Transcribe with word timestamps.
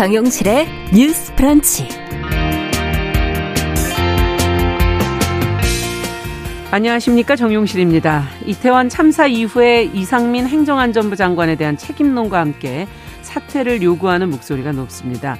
정용실의 0.00 0.66
뉴스 0.94 1.34
프런치. 1.34 1.86
안녕하십니까 6.70 7.36
정용실입니다. 7.36 8.24
이태원 8.46 8.88
참사 8.88 9.26
이후에 9.26 9.90
이상민 9.92 10.46
행정안전부 10.46 11.16
장관에 11.16 11.56
대한 11.56 11.76
책임론과 11.76 12.40
함께 12.40 12.88
사퇴를 13.20 13.82
요구하는 13.82 14.30
목소리가 14.30 14.72
높습니다. 14.72 15.36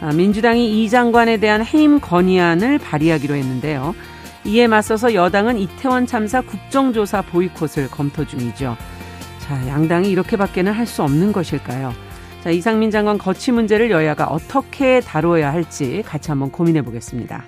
아, 0.00 0.12
민주당이 0.12 0.84
이 0.84 0.88
장관에 0.88 1.38
대한 1.38 1.64
해임 1.64 1.98
건의안을 1.98 2.78
발의하기로 2.78 3.34
했는데요. 3.34 3.96
이에 4.44 4.68
맞서서 4.68 5.14
여당은 5.14 5.58
이태원 5.58 6.06
참사 6.06 6.40
국정조사 6.40 7.22
보이콧을 7.22 7.90
검토 7.90 8.24
중이죠. 8.24 8.76
자, 9.40 9.66
양당이 9.66 10.08
이렇게밖에는 10.08 10.70
할 10.70 10.86
수 10.86 11.02
없는 11.02 11.32
것일까요? 11.32 12.03
자, 12.44 12.50
이상민 12.50 12.90
장관 12.90 13.16
거취 13.16 13.52
문제를 13.52 13.90
여야가 13.90 14.26
어떻게 14.26 15.00
다루어야 15.00 15.50
할지 15.50 16.02
같이 16.04 16.30
한번 16.30 16.50
고민해 16.50 16.82
보겠습니다. 16.82 17.42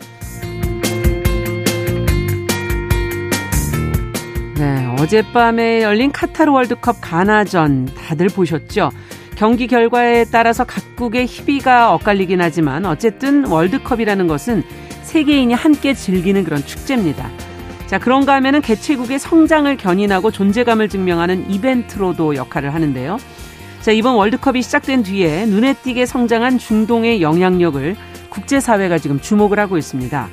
네, 4.57 4.97
어젯밤에 4.99 5.83
열린 5.83 6.11
카타르 6.11 6.51
월드컵 6.51 6.97
가나전 7.03 7.85
다들 7.95 8.29
보셨죠? 8.29 8.91
경기 9.35 9.67
결과에 9.67 10.25
따라서 10.33 10.65
각국의 10.65 11.27
희비가 11.27 11.93
엇갈리긴 11.93 12.41
하지만 12.41 12.87
어쨌든 12.87 13.45
월드컵이라는 13.45 14.27
것은 14.27 14.63
세계인이 15.03 15.53
함께 15.53 15.93
즐기는 15.93 16.43
그런 16.43 16.65
축제입니다. 16.65 17.29
자, 17.87 17.99
그런가 17.99 18.33
하면은 18.37 18.63
개최국의 18.63 19.19
성장을 19.19 19.77
견인하고 19.77 20.31
존재감을 20.31 20.89
증명하는 20.89 21.51
이벤트로도 21.51 22.37
역할을 22.37 22.73
하는데요. 22.73 23.19
자, 23.87 23.93
이번 23.93 24.17
월드컵이 24.17 24.63
시작된 24.63 25.05
뒤에 25.05 25.47
눈에 25.47 25.73
띄게 25.73 26.07
성장한 26.07 26.59
중동의 26.59 27.23
영향력을 27.23 27.95
국제사회가 28.31 28.99
지금 28.99 29.21
주목을 29.21 29.61
하고 29.61 29.79
있습니다. 29.79 30.29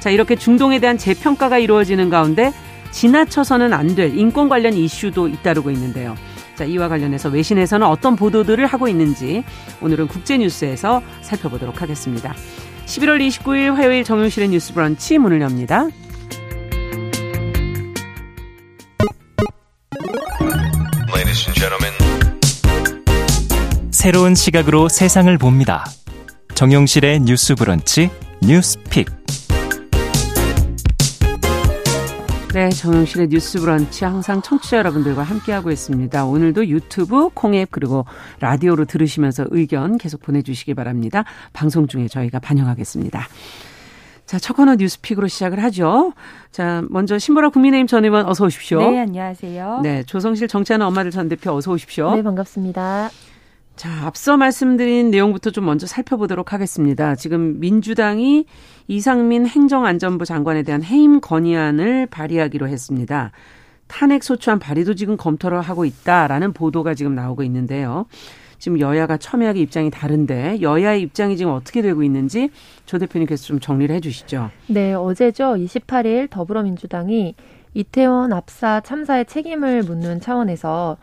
자, 0.00 0.10
이렇게 0.10 0.34
중동에 0.34 0.80
대한 0.80 0.98
재평가가 0.98 1.58
이루어지는 1.58 2.10
가운데 2.10 2.52
지나쳐서는 2.90 3.72
안 3.72 3.94
될 3.94 4.18
인권 4.18 4.48
관련 4.48 4.74
이슈도 4.74 5.28
잇따르고 5.28 5.70
있는데요. 5.70 6.16
자, 6.56 6.64
이와 6.64 6.88
관련해서 6.88 7.28
외신에서는 7.28 7.86
어떤 7.86 8.16
보도들을 8.16 8.66
하고 8.66 8.88
있는지 8.88 9.44
오늘은 9.80 10.08
국제뉴스에서 10.08 11.00
살펴보도록 11.20 11.80
하겠습니다. 11.80 12.34
11월 12.86 13.24
29일 13.28 13.74
화요일 13.76 14.02
정용실의 14.02 14.48
뉴스 14.48 14.74
브런치 14.74 15.18
문을 15.18 15.40
엽니다. 15.40 15.86
새로운 24.08 24.34
시각으로 24.34 24.88
세상을 24.88 25.36
봅니다. 25.36 25.84
정용실의 26.54 27.20
뉴스 27.20 27.54
브런치 27.54 28.08
뉴스픽. 28.40 29.06
네, 32.54 32.70
정영실의 32.70 33.28
뉴스 33.28 33.60
브런치 33.60 34.06
항상 34.06 34.40
청취자 34.40 34.78
여러분들과 34.78 35.22
함께하고 35.22 35.70
있습니다. 35.70 36.24
오늘도 36.24 36.68
유튜브, 36.68 37.28
콩앱 37.34 37.68
그리고 37.70 38.06
라디오로 38.40 38.86
들으시면서 38.86 39.44
의견 39.50 39.98
계속 39.98 40.22
보내 40.22 40.40
주시기 40.40 40.72
바랍니다. 40.72 41.24
방송 41.52 41.86
중에 41.86 42.08
저희가 42.08 42.38
반영하겠습니다. 42.38 43.28
자, 44.24 44.38
첫 44.38 44.54
코너 44.54 44.76
뉴스픽으로 44.76 45.28
시작을 45.28 45.62
하죠. 45.64 46.14
자, 46.50 46.82
먼저 46.88 47.18
신보라 47.18 47.50
국민의힘 47.50 47.86
전 47.86 48.06
의원 48.06 48.24
어서 48.24 48.46
오십시오. 48.46 48.90
네, 48.90 49.00
안녕하세요. 49.00 49.80
네, 49.82 50.02
조성실 50.04 50.48
정치하는 50.48 50.86
엄마들 50.86 51.10
전 51.10 51.28
대표 51.28 51.52
어서 51.52 51.72
오십시오. 51.72 52.14
네, 52.16 52.22
반갑습니다. 52.22 53.10
자, 53.78 53.88
앞서 54.06 54.36
말씀드린 54.36 55.12
내용부터 55.12 55.52
좀 55.52 55.64
먼저 55.64 55.86
살펴보도록 55.86 56.52
하겠습니다. 56.52 57.14
지금 57.14 57.60
민주당이 57.60 58.44
이상민 58.88 59.46
행정안전부 59.46 60.24
장관에 60.24 60.64
대한 60.64 60.82
해임 60.82 61.20
건의안을 61.20 62.06
발의하기로 62.06 62.66
했습니다. 62.66 63.30
탄핵 63.86 64.24
소추안 64.24 64.58
발의도 64.58 64.96
지금 64.96 65.16
검토를 65.16 65.60
하고 65.60 65.84
있다라는 65.84 66.54
보도가 66.54 66.94
지금 66.94 67.14
나오고 67.14 67.44
있는데요. 67.44 68.06
지금 68.58 68.80
여야가 68.80 69.16
첨예하게 69.16 69.60
입장이 69.60 69.92
다른데 69.92 70.60
여야의 70.60 71.00
입장이 71.02 71.36
지금 71.36 71.52
어떻게 71.52 71.80
되고 71.80 72.02
있는지 72.02 72.50
조 72.84 72.98
대표님께서 72.98 73.44
좀 73.44 73.60
정리를 73.60 73.94
해 73.94 74.00
주시죠. 74.00 74.50
네, 74.66 74.92
어제죠. 74.92 75.54
28일 75.54 76.28
더불어민주당이 76.30 77.36
이태원 77.74 78.32
압사 78.32 78.80
참사의 78.80 79.26
책임을 79.26 79.84
묻는 79.84 80.20
차원에서 80.20 80.96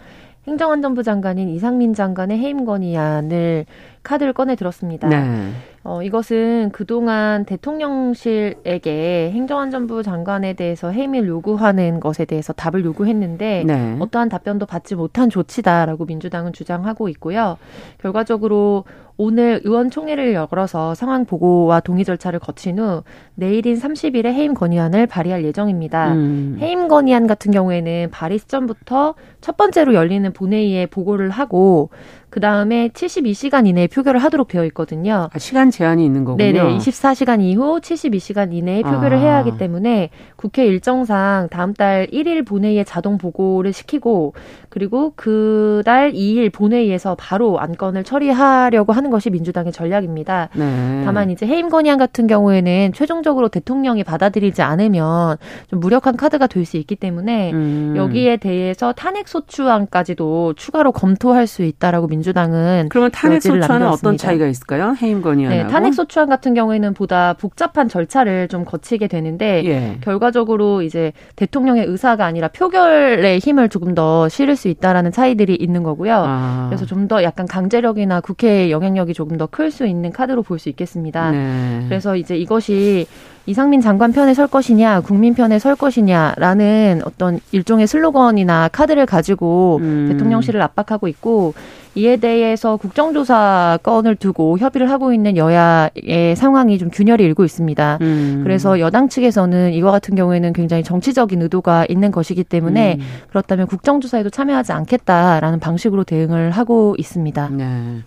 행정안전부 0.47 1.03
장관인 1.03 1.49
이상민 1.49 1.93
장관의 1.93 2.37
해임 2.37 2.65
건의안을 2.65 3.65
카드를 4.03 4.33
꺼내 4.33 4.55
들었습니다. 4.55 5.09
네. 5.09 5.51
어, 5.83 6.01
이것은 6.01 6.69
그동안 6.71 7.45
대통령실에게 7.45 9.31
행정안전부 9.33 10.03
장관에 10.03 10.53
대해서 10.53 10.91
해임을 10.91 11.27
요구하는 11.27 11.99
것에 11.99 12.25
대해서 12.25 12.53
답을 12.53 12.85
요구했는데 12.85 13.63
네. 13.65 13.97
어떠한 13.99 14.29
답변도 14.29 14.67
받지 14.67 14.95
못한 14.95 15.29
조치다라고 15.29 16.05
민주당은 16.05 16.53
주장하고 16.53 17.09
있고요. 17.09 17.57
결과적으로 17.99 18.85
오늘 19.17 19.61
의원총회를 19.63 20.33
열어서 20.33 20.93
상황 20.93 21.25
보고와 21.25 21.79
동의 21.79 22.03
절차를 22.03 22.39
거친 22.39 22.79
후 22.79 23.03
내일인 23.35 23.79
30일에 23.79 24.25
해임 24.25 24.53
건의안을 24.53 25.07
발의할 25.07 25.45
예정입니다. 25.45 26.13
음. 26.13 26.57
해임 26.59 26.87
건의안 26.87 27.25
같은 27.25 27.51
경우에는 27.51 28.09
발의 28.11 28.39
시점부터 28.39 29.15
첫 29.39 29.55
번째로 29.55 29.93
열리는 29.93 30.31
본회의에 30.33 30.87
보고를 30.87 31.29
하고 31.29 31.89
그 32.35 32.41
다음에 32.41 32.89
72시간 32.89 33.65
이내에 33.65 33.87
표결을 33.87 34.21
하도록 34.21 34.45
되어 34.49 34.65
있거든요. 34.65 35.29
아, 35.31 35.39
시간 35.39 35.71
제한이 35.71 36.03
있는 36.05 36.25
거군요. 36.25 36.43
네네. 36.43 36.79
24시간 36.79 37.41
이후 37.41 37.79
72시간 37.79 38.51
이내에 38.51 38.81
표결을 38.81 39.15
아. 39.15 39.21
해야 39.21 39.35
하기 39.37 39.57
때문에 39.57 40.09
국회 40.35 40.65
일정상 40.65 41.47
다음 41.49 41.73
달 41.73 42.07
1일 42.07 42.45
본회의에 42.45 42.83
자동 42.83 43.17
보고를 43.17 43.71
시키고 43.71 44.33
그리고 44.67 45.13
그 45.15 45.81
달 45.85 46.11
2일 46.11 46.51
본회의에서 46.51 47.15
바로 47.17 47.57
안건을 47.59 48.03
처리하려고 48.03 48.91
하는 48.91 49.11
것이 49.11 49.29
민주당의 49.29 49.71
전략입니다. 49.71 50.49
네. 50.55 51.03
다만 51.05 51.29
이제 51.29 51.45
해임 51.45 51.69
건의안 51.69 51.97
같은 51.97 52.27
경우에는 52.27 52.91
최종적으로 52.93 53.47
대통령이 53.47 54.03
받아들이지 54.03 54.61
않으면 54.61 55.37
좀 55.69 55.79
무력한 55.79 56.17
카드가 56.17 56.47
될 56.47 56.65
수 56.65 56.77
있기 56.77 56.95
때문에 56.95 57.53
음. 57.53 57.93
여기에 57.95 58.37
대해서 58.37 58.91
탄핵 58.91 59.27
소추안까지도 59.27 60.53
추가로 60.55 60.91
검토할 60.91 61.45
수 61.45 61.63
있다라고 61.63 62.07
민주 62.07 62.24
당은 62.33 62.89
그러면 62.89 63.11
탄핵 63.11 63.41
소추안은 63.41 63.87
어떤 63.87 64.17
차이가 64.17 64.45
있을까요? 64.47 64.95
해임 65.01 65.21
건의안하고 65.21 65.63
네, 65.63 65.69
탄핵 65.71 65.93
소추안 65.93 66.27
같은 66.29 66.53
경우에는 66.53 66.93
보다 66.93 67.33
복잡한 67.33 67.87
절차를 67.87 68.47
좀 68.47 68.65
거치게 68.65 69.07
되는데 69.07 69.63
예. 69.65 69.97
결과적으로 70.01 70.81
이제 70.81 71.13
대통령의 71.35 71.85
의사가 71.85 72.25
아니라 72.25 72.47
표결의 72.49 73.39
힘을 73.39 73.69
조금 73.69 73.95
더 73.95 74.27
실을 74.29 74.55
수 74.55 74.67
있다라는 74.67 75.11
차이들이 75.11 75.55
있는 75.55 75.83
거고요. 75.83 76.13
아. 76.25 76.65
그래서 76.69 76.85
좀 76.85 77.05
더 77.05 77.21
약간 77.21 77.45
강제력이나 77.45 78.19
국회의 78.21 78.71
영향력이 78.71 79.13
조금 79.13 79.37
더 79.37 79.45
클 79.45 79.69
수 79.69 79.85
있는 79.85 80.11
카드로 80.11 80.41
볼 80.41 80.57
수 80.57 80.69
있겠습니다. 80.69 81.29
네. 81.31 81.85
그래서 81.87 82.15
이제 82.15 82.35
이것이 82.35 83.05
이상민 83.47 83.81
장관 83.81 84.11
편에 84.11 84.33
설 84.33 84.47
것이냐, 84.47 85.01
국민 85.01 85.35
편에 85.35 85.59
설 85.59 85.75
것이냐라는 85.75 87.01
어떤 87.05 87.39
일종의 87.51 87.85
슬로건이나 87.85 88.69
카드를 88.69 89.05
가지고 89.05 89.79
음. 89.81 90.07
대통령실을 90.09 90.61
압박하고 90.61 91.07
있고 91.07 91.53
이에 91.93 92.17
대해서 92.17 92.75
국정조사 92.75 93.79
건을 93.81 94.15
두고 94.15 94.57
협의를 94.57 94.89
하고 94.89 95.13
있는 95.13 95.37
여야의 95.37 96.35
상황이 96.35 96.77
좀 96.77 96.89
균열이 96.89 97.23
일고 97.23 97.45
있습니다. 97.45 97.99
음. 98.01 98.41
그래서 98.43 98.79
여당 98.79 99.07
측에서는 99.07 99.71
이와 99.73 99.91
같은 99.91 100.15
경우에는 100.15 100.51
굉장히 100.53 100.83
정치적인 100.83 101.41
의도가 101.41 101.85
있는 101.87 102.11
것이기 102.11 102.43
때문에 102.43 102.97
음. 102.99 103.05
그렇다면 103.29 103.67
국정조사에도 103.67 104.29
참여하지 104.29 104.73
않겠다라는 104.73 105.59
방식으로 105.59 106.03
대응을 106.03 106.51
하고 106.51 106.95
있습니다. 106.97 107.49
네. 107.51 108.01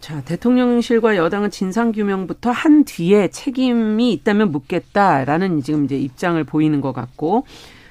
자, 0.00 0.22
대통령실과 0.22 1.16
여당은 1.16 1.50
진상 1.50 1.92
규명부터 1.92 2.50
한 2.50 2.84
뒤에 2.84 3.28
책임이 3.28 4.12
있다면 4.12 4.52
묻겠다라는 4.52 5.62
지금 5.62 5.84
이제 5.84 5.98
입장을 5.98 6.42
보이는 6.44 6.80
것 6.80 6.92
같고, 6.92 7.44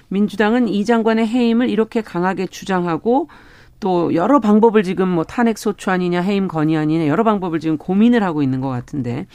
민주당은 0.07 0.67
이 0.67 0.85
장관의 0.85 1.27
해임을 1.27 1.69
이렇게 1.69 2.01
강하게 2.01 2.47
주장하고, 2.47 3.27
또 3.79 4.13
여러 4.15 4.39
방법을 4.39 4.83
지금 4.83 5.09
뭐 5.09 5.23
탄핵 5.23 5.57
소추안이냐 5.57 6.21
해임 6.21 6.47
건의안이냐 6.47 7.07
여러 7.07 7.23
방법을 7.23 7.59
지금 7.59 7.77
고민을 7.77 8.23
하고 8.23 8.41
있는 8.41 8.61
것 8.61 8.69
같은데 8.69 9.27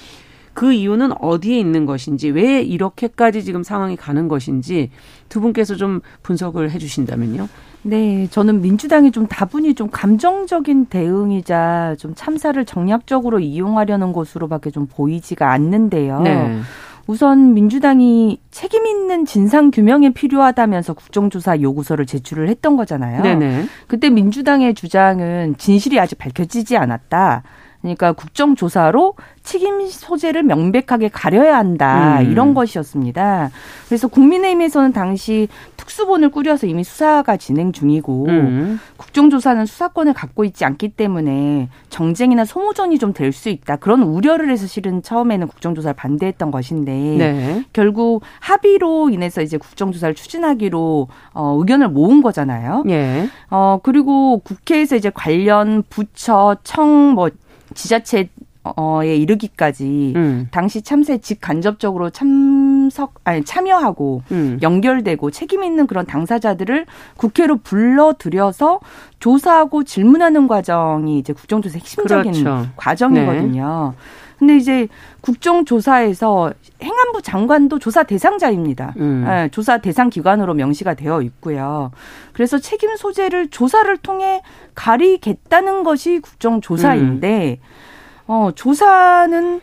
그 0.55 0.73
이유는 0.73 1.13
어디에 1.21 1.59
있는 1.59 1.87
것인지 1.87 2.29
왜 2.31 2.61
이렇게까지 2.61 3.45
지금 3.45 3.63
상황이 3.63 3.97
가는 3.97 4.29
것인지 4.29 4.91
두 5.29 5.41
분께서 5.41 5.77
좀 5.77 6.01
분석을 6.23 6.71
해주신다면요. 6.71 7.49
네, 7.83 8.27
저는 8.31 8.61
민주당이 8.61 9.11
좀 9.11 9.27
다분히 9.27 9.75
좀 9.75 9.89
감정적인 9.91 10.87
대응이자 10.87 11.97
좀 11.99 12.15
참사를 12.15 12.63
정략적으로 12.65 13.39
이용하려는 13.39 14.13
것으로밖에 14.13 14.71
좀 14.71 14.87
보이지가 14.87 15.51
않는데요. 15.51 16.21
네. 16.21 16.61
우선 17.07 17.55
민주당이 17.55 18.39
책임 18.51 18.87
있는 18.87 19.25
진상 19.25 19.71
규명이 19.71 20.13
필요하다면서 20.13 20.95
국정조사 20.95 21.61
요구서를 21.61 22.07
제출을 22.07 22.49
했던 22.49 22.77
거잖아요. 22.77 23.23
네네. 23.23 23.65
그때 23.89 24.11
민주당의 24.11 24.75
주장은 24.75 25.57
진실이 25.59 25.99
아직 25.99 26.19
밝혀지지 26.19 26.77
않았다. 26.77 27.43
그러니까 27.83 28.13
국정조사로 28.13 29.15
책임 29.43 29.87
소재를 29.89 30.43
명백하게 30.43 31.09
가려야 31.09 31.57
한다. 31.57 32.21
음. 32.21 32.31
이런 32.31 32.55
것이었습니다. 32.55 33.51
그래서 33.89 34.07
국민의힘에서는 34.09 34.93
당시 34.93 35.49
특수본을 35.79 36.29
꾸려서 36.31 36.67
이미 36.67 36.85
수사가 36.85 37.37
진행 37.39 37.73
중이고 37.73 38.27
음. 38.27 38.79
국정조사는 38.99 39.65
수사권을 39.67 40.13
갖고 40.13 40.45
있지 40.45 40.65
않기 40.65 40.91
때문에 40.91 41.69
정쟁이나 41.89 42.45
소모전이 42.45 42.99
좀 42.99 43.13
될 43.15 43.33
수 43.33 43.49
있다. 43.49 43.77
그런 43.77 44.03
우려를 44.03 44.51
해서 44.51 44.67
실은 44.67 45.03
처음에는 45.03 45.47
국정조사를 45.49 45.95
반대했던 45.95 46.51
것인데 46.51 46.93
네. 46.93 47.65
결국 47.73 48.23
합의로 48.41 49.11
인해서 49.11 49.41
이제 49.41 49.57
국정조사를 49.57 50.15
추진하기로 50.15 51.09
어, 51.33 51.57
의견을 51.59 51.89
모은 51.89 52.23
거잖아요. 52.23 52.83
네. 52.87 53.29
어, 53.51 53.79
그리고 53.83 54.39
국회에서 54.39 54.97
이제 54.97 55.11
관련 55.13 55.83
부처, 55.89 56.57
청, 56.65 57.13
뭐 57.15 57.31
지자체 57.75 58.29
어에 58.63 59.17
이르기까지 59.17 60.13
음. 60.17 60.49
당시 60.51 60.83
참사에 60.83 61.19
직간접적으로 61.19 62.11
참석 62.11 63.15
아니 63.25 63.43
참여하고 63.43 64.23
음. 64.33 64.59
연결되고 64.61 65.31
책임 65.31 65.65
있는 65.65 65.87
그런 65.87 66.05
당사자들을 66.05 66.85
국회로 67.17 67.59
불러들여서 67.59 68.81
조사하고 69.19 69.85
질문하는 69.85 70.47
과정이 70.47 71.19
이제 71.19 71.33
국정조사 71.33 71.79
핵심적인 71.79 72.33
그렇죠. 72.33 72.69
과정이거든요. 72.77 73.95
네. 73.97 74.30
근데 74.41 74.57
이제 74.57 74.89
국정조사에서 75.21 76.55
행안부 76.83 77.21
장관도 77.21 77.79
조사 77.79 78.05
대상자입니다. 78.05 78.95
음. 78.97 79.25
네, 79.27 79.51
조사 79.51 79.77
대상 79.79 80.09
기관으로 80.09 80.55
명시가 80.55 80.95
되어 80.95 81.21
있고요. 81.21 81.91
그래서 82.33 82.59
책임 82.59 82.97
소재를 82.97 83.51
조사를 83.51 83.95
통해 83.99 84.41
가리겠다는 84.75 85.85
것이 85.85 86.21
국정조사인데 86.21 87.61
음. 87.61 88.25
어, 88.29 88.51
조사는 88.55 89.61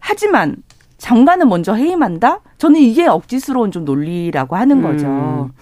하지만 0.00 0.56
장관은 0.98 1.48
먼저 1.48 1.74
해임한다? 1.74 2.40
저는 2.58 2.80
이게 2.80 3.06
억지스러운 3.06 3.70
좀 3.70 3.84
논리라고 3.84 4.56
하는 4.56 4.78
음. 4.78 4.82
거죠. 4.82 5.06
음. 5.06 5.52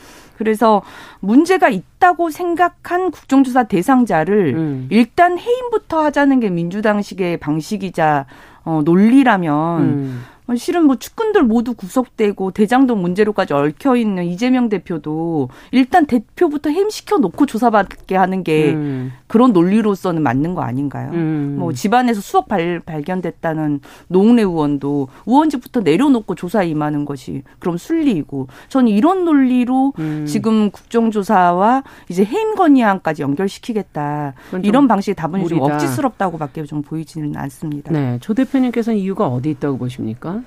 그래서 0.41 0.81
문제가 1.21 1.69
있다고 1.69 2.31
생각한 2.31 3.11
국정조사 3.11 3.65
대상자를 3.65 4.55
음. 4.57 4.87
일단 4.89 5.39
해임부터 5.39 6.03
하자는 6.03 6.41
게 6.41 6.49
민주당식의 6.49 7.37
방식이자 7.37 8.25
어, 8.65 8.81
논리라면 8.83 9.83
음. 9.83 10.23
실은 10.57 10.85
뭐 10.85 10.97
측근들 10.97 11.43
모두 11.43 11.75
구속되고 11.75 12.51
대장동 12.51 13.01
문제로까지 13.01 13.55
얽혀 13.55 13.97
있는 13.97 14.25
이재명 14.25 14.69
대표도 14.69 15.49
일단 15.73 16.07
대표부터 16.07 16.71
햄시켜 16.71 17.19
놓고 17.19 17.47
조사받게 17.47 18.17
하는 18.17 18.43
게 18.43 18.73
음. 18.73 19.13
그런 19.27 19.53
논리로서는 19.53 20.23
맞는 20.23 20.55
거 20.55 20.63
아닌가요? 20.63 21.11
음. 21.13 21.57
뭐 21.59 21.73
집안에서 21.73 22.21
수억 22.21 22.49
발, 22.49 22.81
발견됐다는 22.81 23.81
노웅래 24.09 24.43
의원도 24.43 25.09
의원직부터 25.27 25.81
내려놓고 25.81 26.35
조사에 26.35 26.69
임하는 26.69 27.05
것이 27.05 27.43
그럼 27.59 27.77
순리이고 27.77 28.49
저는 28.69 28.89
이런 28.89 29.25
논리로 29.25 29.93
음. 29.99 30.27
지금 30.27 30.71
국정조사와 30.71 31.83
이제 32.09 32.25
해임 32.25 32.55
건의안까지 32.55 33.23
연결시키겠다 33.23 34.35
이런 34.63 34.89
방식의 34.89 35.15
답은 35.15 35.47
좀 35.47 35.61
억지스럽다고밖에 35.61 36.65
좀 36.65 36.83
보이지는 36.83 37.37
않습니다. 37.37 37.93
네, 37.93 38.19
조 38.21 38.35
대표님께서는 38.35 38.99
이유가 38.99 39.27
어디 39.27 39.51
있다고 39.51 39.79
보십니까? 39.79 40.40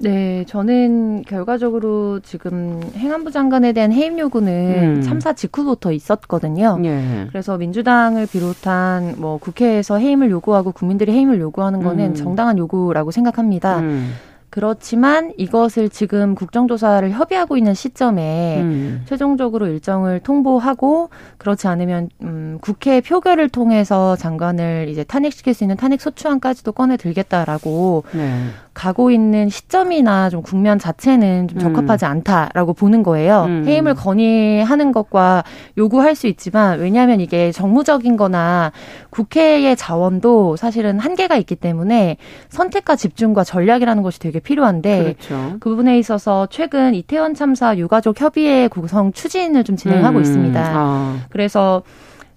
네, 0.00 0.44
저는 0.46 1.22
결과적으로 1.22 2.20
지금 2.20 2.80
행안부 2.94 3.32
장관에 3.32 3.72
대한 3.72 3.92
해임 3.92 4.18
요구는 4.18 4.98
음. 4.98 5.02
참사 5.02 5.32
직후부터 5.32 5.90
있었거든요. 5.92 6.78
예. 6.84 7.26
그래서 7.30 7.58
민주당을 7.58 8.26
비롯한 8.26 9.16
뭐 9.18 9.38
국회에서 9.38 9.98
해임을 9.98 10.30
요구하고 10.30 10.70
국민들이 10.72 11.12
해임을 11.12 11.40
요구하는 11.40 11.82
거는 11.82 12.10
음. 12.10 12.14
정당한 12.14 12.58
요구라고 12.58 13.10
생각합니다. 13.10 13.80
음. 13.80 14.12
그렇지만 14.50 15.32
이것을 15.36 15.90
지금 15.90 16.34
국정조사를 16.34 17.10
협의하고 17.10 17.56
있는 17.56 17.74
시점에 17.74 18.60
음. 18.60 19.02
최종적으로 19.06 19.66
일정을 19.66 20.20
통보하고 20.20 21.10
그렇지 21.36 21.68
않으면 21.68 22.08
음, 22.22 22.58
국회 22.60 23.00
표결을 23.00 23.50
통해서 23.50 24.16
장관을 24.16 24.88
이제 24.88 25.04
탄핵시킬 25.04 25.52
수 25.52 25.64
있는 25.64 25.76
탄핵 25.76 26.00
소추안까지도 26.00 26.72
꺼내 26.72 26.96
들겠다라고 26.96 28.04
네. 28.12 28.44
가고 28.78 29.10
있는 29.10 29.48
시점이나 29.48 30.30
좀 30.30 30.40
국면 30.40 30.78
자체는 30.78 31.48
좀 31.48 31.58
적합하지 31.58 32.04
음. 32.04 32.10
않다라고 32.10 32.74
보는 32.74 33.02
거예요. 33.02 33.44
음. 33.46 33.64
해임을 33.66 33.94
건의하는 33.94 34.92
것과 34.92 35.42
요구할 35.76 36.14
수 36.14 36.28
있지만 36.28 36.78
왜냐하면 36.78 37.20
이게 37.20 37.50
정무적인 37.50 38.16
거나 38.16 38.70
국회의 39.10 39.74
자원도 39.76 40.56
사실은 40.56 41.00
한계가 41.00 41.36
있기 41.38 41.56
때문에 41.56 42.18
선택과 42.50 42.94
집중과 42.94 43.42
전략이라는 43.42 44.02
것이 44.04 44.20
되게 44.20 44.37
필요한데 44.40 45.16
그렇죠. 45.18 45.56
그 45.60 45.70
부분에 45.70 45.98
있어서 45.98 46.46
최근 46.50 46.94
이태원 46.94 47.34
참사 47.34 47.76
유가족 47.76 48.20
협의회 48.20 48.68
구성 48.68 49.12
추진을 49.12 49.64
좀 49.64 49.76
진행하고 49.76 50.18
음. 50.18 50.22
있습니다. 50.22 50.72
아. 50.74 51.16
그래서 51.30 51.82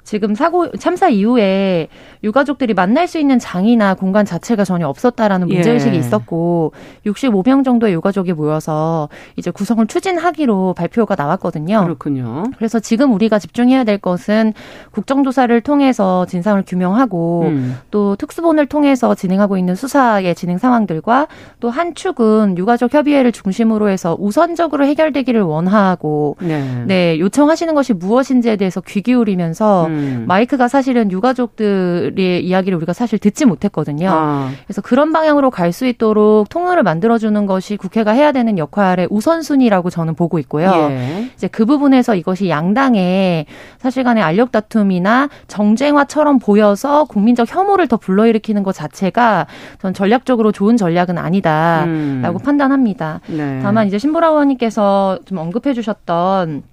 지금 0.03 0.35
사고 0.35 0.71
참사 0.77 1.09
이후에 1.09 1.87
유가족들이 2.23 2.73
만날 2.73 3.07
수 3.07 3.19
있는 3.19 3.39
장이나 3.39 3.95
공간 3.95 4.25
자체가 4.25 4.63
전혀 4.63 4.87
없었다라는 4.87 5.47
문제 5.47 5.71
의식이 5.71 5.95
예. 5.95 5.99
있었고 5.99 6.73
65명 7.05 7.65
정도의 7.65 7.93
유가족이 7.93 8.33
모여서 8.33 9.09
이제 9.37 9.49
구성을 9.49 9.85
추진하기로 9.87 10.75
발표가 10.75 11.15
나왔거든요. 11.15 11.83
그렇군요. 11.83 12.43
그래서 12.57 12.79
지금 12.79 13.13
우리가 13.13 13.39
집중해야 13.39 13.83
될 13.83 13.97
것은 13.97 14.53
국정조사를 14.91 15.59
통해서 15.61 16.25
진상을 16.27 16.63
규명하고 16.67 17.43
음. 17.47 17.77
또 17.89 18.15
특수본을 18.15 18.67
통해서 18.67 19.15
진행하고 19.15 19.57
있는 19.57 19.73
수사의 19.75 20.35
진행 20.35 20.57
상황들과 20.57 21.27
또 21.59 21.71
한 21.71 21.95
축은 21.95 22.57
유가족 22.57 22.93
협의회를 22.93 23.31
중심으로 23.31 23.89
해서 23.89 24.15
우선적으로 24.19 24.85
해결되기를 24.85 25.41
원하고 25.41 26.35
네, 26.41 26.83
네 26.85 27.19
요청하시는 27.19 27.73
것이 27.73 27.93
무엇인지에 27.93 28.57
대해서 28.57 28.81
귀 28.81 29.01
기울이면서 29.01 29.87
음. 29.87 29.90
마이크가 30.27 30.67
사실은 30.67 31.11
유가족들 31.11 32.11
분들의 32.11 32.45
이야기를 32.45 32.77
우리가 32.77 32.93
사실 32.93 33.19
듣지 33.19 33.45
못했거든요. 33.45 34.09
아. 34.11 34.49
그래서 34.65 34.81
그런 34.81 35.11
방향으로 35.11 35.49
갈 35.49 35.71
수 35.71 35.85
있도록 35.87 36.49
통로를 36.49 36.83
만들어주는 36.83 37.45
것이 37.45 37.77
국회가 37.77 38.11
해야 38.11 38.33
되는 38.33 38.57
역할의 38.57 39.07
우선순위라고 39.09 39.89
저는 39.89 40.15
보고 40.15 40.37
있고요. 40.39 40.69
예. 40.69 41.29
이제 41.33 41.47
그 41.47 41.65
부분에서 41.65 42.13
이것이 42.15 42.49
양당의 42.49 43.45
사실간의 43.77 44.21
알력 44.21 44.51
다툼이나 44.51 45.29
정쟁화처럼 45.47 46.39
보여서 46.39 47.05
국민적 47.05 47.47
혐오를 47.55 47.87
더 47.87 47.95
불러일으키는 47.95 48.63
것 48.63 48.75
자체가 48.75 49.47
전 49.81 49.93
전략적으로 49.93 50.51
좋은 50.51 50.75
전략은 50.75 51.17
아니다라고 51.17 51.87
음. 51.87 52.43
판단합니다. 52.43 53.21
네. 53.27 53.61
다만 53.63 53.87
이제 53.87 53.97
신보라 53.97 54.27
의원님께서 54.27 55.19
좀 55.23 55.37
언급해 55.37 55.73
주셨던 55.73 56.63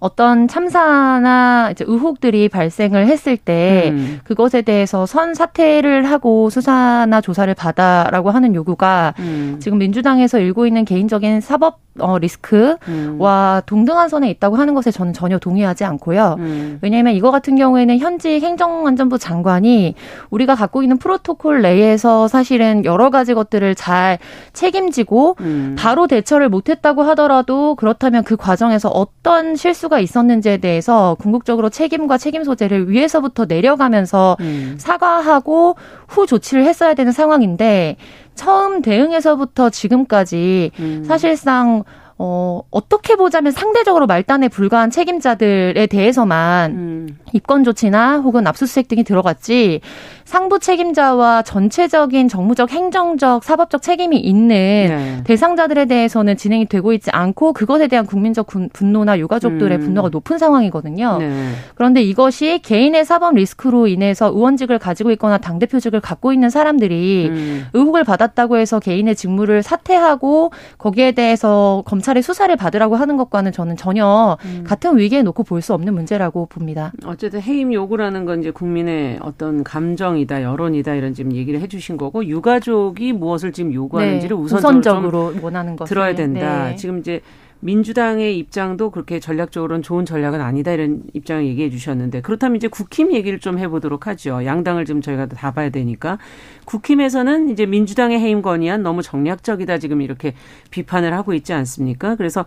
어떤 0.00 0.46
참사나 0.48 1.70
이제 1.72 1.84
의혹들이 1.86 2.48
발생을 2.48 3.06
했을 3.06 3.36
때 3.36 3.90
음. 3.92 4.20
그것에 4.24 4.62
대해서 4.62 5.06
선 5.06 5.34
사퇴를 5.34 6.04
하고 6.04 6.50
수사나 6.50 7.20
조사를 7.20 7.52
받아라고 7.54 8.30
하는 8.30 8.54
요구가 8.54 9.14
음. 9.18 9.56
지금 9.60 9.78
민주당에서 9.78 10.38
일고 10.38 10.66
있는 10.66 10.84
개인적인 10.84 11.40
사법 11.40 11.80
어, 12.00 12.18
리스크와 12.18 12.78
음. 12.88 13.60
동등한 13.66 14.08
선에 14.08 14.30
있다고 14.30 14.56
하는 14.56 14.74
것에 14.74 14.90
저는 14.90 15.12
전혀 15.12 15.38
동의하지 15.38 15.84
않고요. 15.84 16.36
음. 16.38 16.78
왜냐하면 16.82 17.14
이거 17.14 17.30
같은 17.30 17.56
경우에는 17.56 17.98
현직 17.98 18.42
행정안전부 18.42 19.18
장관이 19.18 19.94
우리가 20.30 20.54
갖고 20.54 20.82
있는 20.82 20.98
프로토콜 20.98 21.62
내에서 21.62 22.28
사실은 22.28 22.84
여러 22.84 23.10
가지 23.10 23.34
것들을 23.34 23.74
잘 23.74 24.18
책임지고 24.52 25.36
음. 25.40 25.76
바로 25.78 26.06
대처를 26.06 26.48
못했다고 26.48 27.02
하더라도 27.02 27.74
그렇다면 27.74 28.24
그 28.24 28.36
과정에서 28.36 28.88
어떤 28.88 29.56
실수가 29.56 29.98
있었는지에 30.00 30.58
대해서 30.58 31.16
궁극적으로 31.20 31.68
책임과 31.68 32.18
책임 32.18 32.44
소재를 32.44 32.90
위에서부터 32.90 33.44
내려가면서 33.46 34.36
음. 34.40 34.76
사과하고 34.78 35.76
후 36.08 36.26
조치를 36.26 36.64
했어야 36.64 36.94
되는 36.94 37.12
상황인데 37.12 37.96
처음 38.38 38.82
대응에서부터 38.82 39.68
지금까지 39.68 40.70
음. 40.78 41.04
사실상 41.04 41.82
어, 42.20 42.62
어떻게 42.70 43.14
보자면 43.16 43.52
상대적으로 43.52 44.06
말단에 44.06 44.48
불과한 44.48 44.90
책임자들에 44.90 45.86
대해서만 45.86 46.70
음. 46.72 47.18
입건 47.32 47.64
조치나 47.64 48.18
혹은 48.18 48.46
압수수색 48.46 48.88
등이 48.88 49.04
들어갔지 49.04 49.80
상부 50.28 50.58
책임자와 50.58 51.42
전체적인 51.42 52.28
정무적, 52.28 52.70
행정적, 52.70 53.44
사법적 53.44 53.80
책임이 53.80 54.18
있는 54.18 54.48
네. 54.48 55.20
대상자들에 55.24 55.86
대해서는 55.86 56.36
진행이 56.36 56.66
되고 56.66 56.92
있지 56.92 57.10
않고 57.10 57.52
그것에 57.52 57.86
대한 57.86 58.04
국민적 58.04 58.48
분노나 58.72 59.18
유가족들의 59.18 59.78
음. 59.78 59.80
분노가 59.80 60.08
높은 60.10 60.38
상황이거든요. 60.38 61.18
네. 61.18 61.52
그런데 61.76 62.02
이것이 62.02 62.60
개인의 62.62 63.04
사법 63.04 63.36
리스크로 63.36 63.86
인해서 63.86 64.26
의원직을 64.26 64.78
가지고 64.78 65.12
있거나 65.12 65.38
당대표직을 65.38 66.00
갖고 66.00 66.32
있는 66.32 66.50
사람들이 66.50 67.28
음. 67.30 67.66
의혹을 67.72 68.04
받았다고 68.04 68.58
해서 68.58 68.80
개인의 68.80 69.16
직무를 69.16 69.62
사퇴하고 69.62 70.52
거기에 70.76 71.12
대해서 71.12 71.82
검찰 71.86 72.08
검찰의 72.08 72.22
수사를 72.22 72.54
받으라고 72.56 72.96
하는 72.96 73.16
것과는 73.16 73.52
저는 73.52 73.76
전혀 73.76 74.36
음. 74.44 74.64
같은 74.66 74.96
위기에 74.96 75.22
놓고 75.22 75.42
볼 75.44 75.58
수 75.58 75.74
없는 75.74 75.92
문제라고 75.92 76.46
봅니다. 76.46 76.92
어쨌든 77.04 77.42
해임 77.42 77.72
요구라는 77.74 78.24
건 78.24 78.40
이제 78.40 78.52
국민의 78.52 79.18
어떤 79.20 79.64
감정 79.64 80.16
이다, 80.18 80.42
여론이다 80.42 80.94
이런 80.94 81.14
지금 81.14 81.32
얘기를 81.32 81.60
해주신 81.60 81.96
거고 81.96 82.24
유가족이 82.24 83.12
무엇을 83.12 83.52
지금 83.52 83.72
요구하는지를 83.72 84.36
네. 84.36 84.42
우선적으로, 84.42 85.34
원하는 85.40 85.76
것 85.76 85.84
들어야 85.84 86.14
된다. 86.14 86.68
네. 86.68 86.76
지금 86.76 86.98
이제 86.98 87.20
민주당의 87.60 88.38
입장도 88.38 88.90
그렇게 88.90 89.18
전략적으로는 89.18 89.82
좋은 89.82 90.04
전략은 90.04 90.40
아니다 90.40 90.72
이런 90.72 91.02
입장을 91.12 91.44
얘기해 91.44 91.70
주셨는데 91.70 92.20
그렇다면 92.20 92.56
이제 92.56 92.68
국힘 92.68 93.12
얘기를 93.12 93.40
좀 93.40 93.58
해보도록 93.58 94.06
하죠. 94.06 94.44
양당을 94.44 94.84
좀 94.84 95.00
저희가 95.00 95.26
다 95.26 95.50
봐야 95.50 95.68
되니까 95.70 96.18
국힘에서는 96.66 97.48
이제 97.48 97.66
민주당의 97.66 98.20
해임 98.20 98.42
건의안 98.42 98.82
너무 98.82 99.02
정략적이다 99.02 99.78
지금 99.78 100.02
이렇게 100.02 100.34
비판을 100.70 101.12
하고 101.14 101.34
있지 101.34 101.52
않습니까? 101.52 102.14
그래서 102.14 102.44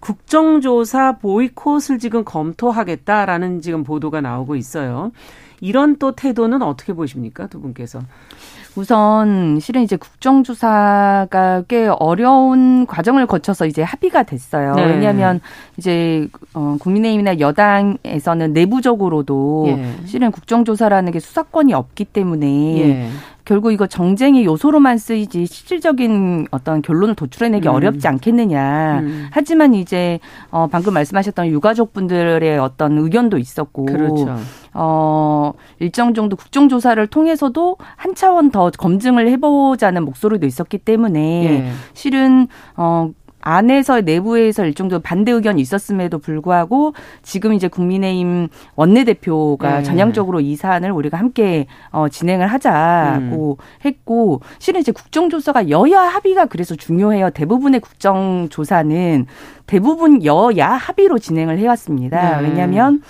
국정조사 0.00 1.18
보이콧을 1.18 1.98
지금 1.98 2.24
검토하겠다라는 2.24 3.60
지금 3.60 3.84
보도가 3.84 4.20
나오고 4.20 4.56
있어요. 4.56 5.12
이런 5.60 5.96
또 5.98 6.12
태도는 6.12 6.62
어떻게 6.62 6.92
보십니까 6.92 7.46
두 7.46 7.60
분께서? 7.60 8.00
우선 8.76 9.58
실은 9.60 9.82
이제 9.82 9.96
국정조사가 9.96 11.64
꽤 11.66 11.88
어려운 11.88 12.86
과정을 12.86 13.26
거쳐서 13.26 13.66
이제 13.66 13.82
합의가 13.82 14.22
됐어요. 14.22 14.74
네. 14.74 14.86
왜냐하면 14.86 15.40
이제 15.76 16.28
어 16.54 16.76
국민의힘이나 16.78 17.40
여당에서는 17.40 18.52
내부적으로도 18.52 19.64
예. 19.68 20.06
실은 20.06 20.30
국정조사라는 20.30 21.10
게 21.10 21.18
수사권이 21.18 21.74
없기 21.74 22.04
때문에 22.06 22.78
예. 22.78 23.08
결국 23.44 23.72
이거 23.72 23.88
정쟁의 23.88 24.44
요소로만 24.44 24.98
쓰이지 24.98 25.46
실질적인 25.46 26.46
어떤 26.52 26.82
결론을 26.82 27.16
도출해내기 27.16 27.66
음. 27.66 27.74
어렵지 27.74 28.06
않겠느냐. 28.06 29.00
음. 29.00 29.26
하지만 29.32 29.74
이제 29.74 30.20
어 30.52 30.68
방금 30.70 30.94
말씀하셨던 30.94 31.48
유가족분들의 31.48 32.58
어떤 32.60 32.98
의견도 32.98 33.38
있었고, 33.38 33.86
그렇죠. 33.86 34.36
어 34.72 35.52
일정 35.78 36.14
정도 36.14 36.36
국정조사를 36.36 37.04
통해서도 37.08 37.76
한 37.96 38.14
차원 38.14 38.50
더 38.50 38.70
검증을 38.70 39.28
해보자는 39.28 40.04
목소리도 40.04 40.46
있었기 40.46 40.78
때문에 40.78 41.44
예. 41.44 41.70
실은 41.92 42.46
어 42.76 43.10
안에서 43.42 44.00
내부에서 44.02 44.64
일정도 44.64 45.00
반대 45.00 45.32
의견이 45.32 45.60
있었음에도 45.62 46.18
불구하고 46.18 46.94
지금 47.22 47.54
이제 47.54 47.68
국민의힘 47.68 48.48
원내대표가 48.76 49.78
네. 49.78 49.82
전향적으로 49.82 50.40
이 50.40 50.56
사안을 50.56 50.92
우리가 50.92 51.18
함께 51.18 51.66
어 51.90 52.08
진행을 52.08 52.46
하자고 52.46 53.58
음. 53.58 53.84
했고 53.84 54.40
실은 54.58 54.80
이제 54.80 54.92
국정조사가 54.92 55.70
여야 55.70 56.00
합의가 56.02 56.46
그래서 56.46 56.74
중요해요. 56.74 57.30
대부분의 57.30 57.80
국정조사는 57.80 59.26
대부분 59.66 60.24
여야 60.24 60.72
합의로 60.72 61.18
진행을 61.18 61.58
해왔습니다. 61.58 62.40
네. 62.40 62.48
왜냐하면 62.48 63.02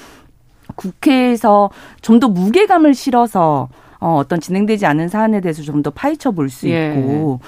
국회에서 0.81 1.71
좀 2.03 2.21
더 2.21 2.29
무게감을 2.29 2.95
실어서 2.95 3.69
어, 4.01 4.17
어떤 4.17 4.41
진행되지 4.41 4.87
않은 4.87 5.09
사안에 5.09 5.41
대해서 5.43 5.63
좀 5.63 5.83
더 5.83 5.91
파헤쳐 5.91 6.31
볼수 6.33 6.69
예. 6.71 6.95
있고 6.99 7.41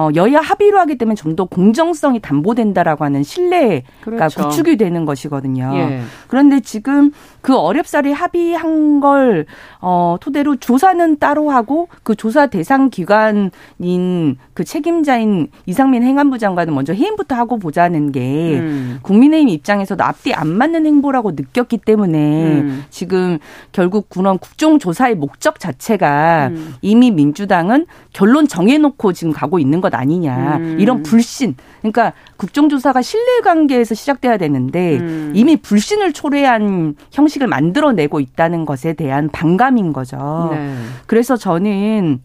어, 0.00 0.08
여야 0.14 0.40
합의로 0.40 0.78
하기 0.80 0.96
때문에 0.98 1.14
좀 1.14 1.30
더 1.36 1.44
공정성이 1.44 2.18
담보된다라고 2.18 3.04
하는 3.04 3.22
신뢰가 3.22 3.84
그렇죠. 4.02 4.42
구축이 4.42 4.76
되는 4.76 5.04
것이거든요. 5.04 5.70
예. 5.74 6.00
그런데 6.26 6.58
지금 6.58 7.12
그 7.40 7.56
어렵사리 7.56 8.12
합의한 8.12 9.00
걸 9.00 9.46
어, 9.80 10.16
토대로 10.20 10.56
조사는 10.56 11.18
따로 11.18 11.50
하고 11.50 11.88
그 12.02 12.14
조사 12.14 12.46
대상 12.46 12.90
기관인 12.90 14.36
그 14.54 14.64
책임자인 14.64 15.48
이상민 15.66 16.02
행안부 16.02 16.38
장관은 16.38 16.74
먼저 16.74 16.92
해임부터 16.92 17.34
하고 17.34 17.58
보자는 17.58 18.12
게 18.12 18.58
음. 18.58 18.98
국민의힘 19.02 19.48
입장에서도 19.48 20.02
앞뒤 20.02 20.34
안 20.34 20.48
맞는 20.48 20.86
행보라고 20.86 21.32
느꼈기 21.32 21.78
때문에 21.78 22.18
음. 22.60 22.84
지금 22.90 23.38
결국 23.72 24.08
그런 24.08 24.38
국정조사의 24.38 25.14
목적 25.14 25.60
자체가 25.60 26.48
음. 26.48 26.74
이미 26.82 27.10
민주당은 27.10 27.86
결론 28.12 28.48
정해놓고 28.48 29.12
지금 29.12 29.32
가고 29.32 29.58
있는 29.58 29.80
것 29.80 29.89
아니냐 29.94 30.56
음. 30.56 30.76
이런 30.80 31.02
불신 31.02 31.54
그러니까 31.80 32.12
국정조사가 32.36 33.02
신뢰관계에서 33.02 33.94
시작돼야 33.94 34.36
되는데 34.36 34.98
음. 34.98 35.32
이미 35.34 35.56
불신을 35.56 36.12
초래한 36.12 36.94
형식을 37.12 37.46
만들어내고 37.46 38.20
있다는 38.20 38.64
것에 38.64 38.92
대한 38.92 39.28
반감인 39.30 39.92
거죠. 39.92 40.50
네. 40.52 40.74
그래서 41.06 41.36
저는 41.36 42.20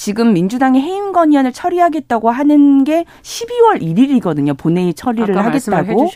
지금 0.00 0.32
민주당이 0.32 0.80
해임 0.80 1.12
건의안을 1.12 1.52
처리하겠다고 1.52 2.30
하는 2.30 2.84
게 2.84 3.04
12월 3.20 3.82
1일이거든요. 3.82 4.56
본회의 4.56 4.94
처리를 4.94 5.36
하겠다고. 5.36 6.08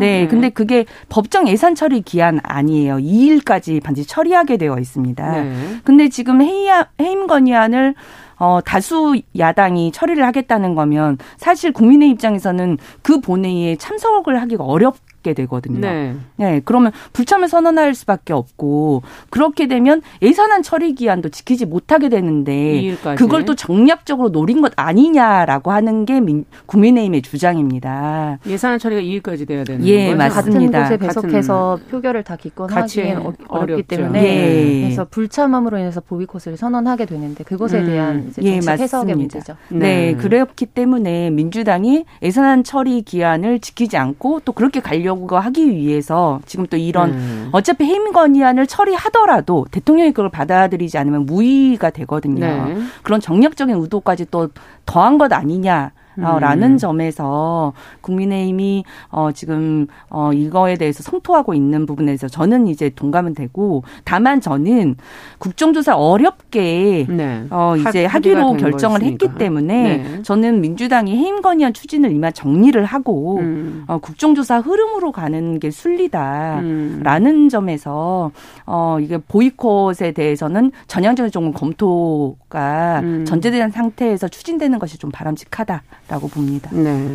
네, 0.00 0.22
네, 0.22 0.26
근데 0.26 0.48
그게 0.48 0.86
법정 1.08 1.46
예산 1.46 1.76
처리 1.76 2.00
기한 2.00 2.40
아니에요. 2.42 2.96
2일까지 2.96 3.80
반드시 3.80 4.08
처리하게 4.08 4.56
되어 4.56 4.76
있습니다. 4.80 5.40
네. 5.40 5.54
근데 5.84 6.08
지금 6.08 6.42
해임 6.42 7.28
건의안을 7.28 7.94
어, 8.38 8.60
다수 8.64 9.20
야당이 9.36 9.92
처리를 9.92 10.24
하겠다는 10.24 10.74
거면 10.74 11.18
사실 11.36 11.72
국민의 11.72 12.10
입장에서는 12.10 12.78
그 13.02 13.20
본회의에 13.20 13.76
참석을 13.76 14.40
하기가 14.40 14.64
어렵 14.64 14.96
게 15.22 15.34
되거든요. 15.34 15.80
네. 15.80 16.14
네. 16.36 16.60
그러면 16.64 16.92
불참을 17.12 17.48
선언할 17.48 17.94
수밖에 17.94 18.32
없고 18.32 19.02
그렇게 19.30 19.66
되면 19.66 20.00
예산안 20.22 20.62
처리 20.62 20.94
기한도 20.94 21.28
지키지 21.28 21.66
못하게 21.66 22.08
되는데 22.08 22.52
2일까지. 22.52 23.16
그걸 23.16 23.44
또 23.44 23.54
정략적으로 23.56 24.30
노린 24.30 24.60
것 24.60 24.72
아니냐라고 24.76 25.72
하는 25.72 26.04
게 26.04 26.20
민, 26.20 26.44
국민의힘의 26.66 27.22
주장입니다. 27.22 28.38
예산안 28.46 28.78
처리가 28.78 29.00
2일까지 29.00 29.46
돼야 29.46 29.64
되는 29.64 29.84
예, 29.86 30.06
거죠? 30.06 30.16
맞습니다. 30.16 30.82
같은 30.82 30.98
곳에 30.98 31.06
배석해서 31.06 31.78
같은 31.78 31.90
표결을 31.90 32.22
다 32.22 32.36
기권하기엔 32.36 33.16
어, 33.18 33.32
어렵기 33.48 33.72
어렵죠. 33.72 33.86
때문에 33.88 34.22
예. 34.22 34.80
그래서 34.82 35.04
불참함으로 35.04 35.78
인해서 35.78 36.00
보이콧을 36.00 36.56
선언하게 36.56 37.06
되는데 37.06 37.42
그것에 37.42 37.80
음. 37.80 37.86
대한 37.86 38.26
이제 38.28 38.42
예, 38.44 38.52
예, 38.52 38.60
해석의 38.72 39.16
문제죠. 39.16 39.56
네. 39.70 39.78
네, 39.78 40.14
그렇기 40.14 40.66
때문에 40.66 41.30
민주당이 41.30 42.04
예산안 42.22 42.62
처리 42.62 43.02
기한을 43.02 43.58
지키지 43.58 43.96
않고 43.96 44.40
또 44.44 44.52
그렇게 44.52 44.80
가려 44.80 45.07
가려고 45.08 45.38
하기 45.38 45.70
위해서 45.70 46.40
지금 46.44 46.66
또 46.66 46.76
이런 46.76 47.10
음. 47.10 47.48
어차피 47.52 47.84
해임 47.84 48.12
건의안을 48.12 48.66
처리하더라도 48.66 49.66
대통령이 49.70 50.12
그걸 50.12 50.30
받아들이지 50.30 50.98
않으면 50.98 51.24
무의가 51.26 51.90
되거든요. 51.90 52.46
네. 52.46 52.76
그런 53.02 53.20
정략적인 53.20 53.74
의도까지 53.74 54.26
또 54.30 54.48
더한 54.84 55.18
것 55.18 55.32
아니냐. 55.32 55.92
어, 56.22 56.38
라는 56.38 56.72
음. 56.72 56.78
점에서 56.78 57.72
국민의힘이 58.00 58.84
어 59.10 59.30
지금 59.32 59.86
어 60.10 60.32
이거에 60.32 60.76
대해서 60.76 61.02
성토하고 61.02 61.54
있는 61.54 61.86
부분에서 61.86 62.28
저는 62.28 62.66
이제 62.66 62.90
동감은 62.90 63.34
되고 63.34 63.82
다만 64.04 64.40
저는 64.40 64.96
국정조사 65.38 65.96
어렵게 65.96 67.06
네. 67.08 67.44
어 67.50 67.74
이제 67.76 68.04
하 68.06 68.18
기로 68.18 68.56
결정을 68.56 69.00
거였으니까. 69.00 69.24
했기 69.24 69.38
때문에 69.38 69.96
네. 69.98 70.22
저는 70.22 70.60
민주당이 70.60 71.16
해임 71.16 71.40
건의안 71.40 71.72
추진을 71.72 72.12
이만 72.12 72.32
정리를 72.32 72.82
하고 72.84 73.38
음. 73.38 73.84
어 73.86 73.98
국정조사 73.98 74.58
흐름으로 74.60 75.12
가는 75.12 75.58
게 75.58 75.70
순리다라는 75.70 77.26
음. 77.26 77.48
점에서 77.48 78.30
어 78.66 78.98
이게 79.00 79.18
보이콧에 79.18 80.12
대해서는 80.14 80.72
전향적인 80.86 81.30
조금 81.30 81.52
검토가 81.52 83.00
음. 83.02 83.24
전제된 83.24 83.70
상태에서 83.70 84.28
추진되는 84.28 84.78
것이 84.78 84.98
좀 84.98 85.10
바람직하다. 85.10 85.82
라고 86.08 86.28
봅니다. 86.28 86.70
네. 86.72 87.14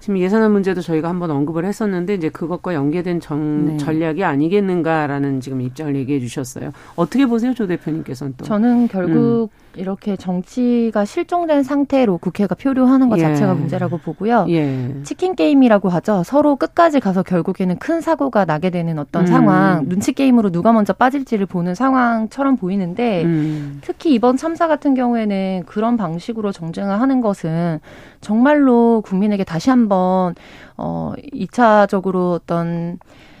지금 0.00 0.18
예산안 0.18 0.52
문제도 0.52 0.80
저희가 0.80 1.08
한번 1.08 1.30
언급을 1.30 1.64
했었는데 1.64 2.14
이제 2.14 2.28
그것과 2.28 2.74
연계된 2.74 3.20
정, 3.20 3.66
네. 3.66 3.76
전략이 3.78 4.22
아니겠는가라는 4.24 5.40
지금 5.40 5.60
입장을 5.60 5.94
얘기해 5.96 6.20
주셨어요. 6.20 6.72
어떻게 6.94 7.26
보세요, 7.26 7.52
조 7.54 7.66
대표님께서는 7.66 8.34
또? 8.36 8.44
저는 8.44 8.88
결국 8.88 9.50
음. 9.52 9.67
이렇게 9.76 10.16
정치가 10.16 11.04
실종된 11.04 11.62
상태로 11.62 12.18
국회가 12.18 12.54
표류하는 12.54 13.08
것 13.08 13.18
예. 13.18 13.22
자체가 13.22 13.54
문제라고 13.54 13.98
보고요. 13.98 14.46
예. 14.48 14.94
치킨 15.04 15.34
게임이라고 15.34 15.88
하죠. 15.88 16.22
서로 16.24 16.56
끝까지 16.56 17.00
가서 17.00 17.22
결국에는 17.22 17.78
큰 17.78 18.00
사고가 18.00 18.44
나게 18.44 18.70
되는 18.70 18.98
어떤 18.98 19.22
음. 19.22 19.26
상황, 19.26 19.88
눈치 19.88 20.12
게임으로 20.12 20.50
누가 20.50 20.72
먼저 20.72 20.92
빠질지를 20.92 21.46
보는 21.46 21.74
상황처럼 21.74 22.56
보이는데 22.56 23.24
음. 23.24 23.78
특히 23.82 24.14
이번 24.14 24.36
참사 24.36 24.68
같은 24.68 24.94
경우에는 24.94 25.64
그런 25.66 25.96
방식으로 25.96 26.52
정쟁을 26.52 27.00
하는 27.00 27.20
것은 27.20 27.80
정말로 28.20 29.02
국민에게 29.04 29.44
다시 29.44 29.70
한번 29.70 30.34
어 30.76 31.12
2차적으로 31.32 32.32
어떤 32.32 32.98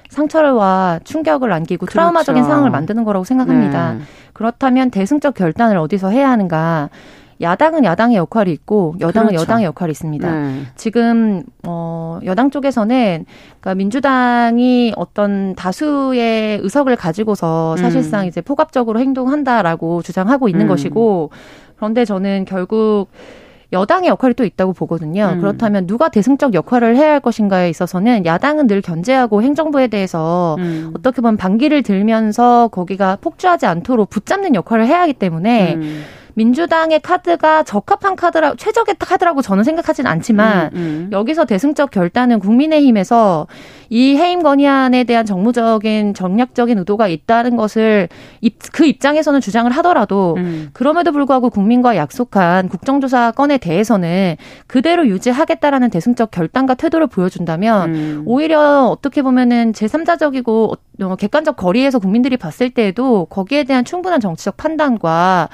상처와 0.08 1.00
충격을 1.04 1.52
안기고 1.52 1.86
그렇죠. 1.86 1.92
트라우마적인 1.92 2.44
상황을 2.44 2.70
만드는 2.70 3.04
거라고 3.04 3.24
생각합니다. 3.24 3.94
네. 3.94 4.00
그렇다면 4.32 4.90
대승적 4.90 5.34
결단을 5.34 5.76
어디서 5.78 6.10
해야 6.10 6.30
하는가? 6.30 6.90
야당은 7.40 7.84
야당의 7.84 8.16
역할이 8.16 8.50
있고 8.52 8.96
여당은 8.98 9.28
그렇죠. 9.28 9.42
여당의 9.42 9.66
역할이 9.66 9.92
있습니다. 9.92 10.30
네. 10.30 10.62
지금 10.74 11.44
어 11.66 12.18
여당 12.24 12.50
쪽에서는 12.50 13.24
그러니까 13.60 13.74
민주당이 13.76 14.92
어떤 14.96 15.54
다수의 15.54 16.58
의석을 16.62 16.96
가지고서 16.96 17.74
음. 17.74 17.76
사실상 17.76 18.22
음. 18.22 18.26
이제 18.26 18.40
포괄적으로 18.40 18.98
행동한다라고 18.98 20.02
주장하고 20.02 20.48
있는 20.48 20.66
음. 20.66 20.68
것이고 20.68 21.30
그런데 21.76 22.04
저는 22.04 22.44
결국 22.44 23.08
여당의 23.72 24.08
역할이 24.08 24.34
또 24.34 24.44
있다고 24.44 24.72
보거든요. 24.72 25.32
음. 25.34 25.40
그렇다면 25.40 25.86
누가 25.86 26.08
대승적 26.08 26.54
역할을 26.54 26.96
해야 26.96 27.12
할 27.12 27.20
것인가에 27.20 27.68
있어서는 27.68 28.24
야당은 28.24 28.66
늘 28.66 28.80
견제하고 28.80 29.42
행정부에 29.42 29.88
대해서 29.88 30.56
음. 30.58 30.92
어떻게 30.96 31.20
보면 31.20 31.36
반기를 31.36 31.82
들면서 31.82 32.68
거기가 32.68 33.18
폭주하지 33.20 33.66
않도록 33.66 34.08
붙잡는 34.08 34.54
역할을 34.54 34.86
해야 34.86 35.02
하기 35.02 35.14
때문에 35.14 35.74
음. 35.74 36.04
민주당의 36.34 37.00
카드가 37.00 37.62
적합한 37.62 38.16
카드라 38.16 38.54
최적의 38.56 38.96
카드라고 38.98 39.42
저는 39.42 39.64
생각하지는 39.64 40.10
않지만 40.10 40.70
음, 40.74 40.78
음. 40.78 41.08
여기서 41.12 41.44
대승적 41.44 41.90
결단은 41.90 42.38
국민의힘에서 42.38 43.46
이 43.90 44.16
해임 44.16 44.42
건의안에 44.42 45.04
대한 45.04 45.24
정무적인 45.24 46.14
정략적인 46.14 46.78
의도가 46.78 47.08
있다는 47.08 47.56
것을 47.56 48.08
그 48.72 48.84
입장에서는 48.84 49.40
주장을 49.40 49.70
하더라도 49.70 50.34
음. 50.36 50.70
그럼에도 50.72 51.12
불구하고 51.12 51.50
국민과 51.50 51.96
약속한 51.96 52.68
국정조사 52.68 53.32
건에 53.32 53.58
대해서는 53.58 54.36
그대로 54.66 55.06
유지하겠다라는 55.06 55.90
대승적 55.90 56.30
결단과 56.30 56.74
태도를 56.74 57.06
보여준다면 57.06 57.94
음. 57.94 58.22
오히려 58.26 58.86
어떻게 58.86 59.22
보면은 59.22 59.72
제3자적이고 59.72 60.76
어, 61.02 61.16
객관적 61.16 61.56
거리에서 61.56 61.98
국민들이 61.98 62.36
봤을 62.36 62.70
때에도 62.70 63.26
거기에 63.26 63.64
대한 63.64 63.84
충분한 63.84 64.20
정치적 64.20 64.56
판단과 64.56 65.48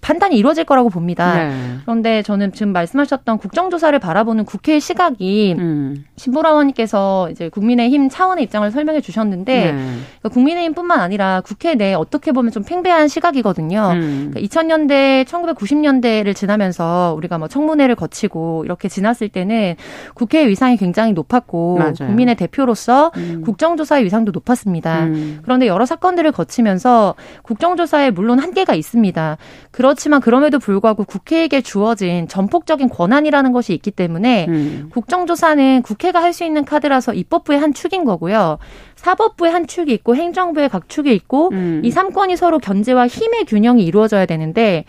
판단이 0.00 0.36
이루어질 0.36 0.64
거라고 0.64 0.88
봅니다. 0.88 1.48
네. 1.48 1.76
그런데 1.82 2.22
저는 2.22 2.52
지금 2.52 2.72
말씀하셨던 2.72 3.38
국정조사를 3.38 3.96
바라보는 3.98 4.44
국회의 4.44 4.80
시각이 4.80 5.54
음. 5.58 6.04
신보라 6.16 6.50
의원님께서 6.50 7.30
이제 7.30 7.48
국민의힘 7.48 8.08
차원의 8.08 8.44
입장을 8.44 8.68
설명해 8.70 9.00
주셨는데 9.00 9.72
네. 9.72 9.72
그러니까 9.72 10.28
국민의힘뿐만 10.30 11.00
아니라 11.00 11.40
국회 11.44 11.74
내에 11.74 11.94
어떻게 11.94 12.32
보면 12.32 12.50
좀 12.50 12.64
팽배한 12.64 13.08
시각이거든요. 13.08 13.92
음. 13.94 14.30
그러니까 14.32 14.40
2000년대, 14.40 15.24
1990년대를 15.24 16.34
지나면서 16.34 17.14
우리가 17.16 17.38
뭐 17.38 17.48
청문회를 17.48 17.94
거치고 17.94 18.64
이렇게 18.64 18.88
지났을 18.88 19.28
때는 19.28 19.76
국회의 20.14 20.48
위상이 20.48 20.76
굉장히 20.76 21.12
높았고 21.12 21.78
맞아요. 21.78 21.94
국민의 21.94 22.34
대표로서 22.34 23.12
음. 23.16 23.42
국정조사의 23.44 24.04
위상도 24.04 24.32
높았습니다. 24.32 25.04
음. 25.04 25.38
그런데 25.42 25.66
여러 25.66 25.86
사건들을 25.86 26.32
거치면서 26.32 27.14
국정조사에 27.42 28.10
물론 28.10 28.38
한계가 28.40 28.74
있습니다. 28.74 29.36
그렇지만 29.70 30.20
그럼에도 30.20 30.58
불구하고 30.58 31.04
국회에게 31.04 31.60
주어진 31.60 32.26
전폭적인 32.28 32.88
권한이라는 32.88 33.52
것이 33.52 33.72
있기 33.74 33.90
때문에 33.90 34.46
음. 34.48 34.90
국정조사는 34.92 35.82
국회가 35.82 36.22
할 36.22 36.30
수 36.30 36.44
있는 36.44 36.64
카드라서 36.64 37.12
입법부의 37.12 37.58
한 37.58 37.74
축인 37.74 38.04
거고요. 38.04 38.58
사법부의 38.94 39.50
한 39.52 39.66
축이 39.66 39.92
있고 39.94 40.14
행정부의 40.14 40.68
각 40.68 40.88
축이 40.88 41.12
있고 41.12 41.50
음. 41.52 41.82
이 41.84 41.90
삼권이 41.90 42.36
서로 42.36 42.58
견제와 42.58 43.08
힘의 43.08 43.46
균형이 43.46 43.84
이루어져야 43.84 44.26
되는데 44.26 44.84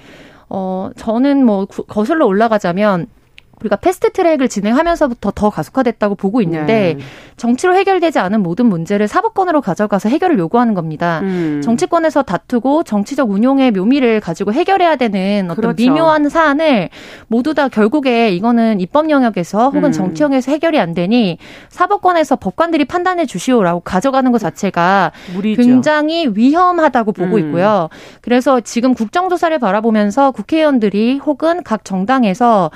어 0.50 0.92
저는 0.98 1.46
뭐 1.46 1.66
거슬러 1.66 2.26
올라가자면 2.26 3.08
우리가 3.62 3.76
패스트 3.78 4.12
트랙을 4.12 4.48
진행하면서부터 4.50 5.32
더 5.34 5.50
가속화됐다고 5.50 6.16
보고 6.16 6.42
있는데 6.42 6.96
네. 6.98 7.04
정치로 7.38 7.76
해결되지 7.76 8.20
않은 8.20 8.42
모든 8.42 8.68
문제를 8.68 9.08
사법권으로 9.08 9.62
가져가서 9.62 10.10
해결을 10.10 10.38
요구하는 10.40 10.74
겁니다. 10.74 11.22
음. 11.24 11.62
정치권에서 11.64 12.24
다투고 12.24 12.84
정치적 12.84 13.32
운용의 13.32 13.72
묘미를 13.72 14.20
가지고 14.20 14.54
해결해야 14.54 14.96
되는 14.96 15.46
어떤 15.46 15.56
그렇죠. 15.56 15.76
미묘한 15.82 16.30
사안을 16.30 16.90
모두 17.28 17.54
다 17.54 17.68
결국에 17.68 18.32
이거는 18.32 18.80
입법 18.80 19.10
영역에서 19.10 19.70
혹은 19.70 19.86
음. 19.86 19.92
정치 19.92 20.24
영역에서 20.24 20.52
해결이 20.52 20.80
안 20.80 20.94
되니 20.94 21.38
사법권에서 21.70 22.36
법관들이 22.36 22.86
판단해 22.86 23.26
주시오라고 23.26 23.82
가져가는 23.82 24.32
것 24.32 24.40
자체가 24.40 25.12
무리죠. 25.34 25.62
굉장히 25.62 26.28
위험하다고 26.34 27.12
보고 27.12 27.36
음. 27.36 27.40
있고요. 27.40 27.90
그래서 28.22 28.60
지금 28.60 28.94
국정조사를 28.94 29.58
바라보면서 29.60 30.32
국회의원들이 30.32 31.20
혹은 31.20 31.64
각 31.64 31.86
정당에서 31.86 32.72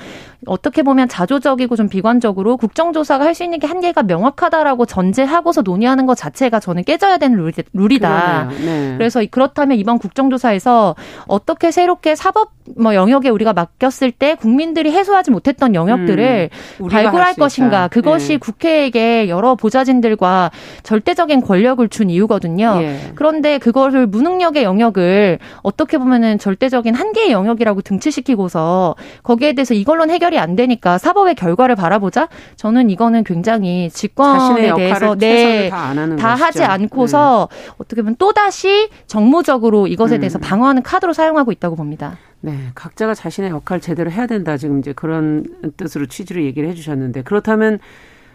어떻게 0.46 0.75
보면 0.82 1.08
자조적이고 1.08 1.76
좀 1.76 1.88
비관적으로 1.88 2.56
국정조사가 2.56 3.24
할 3.24 3.36
수 3.36 3.44
있는 3.44 3.58
게 3.58 3.66
한계가 3.66 4.02
명확하다라고 4.02 4.86
전제하고서 4.86 5.62
논의하는 5.62 6.06
것 6.06 6.14
자체가 6.14 6.58
저는 6.58 6.84
깨져야 6.84 7.18
되는 7.18 7.36
룰 7.74 7.92
이, 7.92 7.98
다 7.98 8.48
네. 8.64 8.94
그래서 8.96 9.22
그렇다면 9.30 9.76
이번 9.78 9.98
국정조사에서 9.98 10.96
어떻게 11.26 11.70
새롭게 11.70 12.14
사법 12.16 12.52
뭐 12.76 12.94
영역에 12.94 13.28
우리가 13.28 13.52
맡겼을 13.52 14.10
때 14.10 14.34
국민들이 14.34 14.90
해소하지 14.90 15.30
못했던 15.30 15.74
영역들을 15.74 16.50
음, 16.80 16.88
발굴할 16.88 17.34
것인가 17.34 17.88
그것이 17.88 18.28
네. 18.28 18.36
국회에게 18.38 19.28
여러 19.28 19.54
보좌진들과 19.54 20.50
절대적인 20.82 21.42
권력을 21.42 21.86
준 21.88 22.10
이유거든요. 22.10 22.78
예. 22.80 23.12
그런데 23.14 23.58
그거를 23.58 24.06
무능력의 24.06 24.64
영역을 24.64 25.38
어떻게 25.62 25.98
보면은 25.98 26.38
절대적인 26.38 26.94
한계의 26.94 27.30
영역이라고 27.32 27.82
등치시키고서 27.82 28.96
거기에 29.22 29.52
대해서 29.52 29.74
이걸로는 29.74 30.12
해결이 30.14 30.38
안 30.38 30.56
되 30.56 30.65
니까 30.66 30.98
사법의 30.98 31.34
결과를 31.34 31.76
바라보자. 31.76 32.28
저는 32.56 32.90
이거는 32.90 33.24
굉장히 33.24 33.90
직권에 33.90 34.74
대해서 34.74 35.14
네, 35.14 35.68
다, 35.68 35.94
다 36.16 36.34
하지 36.34 36.64
않고서 36.64 37.48
네. 37.50 37.70
어떻게 37.78 38.02
보면 38.02 38.16
또 38.18 38.32
다시 38.32 38.88
정무적으로 39.06 39.86
이것에 39.86 40.16
음. 40.16 40.20
대해서 40.20 40.38
방어하는 40.38 40.82
카드로 40.82 41.12
사용하고 41.12 41.52
있다고 41.52 41.76
봅니다. 41.76 42.18
네, 42.40 42.70
각자가 42.74 43.14
자신의 43.14 43.50
역할 43.50 43.80
제대로 43.80 44.10
해야 44.10 44.26
된다. 44.26 44.56
지금 44.56 44.78
이제 44.78 44.92
그런 44.92 45.44
뜻으로 45.76 46.06
취지로 46.06 46.42
얘기를 46.42 46.68
해주셨는데 46.68 47.22
그렇다면 47.22 47.78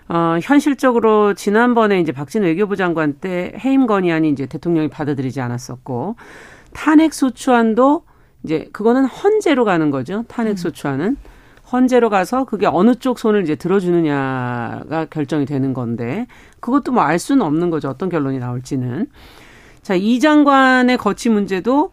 어, 0.10 0.38
현실적으로 0.42 1.34
지난번에 1.34 2.00
이제 2.02 2.12
박진 2.12 2.44
외교부 2.44 2.76
장관 2.76 3.14
때 3.14 3.54
해임 3.64 3.88
건의안이 3.88 4.30
이제 4.30 4.46
대통령이 4.46 4.90
받아들이지 4.90 5.40
않았었고 5.40 6.16
탄핵 6.74 7.14
소추안도 7.14 8.04
이제 8.44 8.68
그거는 8.74 9.06
헌재로 9.06 9.64
가는 9.66 9.92
거죠. 9.92 10.26
탄핵 10.28 10.52
음. 10.52 10.56
소추안은. 10.58 11.06
음. 11.06 11.31
헌재로 11.72 12.10
가서 12.10 12.44
그게 12.46 12.66
어느 12.66 12.96
쪽 12.96 13.20
손을 13.20 13.44
이제 13.44 13.56
들어주느냐가 13.56 15.06
결정이 15.10 15.46
되는 15.46 15.74
건데 15.74 16.28
그것도 16.60 16.92
뭐 16.92 17.04
알 17.04 17.20
수는 17.20 17.46
없는 17.46 17.70
거죠. 17.70 17.90
어떤 17.90 18.10
결론이 18.10 18.40
나올지는. 18.40 19.08
자, 19.82 19.96
이 19.96 20.20
장관의 20.20 20.98
거치 20.98 21.30
문제도 21.30 21.92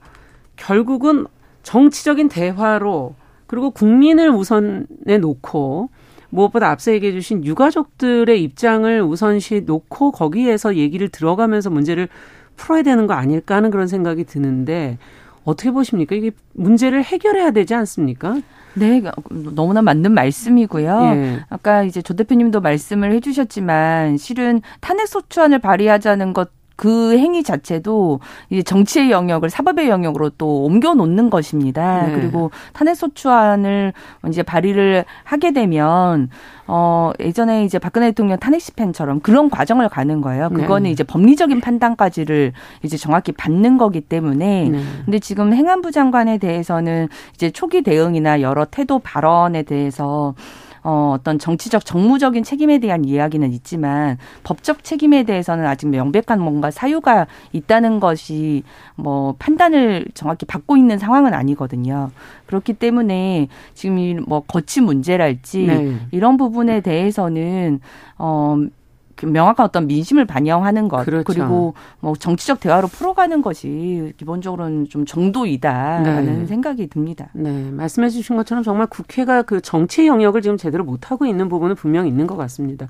결국은 0.57 1.27
정치적인 1.63 2.29
대화로 2.29 3.15
그리고 3.47 3.71
국민을 3.71 4.31
우선에 4.31 5.19
놓고 5.21 5.89
무엇보다 6.31 6.71
앞서 6.71 6.93
얘기해 6.93 7.13
주신 7.13 7.45
유가족들의 7.45 8.43
입장을 8.43 9.01
우선시 9.03 9.63
놓고 9.65 10.13
거기에서 10.13 10.77
얘기를 10.77 11.09
들어가면서 11.09 11.71
문제를 11.71 12.09
풀어야 12.57 12.83
되는 12.83 13.07
거 13.07 13.15
아닐까 13.15 13.57
하는 13.57 13.71
그런 13.71 13.87
생각이 13.87 14.25
드는데 14.25 14.99
어떻게 15.45 15.71
보십니까? 15.71 16.15
이게 16.15 16.33
문제를 16.53 17.03
해결해야 17.03 17.53
되지 17.53 17.75
않습니까? 17.75 18.37
네, 18.79 19.03
너무나 19.31 19.83
맞는 19.83 20.13
말씀이고요. 20.13 21.01
예. 21.15 21.41
아까 21.49 21.83
이제 21.83 22.03
조 22.03 22.15
대표님도 22.15 22.61
말씀을 22.61 23.13
해주셨지만 23.13 24.17
실은 24.17 24.61
탄핵 24.81 25.09
소추안을 25.09 25.59
발의하자는 25.61 26.33
것 26.33 26.51
그 26.79 27.19
행위 27.19 27.43
자체도 27.43 28.21
이제 28.51 28.63
정치의 28.63 29.11
영역을 29.11 29.51
사법의 29.51 29.89
영역으로 29.89 30.31
또 30.31 30.63
옮겨 30.63 30.95
놓는 30.95 31.29
것입니다. 31.29 32.07
네. 32.07 32.13
그리고 32.13 32.53
탄핵소추안을 32.73 33.93
이제 34.29 34.45
발의를 34.45 35.05
하게 35.25 35.53
되면 35.53 36.31
어 36.69 37.11
예전에 37.19 37.65
이제 37.65 37.81
박근혜 37.81 38.07
대통령 38.11 38.39
탄핵 38.39 38.61
집행처럼 38.61 39.19
그런 39.21 39.51
과정을 39.51 39.89
가는 39.89 40.21
거예요. 40.21 40.51
그거는 40.51 40.85
네. 40.85 40.91
이제 40.91 41.03
법리적인 41.03 41.61
판단까지를 41.61 42.53
이제 42.85 42.97
정확히 42.97 43.33
받는 43.33 43.77
거기 43.77 44.01
때문에 44.01 44.69
네. 44.69 44.81
근데 45.05 45.19
지금 45.19 45.53
행안부 45.53 45.91
장관에 45.91 46.39
대해서는 46.39 47.09
이제 47.35 47.51
초기 47.51 47.83
대응이나 47.83 48.41
여러 48.41 48.65
태도 48.65 49.01
발언에 49.01 49.65
대해서 49.65 50.37
어, 50.83 51.15
어떤 51.15 51.39
정치적 51.39 51.85
정무적인 51.85 52.45
책임에 52.45 52.79
대한 52.79 53.05
이야기는 53.05 53.53
있지만 53.53 54.19
법적 54.45 54.85
책임에 54.85 55.25
대해서는 55.25 55.67
아직 55.67 55.89
명백한 55.89 56.41
뭔가 56.41 56.71
사유가 56.71 57.27
있다는 57.53 58.01
것이 58.01 58.63
뭐 58.97 59.35
판단을 59.39 60.07
정확히 60.15 60.47
받고 60.47 60.77
있는 60.77 60.99
상황은 60.99 61.35
아니거든요. 61.35 62.11
그렇기 62.47 62.75
때문에 62.75 63.49
지금 63.75 64.25
뭐 64.27 64.41
거치 64.41 64.81
문제랄지 64.81 65.67
네. 65.67 65.97
이런 66.13 66.37
부분에 66.37 66.81
대해서는 66.81 67.81
어그 68.17 68.78
명확한 69.27 69.65
어떤 69.65 69.87
민심을 69.87 70.25
반영하는 70.25 70.89
것 70.89 71.05
그렇죠. 71.05 71.25
그리고 71.25 71.75
뭐 72.01 72.15
정치적 72.15 72.61
대화로 72.61 72.89
풀어가는 72.89 73.43
것이 73.43 74.13
기본적으로는 74.17 74.89
좀 74.89 75.05
정도이다라는 75.07 76.41
네. 76.41 76.47
생각이 76.47 76.89
듭니다. 76.89 77.29
네, 77.33 77.71
말씀해 77.71 78.09
주신 78.09 78.37
것처럼 78.37 78.63
정말 78.63 78.87
국회가 78.87 79.43
그 79.43 79.61
정치 79.61 80.07
영역을 80.07 80.43
지금 80.43 80.57
제대로 80.57 80.85
못 80.85 81.11
하고 81.11 81.27
있는 81.27 81.49
부분은 81.49 81.75
분명히 81.75 82.09
있는 82.09 82.27
것 82.27 82.37
같습니다. 82.37 82.89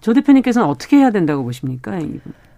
조 0.00 0.12
대표님께서는 0.12 0.68
어떻게 0.68 0.98
해야 0.98 1.10
된다고 1.10 1.44
보십니까? 1.44 1.98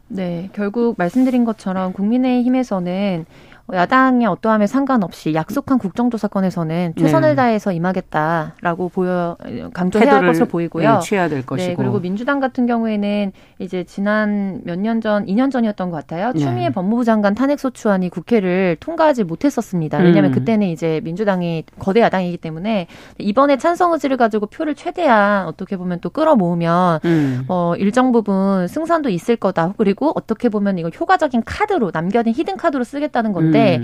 네, 0.09 0.51
결국 0.53 0.95
말씀드린 0.99 1.45
것처럼 1.45 1.93
국민의힘에서는 1.93 3.27
야당의 3.73 4.27
어떠함에 4.29 4.67
상관없이 4.67 5.35
약속한 5.35 5.79
국정조사 5.79 6.29
건에서는 6.29 6.95
최선을 6.99 7.31
네. 7.31 7.35
다해서 7.35 7.73
임하겠다라고 7.73 8.89
보여 8.91 9.37
강조해야 9.73 10.17
할 10.17 10.27
것으로 10.27 10.47
보이고요. 10.47 10.93
네, 10.95 10.99
취해야 11.01 11.29
될 11.29 11.45
것이고. 11.45 11.71
네, 11.71 11.75
그리고 11.77 11.99
민주당 12.01 12.39
같은 12.41 12.67
경우에는 12.67 13.33
이제 13.59 13.85
지난 13.85 14.61
몇 14.65 14.77
년 14.77 15.01
전, 15.01 15.27
2년 15.27 15.51
전이었던 15.51 15.91
것 15.91 15.97
같아요. 15.97 16.33
네. 16.33 16.39
추미애 16.39 16.71
법무부 16.71 17.05
장관 17.05 17.35
탄핵 17.35 17.59
소추안이 17.59 18.09
국회를 18.11 18.77
통과하지 18.79 19.25
못했었습니다. 19.25 19.99
왜냐하면 19.99 20.31
음. 20.31 20.35
그때는 20.35 20.69
이제 20.69 21.01
민주당이 21.03 21.65
거대 21.79 22.01
야당이기 22.03 22.37
때문에 22.37 22.87
이번에 23.19 23.57
찬성 23.57 23.93
의지를 23.95 24.17
가지고 24.17 24.47
표를 24.47 24.75
최대한 24.75 25.47
어떻게 25.47 25.77
보면 25.77 26.01
또 26.03 26.11
끌어모으면 26.11 27.01
음. 27.05 27.45
어, 27.49 27.75
일정 27.79 28.13
부분 28.13 28.69
승산도 28.69 29.09
있을 29.09 29.37
거다. 29.37 29.75
그리고 29.79 30.13
어떻게 30.15 30.49
보면 30.49 30.79
이거 30.79 30.89
효과적인 30.89 31.43
카드로 31.45 31.91
남겨진 31.93 32.33
히든 32.35 32.57
카드로 32.59 32.85
쓰겠다는 32.85 33.33
건데 33.33 33.56
음. 33.57 33.83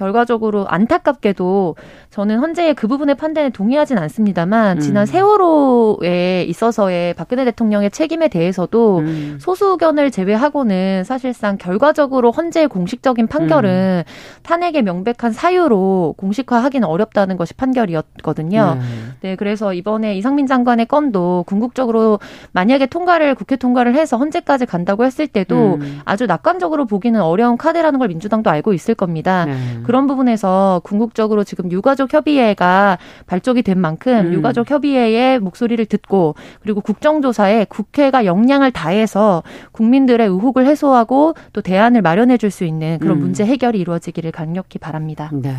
결과적으로 0.00 0.66
안타깝게도 0.66 1.76
저는 2.08 2.40
현재의 2.40 2.74
그 2.74 2.88
부분의 2.88 3.16
판단에 3.16 3.50
동의하진 3.50 3.98
않습니다만 3.98 4.78
음. 4.78 4.80
지난 4.80 5.04
세월호에 5.04 6.44
있어서의 6.44 7.12
박근혜 7.14 7.44
대통령의 7.44 7.90
책임에 7.90 8.28
대해서도 8.28 8.98
음. 9.00 9.38
소수 9.38 9.66
의견을 9.66 10.10
제외하고는 10.10 11.04
사실상 11.04 11.58
결과적으로 11.58 12.30
헌재의 12.30 12.68
공식적인 12.68 13.26
판결은 13.26 14.04
음. 14.06 14.42
탄핵의 14.42 14.82
명백한 14.82 15.32
사유로 15.32 16.14
공식화하기는 16.16 16.88
어렵다는 16.88 17.36
것이 17.36 17.52
판결이었거든요. 17.52 18.78
네. 18.80 18.82
네, 19.20 19.36
그래서 19.36 19.74
이번에 19.74 20.16
이상민 20.16 20.46
장관의 20.46 20.86
건도 20.86 21.44
궁극적으로 21.46 22.20
만약에 22.52 22.86
통과를 22.86 23.34
국회 23.34 23.56
통과를 23.56 23.94
해서 23.94 24.16
헌재까지 24.16 24.64
간다고 24.64 25.04
했을 25.04 25.26
때도 25.26 25.74
음. 25.74 26.00
아주 26.06 26.24
낙관적으로 26.26 26.86
보기는 26.86 27.20
어려운 27.20 27.58
카드라는 27.58 27.98
걸 27.98 28.08
민주당도 28.08 28.48
알고 28.48 28.72
있을 28.72 28.94
겁니다. 28.94 29.09
네. 29.46 29.80
그런 29.84 30.06
부분에서 30.06 30.80
궁극적으로 30.84 31.44
지금 31.44 31.72
유가족 31.72 32.12
협의회가 32.12 32.98
발족이 33.26 33.62
된 33.62 33.80
만큼 33.80 34.12
음. 34.26 34.32
유가족 34.34 34.70
협의회의 34.70 35.38
목소리를 35.38 35.84
듣고 35.86 36.34
그리고 36.62 36.80
국정조사에 36.80 37.66
국회가 37.68 38.24
역량을 38.24 38.70
다해서 38.70 39.42
국민들의 39.72 40.26
의혹을 40.26 40.66
해소하고 40.66 41.34
또 41.52 41.60
대안을 41.62 42.02
마련해 42.02 42.36
줄 42.36 42.50
수 42.50 42.64
있는 42.64 42.98
그런 42.98 43.18
음. 43.18 43.20
문제 43.20 43.46
해결이 43.46 43.78
이루어지기를 43.78 44.32
강력히 44.32 44.78
바랍니다. 44.78 45.30
네. 45.32 45.54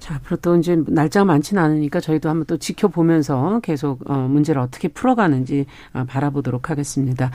자, 0.00 0.14
앞으로 0.16 0.38
또 0.38 0.56
이제 0.56 0.82
날짜가 0.86 1.24
많지는 1.26 1.62
않으니까 1.62 2.00
저희도 2.00 2.28
한번 2.28 2.46
또 2.46 2.56
지켜보면서 2.56 3.60
계속 3.62 4.00
어, 4.10 4.14
문제를 4.28 4.60
어떻게 4.60 4.88
풀어가는지 4.88 5.66
어, 5.92 6.04
바라보도록 6.08 6.70
하겠습니다. 6.70 7.30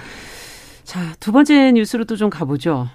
자, 0.84 1.00
두 1.20 1.32
번째 1.32 1.72
뉴스로 1.72 2.06
또 2.06 2.16
좀 2.18 2.30
가보죠. 2.30 2.88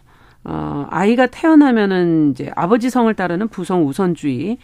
어, 0.44 0.86
아이가 0.90 1.26
태어나면은 1.26 2.32
이제 2.32 2.50
아버지 2.56 2.90
성을 2.90 3.12
따르는 3.12 3.48
부성 3.48 3.86
우선주의. 3.86 4.58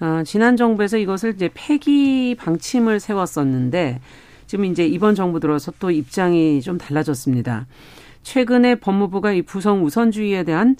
어, 0.00 0.22
지난 0.24 0.56
정부에서 0.56 0.98
이것을 0.98 1.34
이제 1.34 1.48
폐기 1.54 2.34
방침을 2.34 3.00
세웠었는데 3.00 4.00
지금 4.46 4.64
이제 4.66 4.86
이번 4.86 5.14
정부 5.14 5.40
들어서 5.40 5.72
또 5.78 5.90
입장이 5.90 6.60
좀 6.60 6.78
달라졌습니다. 6.78 7.66
최근에 8.22 8.76
법무부가 8.76 9.32
이 9.32 9.42
부성 9.42 9.84
우선주의에 9.84 10.44
대한 10.44 10.76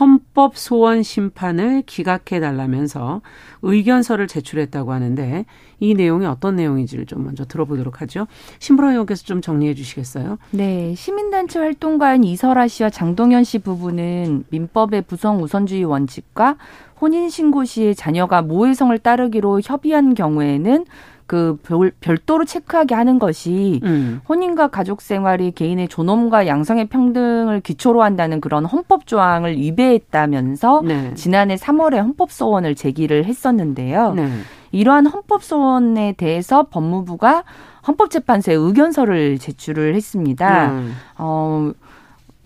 헌법 0.00 0.56
소원 0.56 1.02
심판을 1.02 1.82
기각해 1.86 2.40
달라면서 2.40 3.22
의견서를 3.62 4.28
제출했다고 4.28 4.92
하는데 4.92 5.46
이 5.80 5.94
내용이 5.94 6.26
어떤 6.26 6.56
내용인지를 6.56 7.06
좀 7.06 7.24
먼저 7.24 7.44
들어보도록 7.44 8.00
하죠. 8.02 8.26
신보라 8.58 8.90
의원께서 8.90 9.24
좀 9.24 9.40
정리해 9.40 9.74
주시겠어요? 9.74 10.38
네, 10.50 10.94
시민단체 10.94 11.58
활동가인 11.58 12.24
이설아 12.24 12.68
씨와 12.68 12.90
장동현 12.90 13.44
씨 13.44 13.58
부부는 13.58 14.44
민법의 14.50 15.02
부성 15.02 15.42
우선주의 15.42 15.84
원칙과 15.84 16.56
혼인 17.00 17.28
신고 17.28 17.64
시에 17.64 17.94
자녀가 17.94 18.42
모해성을 18.42 18.96
따르기로 18.98 19.60
협의한 19.64 20.14
경우에는 20.14 20.84
그 21.28 21.58
별도로 22.00 22.46
체크하게 22.46 22.94
하는 22.94 23.18
것이 23.18 23.80
음. 23.84 24.22
혼인과 24.26 24.68
가족 24.68 25.02
생활이 25.02 25.52
개인의 25.52 25.88
존엄과 25.88 26.46
양성의 26.46 26.86
평등을 26.86 27.60
기초로 27.60 28.02
한다는 28.02 28.40
그런 28.40 28.64
헌법 28.64 29.06
조항을 29.06 29.58
위배했다면서 29.58 30.82
네. 30.86 31.14
지난해 31.14 31.56
3월에 31.56 31.98
헌법 31.98 32.32
소원을 32.32 32.74
제기를 32.74 33.26
했었는데요. 33.26 34.14
네. 34.14 34.30
이러한 34.72 35.06
헌법 35.06 35.44
소원에 35.44 36.14
대해서 36.16 36.62
법무부가 36.62 37.44
헌법재판소에 37.86 38.54
의견서를 38.54 39.38
제출을 39.38 39.94
했습니다. 39.96 40.70
음. 40.70 40.94
어, 41.18 41.72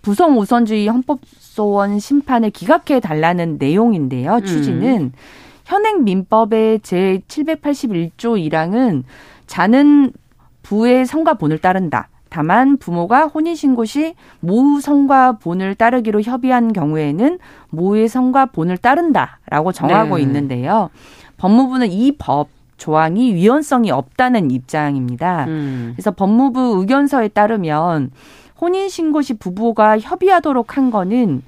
부성 0.03 0.40
우선주의 0.40 0.88
헌법 0.88 1.21
소원 1.25 2.01
심판을 2.01 2.51
기각해 2.51 2.99
달라는 2.99 3.59
내용인데요. 3.61 4.40
취지는 4.40 5.01
음. 5.03 5.12
현행 5.64 6.05
민법의 6.05 6.81
제 6.81 7.20
781조 7.29 8.51
1항은 8.51 9.05
자는 9.46 10.12
부의 10.62 11.07
성과 11.07 11.35
본을 11.35 11.59
따른다. 11.59 12.09
다만 12.29 12.79
부모가 12.79 13.27
혼인신고 13.27 13.85
시 13.85 14.14
모의 14.40 14.81
성과 14.81 15.33
본을 15.33 15.75
따르기로 15.75 16.22
협의한 16.22 16.72
경우에는 16.72 17.38
모의 17.70 18.09
성과 18.09 18.46
본을 18.46 18.79
따른다라고 18.79 19.72
정하고 19.72 20.16
네. 20.16 20.22
있는데요. 20.22 20.90
법무부는 21.37 21.90
이 21.90 22.12
법 22.18 22.48
조항이 22.79 23.35
위헌성이 23.35 23.90
없다는 23.92 24.51
입장입니다. 24.51 25.44
음. 25.46 25.92
그래서 25.94 26.11
법무부 26.11 26.79
의견서에 26.81 27.29
따르면 27.29 28.11
혼인신고 28.61 29.22
시 29.22 29.35
부부가 29.35 29.98
협의하도록 30.01 30.77
한 30.77 30.90
거는 30.90 31.42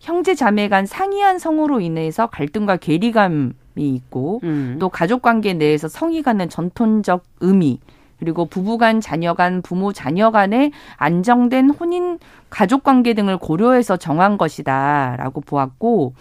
형제 0.00 0.34
자매 0.34 0.68
간 0.68 0.86
상이한 0.86 1.38
성으로 1.38 1.80
인해서 1.80 2.26
갈등과 2.26 2.76
괴리감이 2.76 3.52
있고 3.76 4.40
음. 4.44 4.76
또 4.78 4.88
가족 4.88 5.22
관계 5.22 5.54
내에서 5.54 5.88
성이 5.88 6.22
갖는 6.22 6.48
전통적 6.48 7.24
의미 7.40 7.80
그리고 8.18 8.46
부부간 8.46 9.00
자녀간 9.00 9.62
부모 9.62 9.92
자녀 9.92 10.30
간의 10.30 10.72
안정된 10.96 11.70
혼인 11.70 12.18
가족 12.50 12.82
관계 12.82 13.14
등을 13.14 13.38
고려해서 13.38 13.96
정한 13.96 14.38
것이다라고 14.38 15.40
보았고 15.42 16.14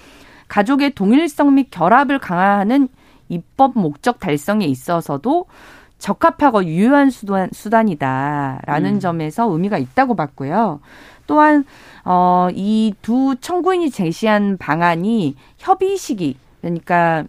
가족의 0.47 0.91
동일성 0.91 1.55
및 1.55 1.69
결합을 1.71 2.19
강화하는 2.19 2.87
입법 3.29 3.77
목적 3.77 4.19
달성에 4.19 4.65
있어서도 4.65 5.45
적합하고 5.97 6.63
유효한 6.65 7.09
수단, 7.09 7.49
수단이다라는 7.51 8.95
음. 8.95 8.99
점에서 8.99 9.51
의미가 9.51 9.77
있다고 9.79 10.15
봤고요. 10.15 10.79
또한 11.25 11.65
어, 12.09 12.47
이 12.53 12.93
두 13.01 13.35
청구인이 13.41 13.91
제시한 13.91 14.57
방안이 14.57 15.35
협의 15.57 15.97
시기 15.97 16.37
그러니까 16.61 17.25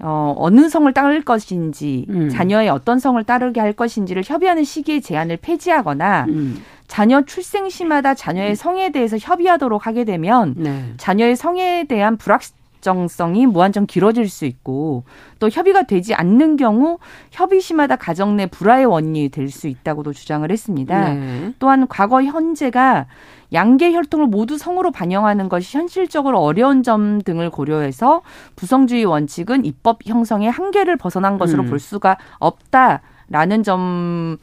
어, 0.00 0.34
어느 0.36 0.68
성을 0.68 0.92
따를 0.92 1.22
것인지, 1.22 2.06
음. 2.08 2.28
자녀의 2.28 2.68
어떤 2.68 2.98
성을 2.98 3.22
따르게 3.22 3.60
할 3.60 3.72
것인지를 3.72 4.24
협의하는 4.26 4.64
시기의 4.64 5.00
제한을 5.00 5.38
폐지하거나, 5.40 6.26
음. 6.28 6.62
자녀 6.88 7.22
출생 7.22 7.68
시마다 7.70 8.12
자녀의 8.12 8.56
성에 8.56 8.90
대해서 8.90 9.16
협의하도록 9.16 9.86
하게 9.86 10.04
되면, 10.04 10.54
네. 10.56 10.84
자녀의 10.96 11.36
성에 11.36 11.84
대한 11.84 12.16
불확, 12.16 12.42
일정성이 12.84 13.46
무한정 13.46 13.86
길어질 13.86 14.28
수 14.28 14.44
있고 14.44 15.04
또 15.38 15.48
협의가 15.48 15.84
되지 15.84 16.14
않는 16.14 16.56
경우 16.56 16.98
협의 17.30 17.60
시마다 17.60 17.96
가정 17.96 18.36
내 18.36 18.46
불화의 18.46 18.84
원인이 18.84 19.30
될 19.30 19.54
수 19.54 19.68
있다고도 19.68 20.12
주장을 20.12 20.50
했습니다. 20.50 21.14
네. 21.14 21.54
또한 21.60 21.86
과거 21.86 22.24
현재가 22.24 23.06
양계 23.52 23.92
혈통을 23.92 24.26
모두 24.26 24.58
성으로 24.58 24.90
반영하는 24.90 25.48
것이 25.48 25.76
현실적으로 25.76 26.40
어려운 26.40 26.82
점 26.82 27.22
등을 27.22 27.50
고려해서 27.50 28.22
부성주의 28.56 29.04
원칙은 29.04 29.64
입법 29.64 30.00
형성의 30.04 30.50
한계를 30.50 30.96
벗어난 30.96 31.38
것으로 31.38 31.62
음. 31.62 31.68
볼 31.70 31.78
수가 31.78 32.16
없다. 32.40 33.02
라는 33.28 33.62
점을 33.62 34.38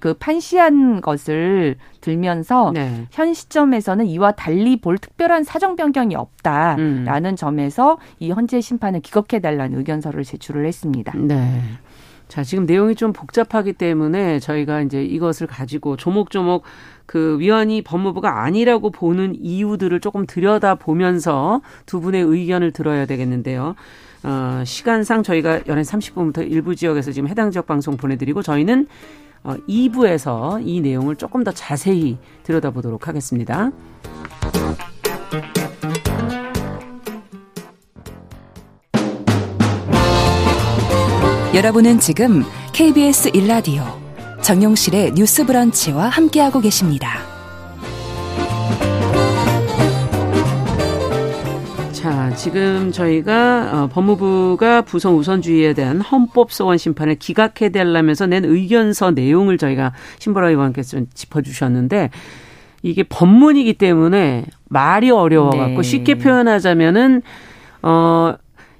그 0.00 0.14
판시한 0.14 1.00
것을 1.00 1.76
들면서 2.00 2.72
네. 2.74 3.06
현 3.10 3.32
시점에서는 3.32 4.06
이와 4.06 4.32
달리 4.32 4.80
볼 4.80 4.98
특별한 4.98 5.44
사정 5.44 5.76
변경이 5.76 6.14
없다라는 6.14 7.30
음. 7.30 7.36
점에서 7.36 7.98
이 8.18 8.30
헌재 8.30 8.60
심판을 8.60 9.00
기각해 9.00 9.40
달라는 9.40 9.78
의견서를 9.78 10.24
제출을 10.24 10.66
했습니다. 10.66 11.12
네. 11.16 11.60
자, 12.28 12.42
지금 12.42 12.66
내용이 12.66 12.94
좀 12.94 13.12
복잡하기 13.12 13.74
때문에 13.74 14.40
저희가 14.40 14.80
이제 14.80 15.04
이것을 15.04 15.46
가지고 15.46 15.96
조목조목 15.96 16.64
그 17.06 17.38
위원이 17.38 17.82
법무부가 17.82 18.42
아니라고 18.42 18.90
보는 18.90 19.36
이유들을 19.38 20.00
조금 20.00 20.26
들여다 20.26 20.76
보면서 20.76 21.60
두 21.86 22.00
분의 22.00 22.22
의견을 22.22 22.72
들어야 22.72 23.06
되겠는데요. 23.06 23.74
어, 24.24 24.62
시간상 24.64 25.22
저희가 25.22 25.60
11시 25.60 26.14
30분부터 26.14 26.50
일부 26.50 26.74
지역에서 26.74 27.12
지금 27.12 27.28
해당 27.28 27.50
지역 27.50 27.66
방송 27.66 27.96
보내드리고 27.96 28.42
저희는 28.42 28.86
어, 29.44 29.54
2부에서 29.68 30.66
이 30.66 30.80
내용을 30.80 31.16
조금 31.16 31.44
더 31.44 31.52
자세히 31.52 32.16
들여다보도록 32.42 33.06
하겠습니다. 33.06 33.70
여러분은 41.54 42.00
지금 42.00 42.42
KBS 42.72 43.30
1라디오 43.30 43.84
정용실의 44.42 45.12
뉴스 45.12 45.46
브런치와 45.46 46.08
함께하고 46.08 46.60
계십니다. 46.60 47.33
지금 52.36 52.92
저희가 52.92 53.70
어, 53.72 53.86
법무부가 53.88 54.82
부성 54.82 55.16
우선주의에 55.16 55.72
대한 55.72 56.00
헌법 56.00 56.52
소원 56.52 56.76
심판을 56.76 57.14
기각해 57.14 57.70
달라면서 57.72 58.26
낸 58.26 58.44
의견서 58.44 59.12
내용을 59.12 59.56
저희가 59.58 59.92
신보라 60.18 60.50
의원께서 60.50 61.00
짚어 61.14 61.42
주셨는데 61.42 62.10
이게 62.82 63.02
법문이기 63.04 63.74
때문에 63.74 64.44
말이 64.68 65.10
어려워 65.10 65.50
갖고 65.50 65.76
네. 65.76 65.82
쉽게 65.82 66.16
표현하자면은 66.16 67.22
어 67.82 68.34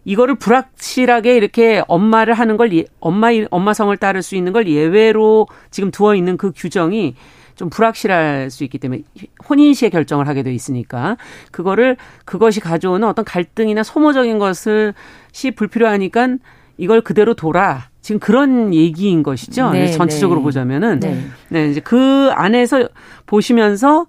이거를 0.05 0.37
불확실하게 0.37 1.37
이렇게 1.37 1.83
엄마를 1.89 2.35
하는 2.35 2.57
걸 2.57 2.73
예, 2.77 2.85
엄마 3.01 3.29
엄마 3.51 3.73
성을 3.73 3.95
따를 3.97 4.23
수 4.23 4.37
있는 4.37 4.53
걸 4.53 4.69
예외로 4.69 5.47
지금 5.71 5.91
두어 5.91 6.15
있는 6.15 6.37
그 6.37 6.53
규정이 6.55 7.15
좀 7.57 7.71
불확실할 7.71 8.51
수 8.51 8.65
있기 8.65 8.79
때문에 8.79 9.03
혼인 9.49 9.75
시에 9.75 9.89
결정을 9.89 10.27
하게 10.27 10.43
돼 10.43 10.53
있으니까 10.53 11.17
그거를 11.53 11.97
그것이 12.25 12.61
가져오는 12.61 13.07
어떤 13.07 13.25
갈등이나 13.25 13.83
소모적인 13.83 14.39
것을 14.39 14.95
시 15.33 15.53
불필요하니까 15.53 16.37
이걸 16.77 17.01
그대로 17.01 17.35
돌아 17.35 17.89
지금 18.01 18.19
그런 18.19 18.75
얘기인 18.75 19.23
것이죠. 19.23 19.71
네, 19.71 19.91
전체적으로 19.91 20.41
네. 20.41 20.45
보자면은 20.45 21.01
네. 21.01 21.25
네 21.49 21.71
이제 21.71 21.81
그 21.81 22.31
안에서 22.35 22.89
보시면서 23.27 24.07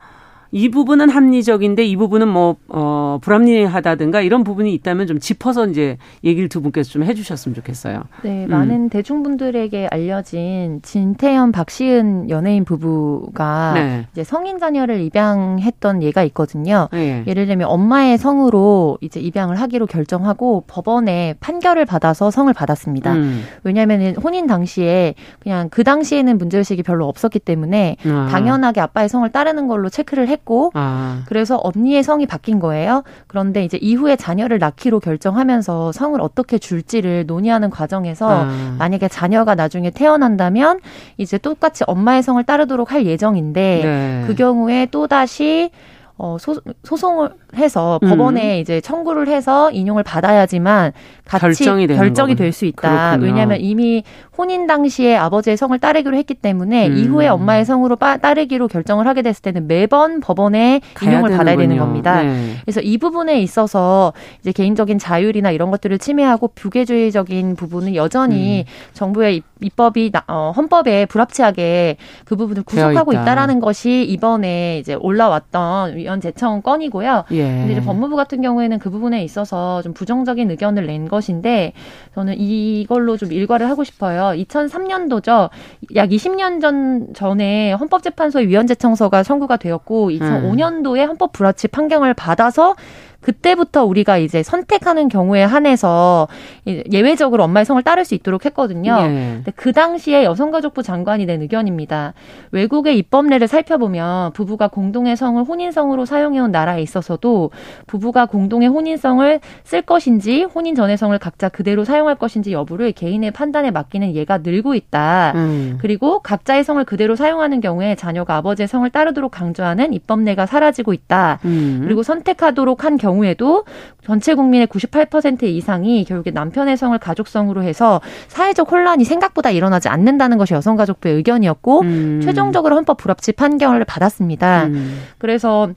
이 0.52 0.70
부분은 0.70 1.10
합리적인데 1.10 1.86
이 1.86 1.96
부분은 1.96 2.28
뭐, 2.28 2.56
어, 2.70 3.20
불합리하다든가 3.22 4.22
이런 4.22 4.44
부분이 4.44 4.74
있다면 4.76 5.08
좀 5.08 5.20
짚어서 5.20 5.68
이제 5.68 5.98
얘기를 6.24 6.50
두 6.50 6.62
분께서 6.62 6.90
좀 6.90 7.04
해주셨으면 7.04 7.56
좋겠어요. 7.56 8.04
네, 8.24 8.46
음. 8.46 8.50
많은 8.50 8.90
대중분들에게 8.90 9.90
알려진 9.92 10.82
진태현 10.84 11.52
박시은 11.52 12.30
연예인 12.30 12.64
부부가 12.64 13.74
네. 13.76 14.08
이제 14.12 14.24
성인 14.24 14.60
자녀를 14.60 15.02
입양했던 15.02 16.04
예가 16.04 16.24
있거든요. 16.26 16.88
네. 16.92 17.24
예를 17.28 17.48
들면 17.48 17.68
엄마의 17.68 18.18
성으로 18.18 18.98
이제 19.02 19.20
입양을 19.20 19.60
하기로 19.60 19.88
결정하고 19.88 20.64
법원에 20.68 21.36
판결을 21.40 21.86
받아서 21.86 22.32
성을 22.32 22.52
받았습니다. 22.54 23.14
음. 23.14 23.44
왜냐하면 23.64 24.16
혼인 24.16 24.48
당시에 24.48 25.16
그냥 25.40 25.70
그 25.70 25.84
당시에는 25.84 26.38
문제의식이 26.38 26.84
별로 26.84 27.08
없었기 27.08 27.40
때문에 27.40 27.98
아. 28.06 28.28
당연하게 28.32 28.82
아빠의 28.82 29.10
성을 29.10 29.28
따르는 29.30 29.68
걸로 29.68 29.90
체크를 29.90 30.28
했고 30.28 30.45
했고 30.46 30.72
아. 30.76 31.24
그래서 31.26 31.60
언니의 31.62 32.04
성이 32.04 32.26
바뀐 32.26 32.60
거예요. 32.60 33.04
그런데 33.28 33.66
이제 33.66 33.78
이후에 33.82 34.16
자녀를 34.16 34.60
낳기로 34.60 35.00
결정하면서 35.00 35.92
성을 35.92 36.20
어떻게 36.22 36.60
줄지를 36.60 37.26
논의하는 37.26 37.72
과정에서 37.72 38.30
아. 38.30 38.76
만약에 38.78 39.08
자녀가 39.08 39.56
나중에 39.56 39.90
태어난다면 39.90 40.80
이제 41.18 41.38
똑같이 41.38 41.84
엄마의 41.88 42.24
성을 42.24 42.42
따르도록 42.44 42.94
할 42.94 43.06
예정인데 43.06 43.82
네. 43.84 44.24
그 44.28 44.36
경우에 44.36 44.88
또 44.92 45.08
다시 45.08 45.72
어, 46.18 46.38
소, 46.40 46.56
소송을 46.84 47.30
해서 47.58 48.00
음. 48.04 48.10
법원에 48.10 48.60
이제 48.62 48.80
청구를 48.80 49.28
해서 49.28 49.70
인용을 49.72 50.04
받아야지만 50.04 50.94
같이 51.26 51.42
결정이, 51.42 51.88
결정이 51.88 52.36
될 52.36 52.54
수 52.54 52.66
있다. 52.66 53.12
그렇군요. 53.18 53.26
왜냐하면 53.26 53.60
이미 53.60 54.04
혼인 54.38 54.66
당시에 54.68 55.18
아버지의 55.18 55.58
성을 55.58 55.78
따르기로 55.78 56.16
했기 56.16 56.34
때문에 56.36 56.88
음. 56.88 56.98
이후에 56.98 57.28
엄마의 57.28 57.66
성으로 57.66 57.96
빠, 57.98 58.16
따르기로 58.18 58.68
결정을 58.70 59.08
하게 59.08 59.22
됐을 59.24 59.42
때는 59.42 59.68
매번 59.68 60.20
법원에 60.22 60.80
인용을 61.02 61.30
되는군요. 61.30 61.38
받아야 61.38 61.58
되는 61.58 61.78
겁니다. 61.78 62.22
네. 62.24 62.56
그래서 62.62 62.80
이 62.80 62.98
부분에 62.98 63.42
있어서 63.42 64.14
이제 64.40 64.52
개인적인 64.54 65.00
자율이나 65.00 65.52
이런 65.52 65.70
것들을 65.72 65.98
침해하고 65.98 66.50
부계주의적인 66.56 67.56
부분은 67.58 67.96
여전히 67.96 68.62
음. 68.68 68.94
정부의 68.94 69.42
입법이 69.62 70.12
어, 70.28 70.54
헌법에 70.56 71.06
불합치하게 71.08 71.98
그 72.26 72.36
부분을 72.36 72.64
구속하고 72.64 73.12
있다. 73.12 73.22
있다라는 73.24 73.60
것이 73.60 74.04
이번에 74.04 74.80
이제 74.80 74.94
올라왔던 74.94 76.05
위원 76.06 76.22
제청 76.22 76.62
건이고요. 76.62 77.26
예. 77.32 77.44
근데 77.44 77.74
이제 77.74 77.82
법무부 77.82 78.16
같은 78.16 78.42
경우에는 78.42 78.78
그 78.80 78.92
부분에 78.92 79.24
있어서 79.24 79.82
좀 79.82 79.94
부정적인 79.94 80.52
의견을 80.52 80.86
낸 80.86 81.08
것인데 81.08 81.74
저는 82.14 82.36
이걸로 82.38 83.18
좀 83.18 83.32
일과를 83.32 83.68
하고 83.68 83.84
싶어요. 83.84 84.40
2003년도죠. 84.40 85.50
약 85.96 86.10
20년 86.10 86.62
전 86.62 87.08
전에 87.14 87.74
헌법재판소의 87.74 88.48
위원 88.48 88.68
제청서가 88.68 89.24
청구가 89.24 89.58
되었고 89.58 90.12
2005년도에 90.12 91.08
헌법 91.08 91.34
불합치 91.34 91.70
판결을 91.70 92.14
받아서 92.14 92.76
그때부터 93.26 93.86
우리가 93.86 94.20
이제 94.20 94.44
선택하는 94.44 95.10
경우에 95.10 95.44
한해서 95.44 96.28
예외적으로 96.68 97.44
엄마의 97.46 97.66
성을 97.66 97.82
따를 97.82 98.06
수 98.06 98.14
있도록 98.14 98.46
했거든요. 98.46 99.00
예. 99.02 99.08
근데 99.08 99.52
그 99.56 99.74
당시에 99.74 100.24
여성가족부 100.24 100.84
장관이 100.84 101.26
낸 101.26 101.42
의견입니다. 101.42 102.14
외국의 102.52 103.00
입법례를 103.00 103.48
살펴보면 103.48 104.34
부부가 104.34 104.68
공동의 104.68 105.18
성을 105.18 105.44
혼인성으로 105.44 106.06
사용해온 106.06 106.52
나라에 106.52 106.84
있어서도 106.84 107.50
부부가 107.88 108.28
공동의 108.28 108.68
혼인성을 108.68 109.40
쓸 109.64 109.82
것인지 109.82 110.44
혼인 110.44 110.76
전의 110.76 110.96
성을 110.96 111.18
각자 111.18 111.50
그대로 111.50 111.84
사용할 111.84 112.16
것인지 112.16 112.54
여부를 112.54 112.92
개인의 112.92 113.32
판단에 113.32 113.72
맡기는 113.72 114.14
예가 114.14 114.40
늘고 114.44 114.76
있다. 114.76 115.32
음. 115.34 115.78
그리고 115.82 116.20
각자의 116.20 116.64
성을 116.64 116.84
그대로 116.86 117.16
사용하는 117.16 117.60
경우에 117.60 117.96
자녀가 117.96 118.36
아버지의 118.36 118.68
성을 118.68 118.88
따르도록 118.88 119.32
강조하는 119.32 119.94
입법례가 119.94 120.46
사라지고 120.46 120.94
있다. 120.94 121.40
음. 121.46 121.82
그리고 121.84 122.04
선택하도록 122.04 122.86
한 122.86 122.98
경우 122.98 123.15
경우에도 123.16 123.64
전체 124.04 124.36
국민의 124.36 124.68
98% 124.68 125.44
이상이 125.44 126.04
결국에 126.04 126.32
남편의 126.32 126.78
성을 126.78 126.98
가족성으로 126.98 127.64
해서 127.64 128.02
사회적 128.28 128.72
혼란이 128.72 129.06
생각보다 129.06 129.50
일어나지 129.52 129.90
않는다는 129.90 130.38
것이 130.38 130.54
여성가족부의 130.54 131.16
의견이었고 131.16 131.82
음. 131.82 132.22
최종적으로 132.24 132.76
헌법 132.76 132.98
불합치 132.98 133.32
판결을 133.34 133.86
받았습니다. 133.86 134.66
음. 134.66 135.02
그래서 135.18 135.70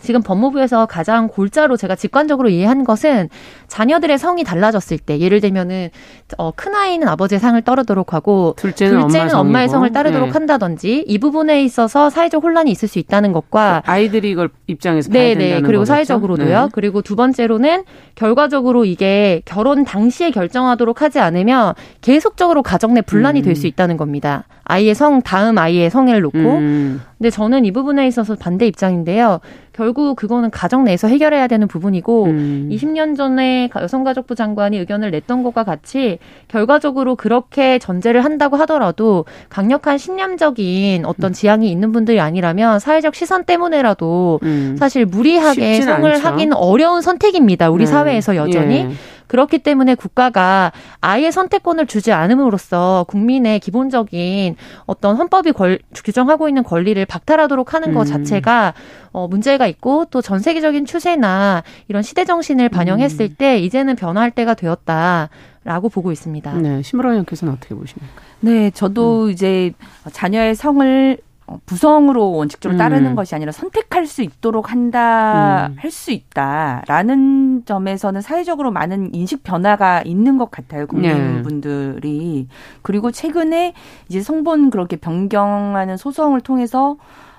지금 0.00 0.22
법무부에서 0.22 0.86
가장 0.86 1.28
골자로 1.28 1.76
제가 1.76 1.96
직관적으로 1.96 2.48
이해한 2.48 2.84
것은 2.84 3.28
자녀들의 3.68 4.18
성이 4.18 4.44
달라졌을 4.44 4.98
때 4.98 5.18
예를 5.18 5.40
들면은 5.40 5.90
어, 6.38 6.52
큰 6.54 6.74
아이는 6.74 7.08
아버지의 7.08 7.38
상을 7.38 7.60
따르도록 7.60 8.12
하고 8.14 8.54
둘째는, 8.56 9.00
둘째는 9.00 9.34
엄마 9.34 9.62
의 9.62 9.68
성을 9.68 9.90
따르도록 9.90 10.28
네. 10.28 10.32
한다든지 10.32 11.04
이 11.06 11.18
부분에 11.18 11.62
있어서 11.64 12.10
사회적 12.10 12.42
혼란이 12.42 12.70
있을 12.70 12.88
수 12.88 12.98
있다는 12.98 13.32
것과 13.32 13.82
아이들이 13.86 14.30
이걸 14.30 14.50
입장에서 14.66 15.10
봐야 15.10 15.22
네, 15.22 15.28
네. 15.34 15.38
된다는 15.38 15.62
그리고 15.62 15.80
거겠죠? 15.80 15.94
사회적으로도요. 15.94 16.60
네. 16.62 16.68
그리고 16.72 17.02
두 17.02 17.16
번째로는 17.16 17.84
결과적으로 18.14 18.84
이게 18.84 19.42
결혼 19.44 19.84
당시에 19.84 20.30
결정하도록 20.30 21.02
하지 21.02 21.18
않으면 21.20 21.74
계속적으로 22.00 22.62
가정 22.62 22.94
내 22.94 23.02
분란이 23.02 23.40
음. 23.40 23.44
될수 23.44 23.66
있다는 23.66 23.96
겁니다. 23.96 24.44
아이의 24.64 24.94
성 24.94 25.20
다음 25.22 25.58
아이의 25.58 25.90
성애를 25.90 26.22
놓고 26.22 26.38
음. 26.38 27.02
근데 27.18 27.30
저는 27.30 27.64
이 27.64 27.72
부분에 27.72 28.06
있어서 28.06 28.34
반대 28.34 28.66
입장인데요. 28.66 29.40
결국 29.72 30.14
그거는 30.16 30.50
가정 30.50 30.84
내에서 30.84 31.08
해결해야 31.08 31.48
되는 31.48 31.66
부분이고 31.66 32.24
음. 32.26 32.68
20년 32.70 33.16
전에 33.16 33.70
여성가족부 33.74 34.34
장관이 34.34 34.78
의견을 34.78 35.10
냈던 35.10 35.42
것과 35.42 35.64
같이 35.64 36.18
결과적으로 36.48 37.16
그렇게 37.16 37.78
전제를 37.78 38.24
한다고 38.24 38.56
하더라도 38.58 39.24
강력한 39.48 39.98
신념적인 39.98 41.04
어떤 41.06 41.30
음. 41.30 41.32
지향이 41.32 41.70
있는 41.70 41.92
분들이 41.92 42.20
아니라면 42.20 42.78
사회적 42.78 43.14
시선 43.14 43.44
때문에라도 43.44 44.40
음. 44.42 44.76
사실 44.78 45.06
무리하게 45.06 45.80
성을 45.82 46.10
않죠. 46.10 46.26
하기는 46.26 46.56
어려운 46.56 47.00
선택입니다. 47.00 47.70
우리 47.70 47.84
네. 47.84 47.90
사회에서 47.90 48.36
여전히. 48.36 48.76
예. 48.76 48.90
그렇기 49.26 49.58
때문에 49.60 49.94
국가가 49.94 50.72
아예 51.00 51.30
선택권을 51.30 51.86
주지 51.86 52.12
않음으로써 52.12 53.06
국민의 53.08 53.60
기본적인 53.60 54.56
어떤 54.86 55.16
헌법이 55.16 55.52
걸, 55.52 55.78
규정하고 55.94 56.48
있는 56.48 56.62
권리를 56.62 57.04
박탈하도록 57.06 57.72
하는 57.74 57.94
것 57.94 58.00
음. 58.00 58.12
자체가 58.12 58.74
어, 59.12 59.28
문제가 59.28 59.66
있고 59.68 60.06
또 60.06 60.20
전 60.24 60.38
세계적인 60.38 60.86
추세나 60.86 61.62
이런 61.88 62.02
시대 62.02 62.24
정신을 62.24 62.68
반영했을 62.70 63.26
음. 63.26 63.34
때 63.38 63.58
이제는 63.58 63.94
변화할 63.96 64.30
때가 64.30 64.54
되었다. 64.54 65.28
라고 65.64 65.88
보고 65.88 66.12
있습니다. 66.12 66.52
네, 66.58 66.82
심으라 66.82 67.10
의원께서는 67.12 67.54
어떻게 67.54 67.74
보십니까? 67.74 68.12
네, 68.40 68.70
저도 68.70 69.24
음. 69.24 69.30
이제 69.30 69.72
자녀의 70.12 70.54
성을 70.54 71.16
어, 71.16 71.33
부성으로 71.66 72.32
원칙적으로 72.32 72.78
따르는 72.78 73.10
음. 73.10 73.14
것이 73.16 73.34
아니라 73.34 73.52
선택할 73.52 74.06
수 74.06 74.22
있도록 74.22 74.72
한다, 74.72 75.68
음. 75.68 75.76
할수 75.78 76.10
있다라는 76.10 77.64
점에서는 77.66 78.20
사회적으로 78.20 78.70
많은 78.70 79.14
인식 79.14 79.42
변화가 79.42 80.02
있는 80.02 80.38
것 80.38 80.50
같아요, 80.50 80.86
국민분들이. 80.86 82.46
네. 82.48 82.54
그리고 82.82 83.10
최근에 83.10 83.74
이제 84.08 84.22
성본 84.22 84.70
그렇게 84.70 84.96
변경하는 84.96 85.96
소송을 85.96 86.40
통해서 86.40 86.96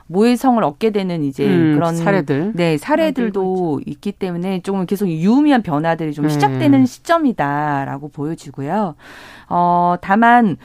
모해성을 0.07 0.63
얻게 0.63 0.91
되는 0.91 1.23
이제 1.23 1.47
음, 1.47 1.73
그런 1.73 1.95
사례들, 1.95 2.51
네 2.53 2.77
사례들도 2.77 3.81
있기 3.87 4.11
때문에 4.11 4.61
조금 4.61 4.85
계속 4.85 5.07
유의미한 5.07 5.63
변화들이 5.63 6.13
좀 6.13 6.27
네. 6.27 6.33
시작되는 6.33 6.85
시점이다라고 6.85 8.09
보여지고요. 8.09 8.95
어 9.49 9.95
다만 10.01 10.57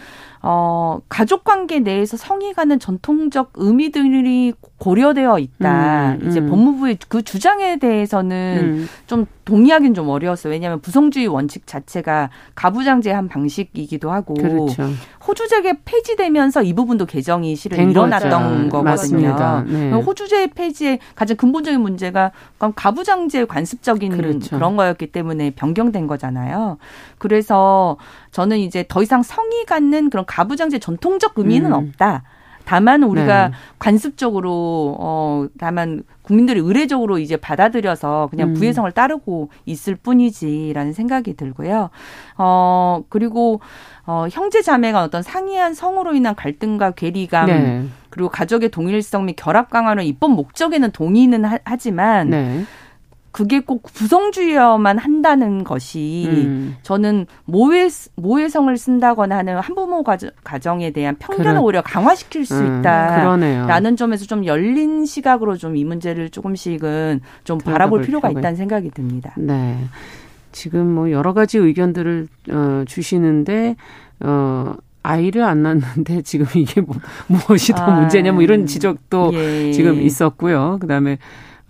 어, 0.42 1.00
가족 1.09 1.44
관계 1.44 1.81
내에서 1.81 2.16
성이 2.16 2.55
가는 2.55 2.79
전통적 2.79 3.53
의미들이 3.57 4.55
고려되어 4.79 5.38
있다. 5.38 6.12
음, 6.12 6.20
음. 6.22 6.29
이제 6.29 6.40
법무부의 6.40 6.98
그 7.09 7.22
주장에 7.22 7.79
대해서는 7.79 8.61
음. 8.62 8.88
좀 9.07 9.26
동의하기는 9.44 9.92
좀 9.94 10.09
어려웠어요. 10.09 10.53
왜냐하면 10.53 10.81
부성주의 10.81 11.26
원칙 11.26 11.66
자체가 11.66 12.31
가부장제한 12.55 13.29
방식이기도 13.29 14.11
하고 14.11 14.35
그렇죠. 14.35 14.88
호주제가 15.26 15.74
폐지되면서 15.85 16.62
이 16.62 16.72
부분도 16.72 17.05
개정이 17.05 17.55
실은 17.57 17.90
일어났던 17.90 18.68
거죠. 18.70 18.85
거거든요. 18.85 19.29
있거든요. 19.31 19.64
네. 19.66 19.90
호주제 19.92 20.48
폐지의 20.48 21.00
가장 21.14 21.37
근본적인 21.37 21.81
문제가 21.81 22.33
가부장제 22.59 23.44
관습적인 23.44 24.16
그렇죠. 24.16 24.57
그런 24.57 24.76
거였기 24.76 25.09
때문에 25.09 25.50
변경된 25.50 26.07
거잖아요. 26.07 26.79
그래서 27.21 27.99
저는 28.33 28.59
이제 28.59 28.85
더 28.89 29.03
이상 29.03 29.23
성이 29.23 29.65
갖는 29.67 30.11
그런 30.11 30.25
가부장제 30.27 30.81
전통적 30.81 31.35
의미는 31.37 31.73
음. 31.73 31.75
없다. 31.75 32.25
다만 32.65 33.03
우리가 33.03 33.49
네. 33.49 33.55
관습적으로 33.79 34.97
어 34.99 35.47
다만 35.59 36.03
국민들이 36.23 36.61
의례적으로 36.61 37.19
이제 37.19 37.37
받아들여서 37.37 38.29
그냥 38.31 38.51
음. 38.51 38.55
부의성을 38.55 38.91
따르고 38.93 39.51
있을 39.67 39.97
뿐이지라는 39.97 40.93
생각이 40.93 41.35
들고요. 41.35 41.91
어 42.39 43.03
그리고 43.09 43.61
어 44.07 44.27
형제 44.31 44.63
자매가 44.63 45.03
어떤 45.03 45.23
상이한 45.23 45.75
성으로 45.75 46.15
인한 46.15 46.35
갈등과 46.35 46.93
괴리감 46.93 47.47
네. 47.47 47.85
그리고 48.09 48.29
가족의 48.29 48.71
동일성 48.71 49.27
및 49.27 49.35
결합 49.35 49.71
강화는 49.71 50.05
입법 50.05 50.31
목적에는 50.33 50.93
동의는 50.93 51.45
하, 51.45 51.77
지만 51.77 52.31
네. 52.31 52.65
그게 53.33 53.61
꼭 53.61 53.83
구성주의어만 53.83 54.99
한다는 54.99 55.64
것이 55.64 56.27
음. 56.29 56.77
저는 56.83 57.27
모해 57.45 57.88
모해성을 58.16 58.77
쓴다거나 58.77 59.38
하는 59.38 59.57
한부모 59.59 60.05
가정 60.45 60.83
에 60.83 60.90
대한 60.90 61.16
편견을 61.19 61.53
그래. 61.53 61.59
오히려 61.59 61.83
강화시킬 61.83 62.45
수 62.45 62.59
음, 62.59 62.81
있다라는 62.81 63.97
점에서 63.97 64.27
좀 64.27 64.45
열린 64.45 65.05
시각으로 65.07 65.57
좀 65.57 65.71
이 65.77 65.85
문제를 65.85 66.31
조금씩은 66.31 67.21
좀 67.45 67.59
바라볼 67.59 68.03
필요가 68.03 68.29
있다는 68.31 68.57
생각이 68.57 68.90
듭니다. 68.90 69.33
네. 69.37 69.79
지금 70.53 70.93
뭐 70.93 71.11
여러 71.11 71.33
가지 71.33 71.59
의견들을 71.59 72.27
어, 72.51 72.85
주시는데 72.87 73.77
어 74.21 74.75
아이를 75.03 75.43
안 75.45 75.62
낳는데 75.62 76.23
지금 76.23 76.47
이게 76.61 76.81
뭐 76.81 76.97
무엇이 77.29 77.73
더 77.73 77.85
아, 77.85 78.01
문제냐 78.01 78.33
뭐 78.33 78.43
이런 78.43 78.66
지적도 78.66 79.31
예. 79.33 79.73
지금 79.73 80.01
있었고요. 80.03 80.79
그다음에 80.81 81.19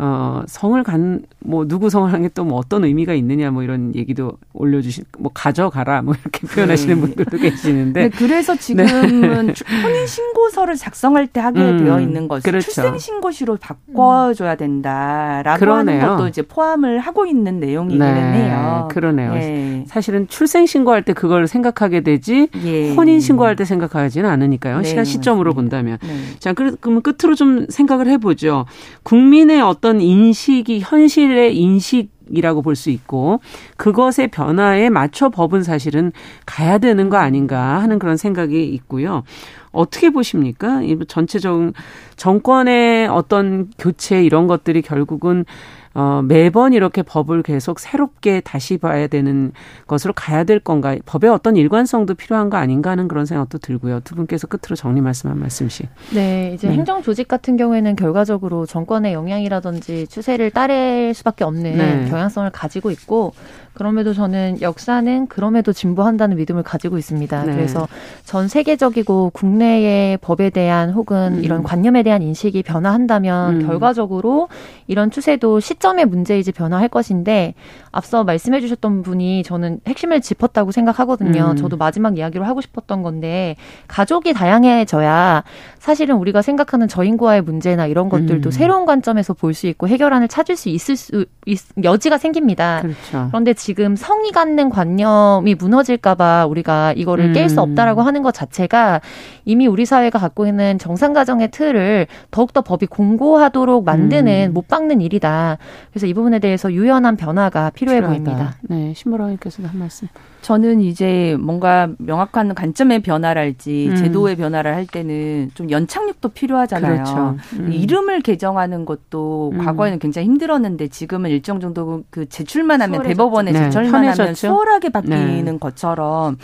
어, 0.02 0.42
성을 0.46 0.82
간, 0.82 1.20
뭐, 1.40 1.68
누구 1.68 1.90
성을 1.90 2.10
한 2.10 2.22
게 2.22 2.28
또 2.30 2.42
뭐 2.44 2.58
어떤 2.58 2.84
의미가 2.84 3.12
있느냐, 3.14 3.50
뭐 3.50 3.62
이런 3.62 3.94
얘기도 3.94 4.32
올려주신, 4.54 5.04
뭐, 5.18 5.30
가져가라, 5.34 6.00
뭐 6.00 6.14
이렇게 6.18 6.46
표현하시는 6.46 6.94
네. 6.94 7.00
분들도 7.00 7.36
계시는데. 7.36 8.02
네, 8.04 8.08
그래서 8.08 8.56
지금은 8.56 9.46
네. 9.48 9.54
혼인신고서를 9.82 10.76
작성할 10.76 11.26
때 11.26 11.40
하게 11.40 11.60
음, 11.60 11.84
되어 11.84 12.00
있는 12.00 12.28
것을 12.28 12.50
그렇죠. 12.50 12.70
출생신고시로 12.70 13.58
바꿔줘야 13.60 14.54
된다라고 14.56 15.58
그러네요. 15.60 16.00
하는 16.02 16.16
것도 16.16 16.28
이제 16.28 16.42
포함을 16.42 17.00
하고 17.00 17.26
있는 17.26 17.60
내용이기는 17.60 18.14
네, 18.32 18.38
해요. 18.44 18.88
그러네요. 18.90 19.34
네. 19.34 19.84
사실은 19.86 20.26
출생신고할 20.28 21.02
때 21.02 21.12
그걸 21.12 21.46
생각하게 21.46 22.00
되지, 22.00 22.48
예. 22.64 22.94
혼인신고할 22.94 23.56
때 23.56 23.64
생각하지는 23.66 24.28
않으니까요. 24.30 24.78
네, 24.78 24.84
시간 24.88 25.04
시점으로. 25.04 25.50
본다면. 25.52 25.98
네. 26.02 26.16
자, 26.38 26.52
그러면 26.52 27.02
끝으로 27.02 27.34
좀 27.34 27.66
생각을 27.68 28.06
해보죠. 28.08 28.66
국민의 29.02 29.60
어떤 29.60 29.89
어떤 29.90 30.00
인식이 30.00 30.80
현실의 30.80 31.56
인식 31.56 32.10
이라고 32.32 32.62
볼 32.62 32.76
수 32.76 32.90
있고 32.90 33.40
그것의 33.76 34.28
변화에 34.30 34.88
맞춰 34.88 35.30
법은 35.30 35.64
사실은 35.64 36.12
가야 36.46 36.78
되는 36.78 37.08
거 37.08 37.16
아닌가 37.16 37.82
하는 37.82 37.98
그런 37.98 38.16
생각이 38.16 38.68
있고요. 38.68 39.24
어떻게 39.72 40.10
보십니까? 40.10 40.80
전체적 41.08 41.72
정권의 42.14 43.08
어떤 43.08 43.68
교체 43.78 44.22
이런 44.22 44.46
것들이 44.46 44.80
결국은 44.80 45.44
어, 45.92 46.22
매번 46.24 46.72
이렇게 46.72 47.02
법을 47.02 47.42
계속 47.42 47.80
새롭게 47.80 48.40
다시 48.40 48.78
봐야 48.78 49.08
되는 49.08 49.52
것으로 49.88 50.12
가야 50.12 50.44
될 50.44 50.60
건가? 50.60 50.94
법의 51.04 51.30
어떤 51.30 51.56
일관성도 51.56 52.14
필요한 52.14 52.48
거 52.48 52.58
아닌가 52.58 52.90
하는 52.90 53.08
그런 53.08 53.26
생각도 53.26 53.58
들고요. 53.58 54.00
두 54.00 54.14
분께서 54.14 54.46
끝으로 54.46 54.76
정리 54.76 55.00
말씀 55.00 55.30
한 55.30 55.38
말씀씩. 55.40 55.88
네, 56.14 56.52
이제 56.54 56.68
네. 56.68 56.74
행정 56.74 57.02
조직 57.02 57.26
같은 57.26 57.56
경우에는 57.56 57.96
결과적으로 57.96 58.66
정권의 58.66 59.12
영향이라든지 59.14 60.06
추세를 60.06 60.52
따를 60.52 61.12
수밖에 61.12 61.42
없는 61.42 61.76
네. 61.76 62.06
경향성을 62.08 62.48
가지고 62.50 62.92
있고 62.92 63.32
그럼에도 63.72 64.12
저는 64.12 64.60
역사는 64.60 65.26
그럼에도 65.28 65.72
진보한다는 65.72 66.36
믿음을 66.36 66.62
가지고 66.62 66.98
있습니다. 66.98 67.44
네. 67.44 67.52
그래서 67.52 67.88
전 68.24 68.46
세계적이고 68.46 69.30
국내의 69.30 70.18
법에 70.18 70.50
대한 70.50 70.90
혹은 70.90 71.38
음. 71.38 71.44
이런 71.44 71.62
관념에 71.62 72.02
대한 72.02 72.22
인식이 72.22 72.62
변화한다면 72.62 73.60
음. 73.62 73.66
결과적으로 73.66 74.48
이런 74.86 75.10
추세도 75.10 75.60
시 75.60 75.79
점의 75.80 76.06
문제이지 76.06 76.52
변화할 76.52 76.88
것인데 76.88 77.54
앞서 77.92 78.24
말씀해 78.24 78.60
주셨던 78.60 79.02
분이 79.02 79.42
저는 79.42 79.80
핵심을 79.86 80.20
짚었다고 80.20 80.72
생각하거든요. 80.72 81.50
음. 81.50 81.56
저도 81.56 81.76
마지막 81.76 82.16
이야기로 82.18 82.44
하고 82.44 82.60
싶었던 82.60 83.02
건데 83.02 83.56
가족이 83.88 84.32
다양해져야 84.32 85.44
사실은 85.78 86.16
우리가 86.16 86.42
생각하는 86.42 86.88
저인구와의 86.88 87.42
문제나 87.42 87.86
이런 87.86 88.08
것들도 88.08 88.48
음. 88.48 88.50
새로운 88.50 88.86
관점에서 88.86 89.34
볼 89.34 89.50
수 89.50 89.66
있고 89.66 89.88
해결안을 89.88 90.28
찾을 90.28 90.56
수 90.56 90.68
있을 90.68 90.94
수 90.96 91.26
있, 91.44 91.58
여지가 91.82 92.18
생깁니다. 92.18 92.82
그렇죠. 92.82 93.26
그런데 93.30 93.52
지금 93.52 93.96
성이 93.96 94.30
갖는 94.30 94.70
관념이 94.70 95.56
무너질까 95.56 96.14
봐 96.14 96.46
우리가 96.48 96.94
이거를 96.96 97.26
음. 97.26 97.32
깰수 97.32 97.58
없다라고 97.58 98.02
하는 98.02 98.22
것 98.22 98.32
자체가 98.32 99.00
이미 99.44 99.66
우리 99.66 99.84
사회가 99.84 100.20
갖고 100.20 100.46
있는 100.46 100.78
정상 100.78 101.12
가정의 101.12 101.50
틀을 101.50 102.06
더욱더 102.30 102.62
법이 102.62 102.86
공고하도록 102.86 103.84
만드는 103.84 104.50
음. 104.50 104.54
못 104.54 104.68
박는 104.68 105.00
일이다. 105.00 105.58
그래서 105.90 106.06
이 106.06 106.14
부분에 106.14 106.38
대해서 106.38 106.72
유연한 106.72 107.16
변화가 107.16 107.72
필요해. 107.80 108.00
보입니다. 108.02 108.56
네, 108.62 108.94
신보라님께서도 108.94 109.68
한 109.68 109.78
말씀. 109.78 110.08
저는 110.42 110.80
이제 110.80 111.36
뭔가 111.38 111.88
명확한 111.98 112.54
관점의 112.54 113.02
변화랄지 113.02 113.88
음. 113.90 113.96
제도의 113.96 114.36
변화를 114.36 114.74
할 114.74 114.86
때는 114.86 115.50
좀 115.54 115.70
연착륙도 115.70 116.30
필요하잖아요. 116.30 116.94
그렇죠. 116.94 117.36
음. 117.58 117.72
이름을 117.72 118.20
개정하는 118.22 118.84
것도 118.84 119.50
음. 119.52 119.58
과거에는 119.58 119.98
굉장히 119.98 120.26
힘들었는데 120.28 120.88
지금은 120.88 121.30
일정 121.30 121.60
정도 121.60 122.04
그 122.10 122.28
제출만 122.28 122.80
하면 122.82 123.02
대법원에 123.02 123.52
네. 123.52 123.70
제출만 123.70 124.06
하면 124.06 124.34
수월하게 124.34 124.88
바뀌는 124.90 125.44
네. 125.44 125.58
것처럼 125.58 126.38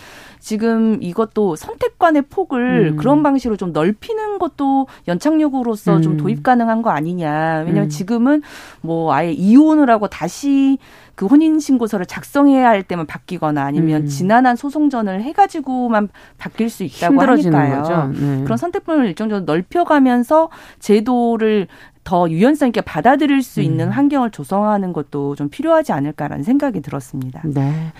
지금 0.46 1.02
이것도 1.02 1.56
선택관의 1.56 2.22
폭을 2.30 2.92
음. 2.92 2.96
그런 2.96 3.22
방식으로 3.22 3.56
좀 3.56 3.72
넓히는 3.72 4.38
것도 4.38 4.86
연착륙으로서 5.08 6.00
좀 6.00 6.12
음. 6.12 6.16
도입 6.18 6.42
가능한 6.42 6.82
거 6.82 6.90
아니냐. 6.90 7.64
왜냐하면 7.66 7.84
음. 7.84 7.88
지금은 7.88 8.42
뭐 8.80 9.12
아예 9.12 9.32
이혼을 9.32 9.90
하고 9.90 10.06
다시 10.06 10.78
그 11.16 11.26
혼인 11.26 11.58
신고서를 11.58 12.06
작성해야 12.06 12.68
할 12.68 12.82
때만 12.82 13.06
바뀌거나 13.06 13.64
아니면 13.64 13.85
음. 13.94 14.06
지난한 14.06 14.56
소송전을 14.56 15.22
해가지고만 15.22 16.08
바뀔 16.38 16.70
수 16.70 16.84
있다고 16.84 17.20
하니까요. 17.20 18.12
네. 18.12 18.44
그런 18.44 18.56
선택권을 18.56 19.06
일정 19.06 19.28
정도 19.28 19.52
넓혀가면서 19.52 20.50
제도를 20.78 21.68
더 22.04 22.30
유연성 22.30 22.68
있게 22.68 22.80
받아들일 22.80 23.42
수 23.42 23.60
있는 23.60 23.86
음. 23.88 23.90
환경을 23.90 24.30
조성하는 24.30 24.92
것도 24.92 25.34
좀 25.34 25.48
필요하지 25.48 25.92
않을까라는 25.92 26.44
생각이 26.44 26.80
들었습니다. 26.80 27.42
네. 27.44 27.92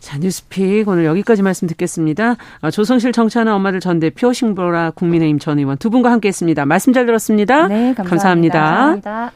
자, 0.00 0.18
뉴스픽 0.18 0.86
오늘 0.88 1.06
여기까지 1.06 1.42
말씀 1.42 1.66
듣겠습니다. 1.68 2.36
어, 2.60 2.70
조성실 2.70 3.12
정치하는 3.12 3.52
엄마들 3.52 3.80
전 3.80 4.00
대표 4.00 4.34
싱보라 4.34 4.90
국민의힘 4.90 5.38
전 5.38 5.58
의원 5.58 5.78
두 5.78 5.88
분과 5.88 6.10
함께했습니다. 6.12 6.66
말씀 6.66 6.92
잘 6.92 7.06
들었습니다. 7.06 7.68
네, 7.68 7.94
감사합니다. 7.94 8.60
감사합니다. 8.60 9.32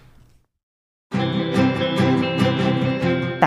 감사합니다. 1.11 1.48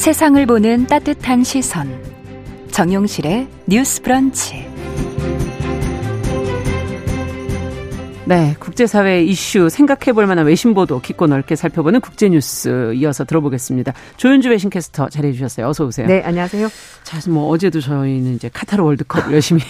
세상을 0.00 0.46
보는 0.46 0.86
따뜻한 0.86 1.44
시선. 1.44 1.86
정용실의 2.70 3.46
뉴스 3.66 4.00
브런치. 4.00 4.69
네, 8.30 8.54
국제사회 8.60 9.24
이슈 9.24 9.68
생각해볼 9.68 10.24
만한 10.24 10.46
외신 10.46 10.72
보도 10.72 11.00
깊고 11.00 11.26
넓게 11.26 11.56
살펴보는 11.56 12.00
국제뉴스 12.00 12.94
이어서 12.94 13.24
들어보겠습니다. 13.24 13.92
조윤주 14.18 14.50
외신캐스터 14.50 15.08
자리해 15.08 15.32
주셨어요. 15.32 15.66
어서 15.66 15.84
오세요. 15.84 16.06
네, 16.06 16.22
안녕하세요. 16.24 16.68
자, 17.02 17.18
뭐 17.28 17.48
어제도 17.48 17.80
저희는 17.80 18.36
이제 18.36 18.48
카타르 18.52 18.84
월드컵 18.84 19.32
열심히 19.32 19.60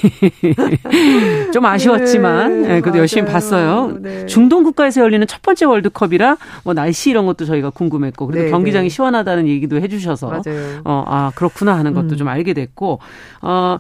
좀 1.55 1.65
아쉬웠지만 1.65 2.61
네, 2.61 2.69
네, 2.69 2.81
그래도 2.83 2.99
열심히 2.99 3.33
봤어요. 3.33 3.97
네. 3.99 4.27
중동 4.27 4.63
국가에서 4.63 5.01
열리는 5.01 5.27
첫 5.27 5.41
번째 5.41 5.65
월드컵이라 5.65 6.37
뭐 6.65 6.75
날씨 6.75 7.09
이런 7.09 7.25
것도 7.25 7.47
저희가 7.47 7.71
궁금했고 7.71 8.27
그래도 8.27 8.45
네, 8.45 8.51
경기장이 8.51 8.91
네. 8.91 8.95
시원하다는 8.95 9.49
얘기도 9.49 9.81
해주셔서 9.81 10.27
맞아요. 10.29 10.83
어, 10.85 11.03
아 11.07 11.33
그렇구나 11.35 11.79
하는 11.79 11.95
것도 11.95 12.09
음. 12.09 12.17
좀 12.19 12.29
알게 12.29 12.53
됐고 12.53 13.01
어 13.41 13.79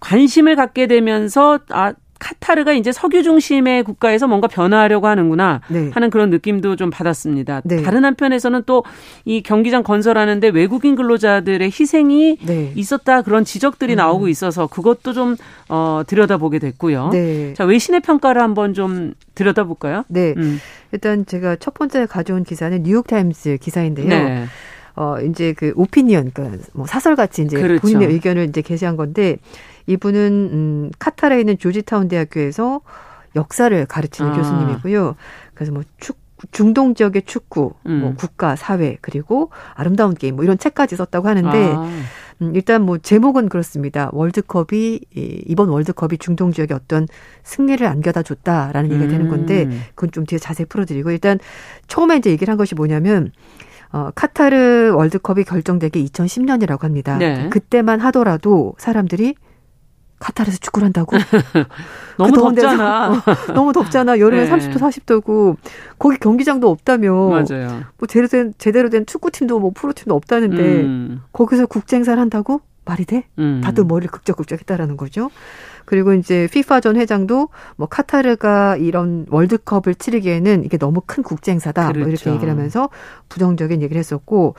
관심을 0.00 0.56
갖게 0.56 0.88
되면서 0.88 1.60
아 1.70 1.92
카타르가 2.18 2.72
이제 2.72 2.92
석유 2.92 3.22
중심의 3.22 3.84
국가에서 3.84 4.26
뭔가 4.26 4.48
변화하려고 4.48 5.06
하는구나 5.06 5.60
네. 5.68 5.90
하는 5.92 6.10
그런 6.10 6.30
느낌도 6.30 6.76
좀 6.76 6.90
받았습니다. 6.90 7.62
네. 7.64 7.82
다른 7.82 8.04
한편에서는 8.04 8.62
또 8.64 8.82
이 9.24 9.42
경기장 9.42 9.82
건설하는데 9.82 10.48
외국인 10.48 10.94
근로자들의 10.94 11.66
희생이 11.68 12.38
네. 12.46 12.72
있었다 12.74 13.22
그런 13.22 13.44
지적들이 13.44 13.94
음. 13.94 13.96
나오고 13.96 14.28
있어서 14.28 14.66
그것도 14.66 15.12
좀 15.12 15.36
어, 15.68 16.02
들여다보게 16.06 16.58
됐고요. 16.58 17.10
네. 17.12 17.54
자 17.54 17.64
외신의 17.64 18.00
평가를 18.00 18.40
한번 18.40 18.74
좀 18.74 19.14
들여다볼까요? 19.34 20.04
네, 20.08 20.34
음. 20.36 20.58
일단 20.92 21.26
제가 21.26 21.56
첫 21.56 21.74
번째 21.74 22.06
가져온 22.06 22.44
기사는 22.44 22.82
뉴욕 22.82 23.06
타임스 23.06 23.58
기사인데요. 23.60 24.08
네. 24.08 24.44
어 24.94 25.16
이제 25.20 25.52
그 25.52 25.72
오피니언 25.76 26.30
그러니까 26.32 26.64
뭐 26.72 26.86
사설 26.86 27.16
같이 27.16 27.42
이제 27.42 27.60
그렇죠. 27.60 27.82
본인의 27.82 28.08
의견을 28.08 28.44
이제 28.48 28.62
게시한 28.62 28.96
건데 28.96 29.36
이분은 29.86 30.50
음 30.52 30.90
카타르에 30.98 31.40
있는 31.40 31.58
조지타운 31.58 32.08
대학교에서 32.08 32.80
역사를 33.34 33.86
가르치는 33.86 34.30
아. 34.32 34.36
교수님이고요. 34.36 35.16
그래서 35.54 35.72
뭐 35.72 35.82
축, 35.98 36.18
중동 36.52 36.94
지역의 36.94 37.22
축구, 37.22 37.74
음. 37.86 38.00
뭐 38.00 38.14
국가, 38.14 38.56
사회, 38.56 38.98
그리고 39.00 39.50
아름다운 39.74 40.14
게임 40.14 40.36
뭐 40.36 40.44
이런 40.44 40.58
책까지 40.58 40.96
썼다고 40.96 41.28
하는데 41.28 41.72
아. 41.74 41.88
음, 42.42 42.52
일단 42.54 42.82
뭐 42.82 42.98
제목은 42.98 43.48
그렇습니다. 43.48 44.10
월드컵이 44.12 45.00
이번 45.46 45.68
월드컵이 45.68 46.18
중동 46.18 46.52
지역에 46.52 46.74
어떤 46.74 47.08
승리를 47.44 47.86
안겨다 47.86 48.22
줬다라는 48.22 48.92
얘기가 48.92 49.08
되는 49.08 49.28
건데 49.28 49.64
음. 49.64 49.82
그건 49.94 50.10
좀 50.10 50.26
뒤에 50.26 50.38
자세히 50.38 50.66
풀어드리고 50.66 51.10
일단 51.10 51.38
처음에 51.86 52.16
이제 52.16 52.30
얘기를 52.30 52.50
한 52.50 52.58
것이 52.58 52.74
뭐냐면 52.74 53.32
어, 53.92 54.10
카타르 54.14 54.92
월드컵이 54.94 55.44
결정되기 55.44 56.04
2010년이라고 56.06 56.82
합니다. 56.82 57.16
네. 57.16 57.48
그때만 57.48 58.00
하더라도 58.00 58.74
사람들이 58.78 59.34
카타르에서 60.18 60.58
축구를 60.58 60.86
한다고? 60.86 61.16
너무 62.16 62.32
그 62.32 62.40
덥잖아. 62.40 63.12
어, 63.48 63.52
너무 63.52 63.72
덥잖아. 63.72 64.18
여름에 64.18 64.48
네. 64.48 64.50
30도, 64.50 64.78
40도고 64.78 65.56
거기 65.98 66.18
경기장도 66.18 66.68
없다며. 66.70 67.12
맞아요. 67.28 67.82
뭐 67.98 68.06
제대로 68.08 68.28
된 68.28 68.54
제대로 68.58 68.88
된 68.88 69.04
축구팀도 69.06 69.58
뭐 69.58 69.72
프로팀도 69.74 70.14
없다는데 70.14 70.62
음. 70.82 71.22
거기서 71.32 71.66
국제 71.66 71.96
행사를 71.96 72.18
한다고? 72.18 72.60
말이 72.86 73.04
돼? 73.04 73.24
음. 73.38 73.60
다들 73.62 73.84
머리를 73.84 74.10
극적극적 74.10 74.60
했다라는 74.60 74.96
거죠. 74.96 75.30
그리고 75.84 76.14
이제 76.14 76.48
피파 76.52 76.80
전 76.80 76.96
회장도 76.96 77.48
뭐 77.76 77.88
카타르가 77.88 78.76
이런 78.76 79.26
월드컵을 79.28 79.94
치르기에는 79.96 80.64
이게 80.64 80.78
너무 80.78 81.00
큰 81.04 81.22
국제 81.22 81.52
행사다. 81.52 81.82
그렇죠. 81.88 81.98
뭐 82.00 82.08
이렇게 82.08 82.22
그렇죠. 82.22 82.34
얘기를 82.36 82.52
하면서 82.52 82.88
부정적인 83.28 83.82
얘기를 83.82 83.98
했었고 83.98 84.54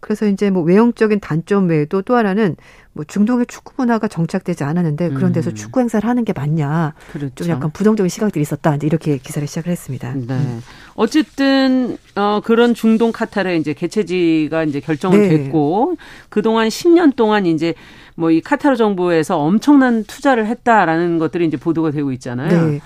그래서 0.00 0.26
이제 0.26 0.50
뭐 0.50 0.62
외형적인 0.62 1.20
단점 1.20 1.68
외에도 1.68 2.02
또 2.02 2.16
하나는 2.16 2.56
뭐 2.92 3.04
중동의 3.04 3.46
축구 3.46 3.74
문화가 3.76 4.08
정착되지 4.08 4.64
않았는데 4.64 5.10
그런 5.10 5.32
데서 5.32 5.50
음. 5.50 5.54
축구 5.54 5.80
행사를 5.80 6.08
하는 6.08 6.24
게 6.24 6.32
맞냐. 6.32 6.94
그렇죠. 7.12 7.34
좀 7.34 7.48
약간 7.48 7.70
부정적인 7.70 8.08
시각들이 8.08 8.42
있었다. 8.42 8.76
이렇게 8.82 9.18
기사를 9.18 9.46
시작을 9.46 9.70
했습니다. 9.70 10.12
네. 10.14 10.34
음. 10.34 10.62
어쨌든 10.94 11.98
어 12.16 12.40
그런 12.42 12.74
중동 12.74 13.12
카타르의 13.12 13.60
이제 13.60 13.74
개최지가 13.74 14.64
이제 14.64 14.80
결정을 14.80 15.20
네. 15.20 15.28
됐고 15.28 15.96
그동안 16.30 16.68
10년 16.68 17.14
동안 17.14 17.46
이제 17.46 17.74
뭐 18.16 18.30
이 18.30 18.40
카타르 18.40 18.76
정부에서 18.76 19.38
엄청난 19.38 20.04
투자를 20.04 20.46
했다라는 20.46 21.18
것들이 21.18 21.46
이제 21.46 21.56
보도가 21.56 21.90
되고 21.90 22.12
있잖아요. 22.12 22.66
네. 22.68 22.80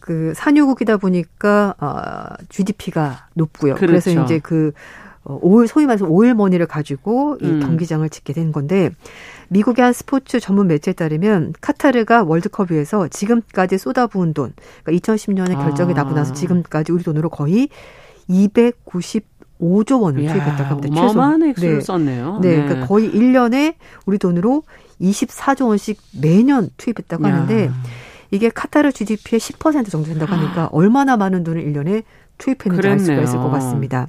그 0.00 0.32
산유국이다 0.36 0.98
보니까 0.98 1.74
어 1.80 2.34
GDP가 2.50 3.28
높고요. 3.34 3.74
그렇죠. 3.74 3.86
그래서 3.86 4.24
이제 4.24 4.38
그 4.38 4.72
어, 4.76 5.03
오일 5.24 5.68
소위 5.68 5.86
말해서 5.86 6.06
오일 6.06 6.34
머니를 6.34 6.66
가지고 6.66 7.38
이 7.40 7.46
음. 7.46 7.60
경기장을 7.60 8.08
짓게 8.08 8.32
된 8.32 8.52
건데 8.52 8.90
미국의 9.48 9.82
한 9.82 9.92
스포츠 9.92 10.38
전문 10.40 10.66
매체에 10.66 10.94
따르면 10.94 11.54
카타르가 11.60 12.24
월드컵 12.24 12.70
위해서 12.70 13.08
지금까지 13.08 13.78
쏟아부은 13.78 14.34
돈, 14.34 14.52
그러니까 14.82 15.14
2010년에 15.14 15.54
결정이 15.54 15.92
아. 15.92 15.96
나고 15.96 16.14
나서 16.14 16.34
지금까지 16.34 16.92
우리 16.92 17.02
돈으로 17.04 17.28
거의 17.30 17.68
295조 18.28 20.02
원을 20.02 20.26
투입했다고 20.26 20.64
합니다. 20.64 21.00
어마어마한 21.00 21.42
액수를 21.44 21.74
네. 21.74 21.80
썼네요. 21.80 22.38
네, 22.42 22.56
네. 22.56 22.64
그러니까 22.64 22.86
거의 22.86 23.10
1년에 23.10 23.74
우리 24.06 24.18
돈으로 24.18 24.62
24조 25.00 25.68
원씩 25.68 26.00
매년 26.20 26.70
투입했다고 26.76 27.28
야. 27.28 27.32
하는데 27.32 27.70
이게 28.30 28.48
카타르 28.48 28.92
GDP의 28.92 29.38
10% 29.40 29.90
정도 29.90 30.08
된다고 30.08 30.32
하니까 30.32 30.68
얼마나 30.72 31.16
많은 31.16 31.44
돈을 31.44 31.64
1년에 31.64 32.02
투입했는지 32.38 32.88
알 32.88 32.98
수가 32.98 33.22
있을 33.22 33.38
것 33.38 33.50
같습니다. 33.50 34.08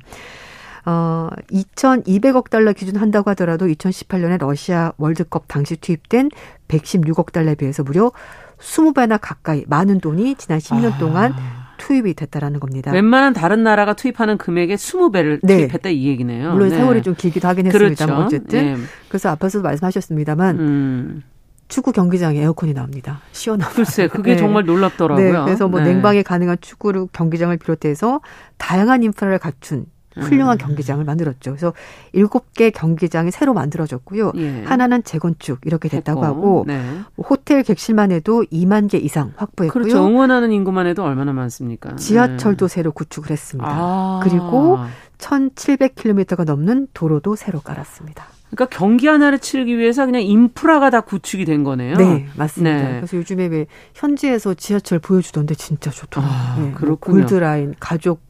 어, 0.86 1.30
2,200억 1.52 2.50
달러 2.50 2.74
기준 2.74 2.96
한다고 2.98 3.30
하더라도 3.32 3.66
2018년에 3.68 4.40
러시아 4.40 4.94
월드컵 4.98 5.46
당시 5.48 5.76
투입된 5.78 6.30
116억 6.68 7.32
달러에 7.32 7.56
비해서 7.56 7.84
무려 7.84 8.12
20배나 8.60 9.18
가까이 9.22 9.64
많은 9.68 10.00
돈이 10.00 10.36
지난 10.36 10.60
10년 10.60 10.94
아. 10.94 10.98
동안 10.98 11.34
투입이 11.78 12.14
됐다라는 12.14 12.60
겁니다. 12.60 12.92
웬만한 12.92 13.34
다른 13.34 13.64
나라가 13.64 13.94
투입하는 13.94 14.38
금액의 14.38 14.78
20배를 14.78 15.40
네. 15.44 15.58
투입했다 15.58 15.90
이 15.90 16.08
얘기네요. 16.08 16.54
물론 16.54 16.70
네. 16.70 16.78
세월이 16.78 17.02
좀 17.02 17.16
길기도 17.16 17.48
하긴 17.48 17.66
했습니다만 17.68 18.16
그렇죠. 18.16 18.26
어쨌든 18.26 18.66
네. 18.66 18.78
그래서 19.10 19.30
앞에서도 19.30 19.64
말씀하셨습니다만 19.64 20.60
음. 20.60 21.24
축구 21.68 21.92
경기장에 21.92 22.40
에어컨이 22.40 22.74
나옵니다. 22.74 23.22
시원하고. 23.32 23.74
글쎄, 23.74 24.08
그게 24.08 24.34
네. 24.34 24.38
정말 24.38 24.66
놀랍더라고요. 24.66 25.32
네, 25.32 25.44
그래서 25.46 25.68
뭐 25.68 25.80
네. 25.80 25.94
냉방이 25.94 26.22
가능한 26.22 26.58
축구 26.62 27.08
경기장을 27.12 27.58
비롯해서 27.58 28.22
다양한 28.58 29.02
인프라를 29.02 29.40
갖춘 29.40 29.88
훌륭한 30.18 30.56
음. 30.56 30.58
경기장을 30.58 31.04
만들었죠. 31.04 31.52
그래서 31.52 31.74
일곱 32.14 32.54
개 32.54 32.70
경기장이 32.70 33.32
새로 33.32 33.54
만들어졌고요. 33.54 34.32
예. 34.36 34.64
하나는 34.64 35.04
재건축 35.04 35.60
이렇게 35.66 35.90
됐다고 35.90 36.24
했고, 36.24 36.36
하고 36.36 36.64
네. 36.68 36.82
호텔 37.18 37.64
객실만 37.64 38.12
해도 38.12 38.44
2만 38.52 38.90
개 38.90 38.98
이상 38.98 39.34
확보했고요. 39.36 39.84
그렇죠. 39.84 40.06
응원하는 40.08 40.52
인구만 40.52 40.88
해도 40.88 41.04
얼마나 41.04 41.34
많습니까? 41.34 41.96
지하철도 41.96 42.68
네. 42.68 42.74
새로 42.74 42.92
구축을 42.92 43.32
했습니다. 43.32 43.70
아. 43.70 44.20
그리고 44.24 44.80
1,700km가 45.18 46.46
넘는 46.46 46.88
도로도 46.94 47.36
새로 47.36 47.60
깔았습니다. 47.60 48.28
그러니까 48.50 48.78
경기 48.78 49.08
하나를 49.08 49.40
치르기 49.40 49.78
위해서 49.78 50.06
그냥 50.06 50.22
인프라가 50.22 50.90
다 50.90 51.02
구축이 51.02 51.46
된 51.46 51.64
거네요. 51.64 51.98
네, 51.98 52.28
맞습니다. 52.36 52.78
네. 52.78 52.96
그래서 52.98 53.18
요즘에 53.18 53.48
왜 53.48 53.66
현지에서 53.94 54.54
지하철 54.54 55.00
보여주던데 55.00 55.56
진짜 55.56 55.90
좋더라고요. 55.92 56.34
아, 56.34 56.56
네, 56.58 56.62
뭐 56.70 56.74
그렇군요. 56.76 57.18
골드라인, 57.18 57.76
가족 57.80 58.22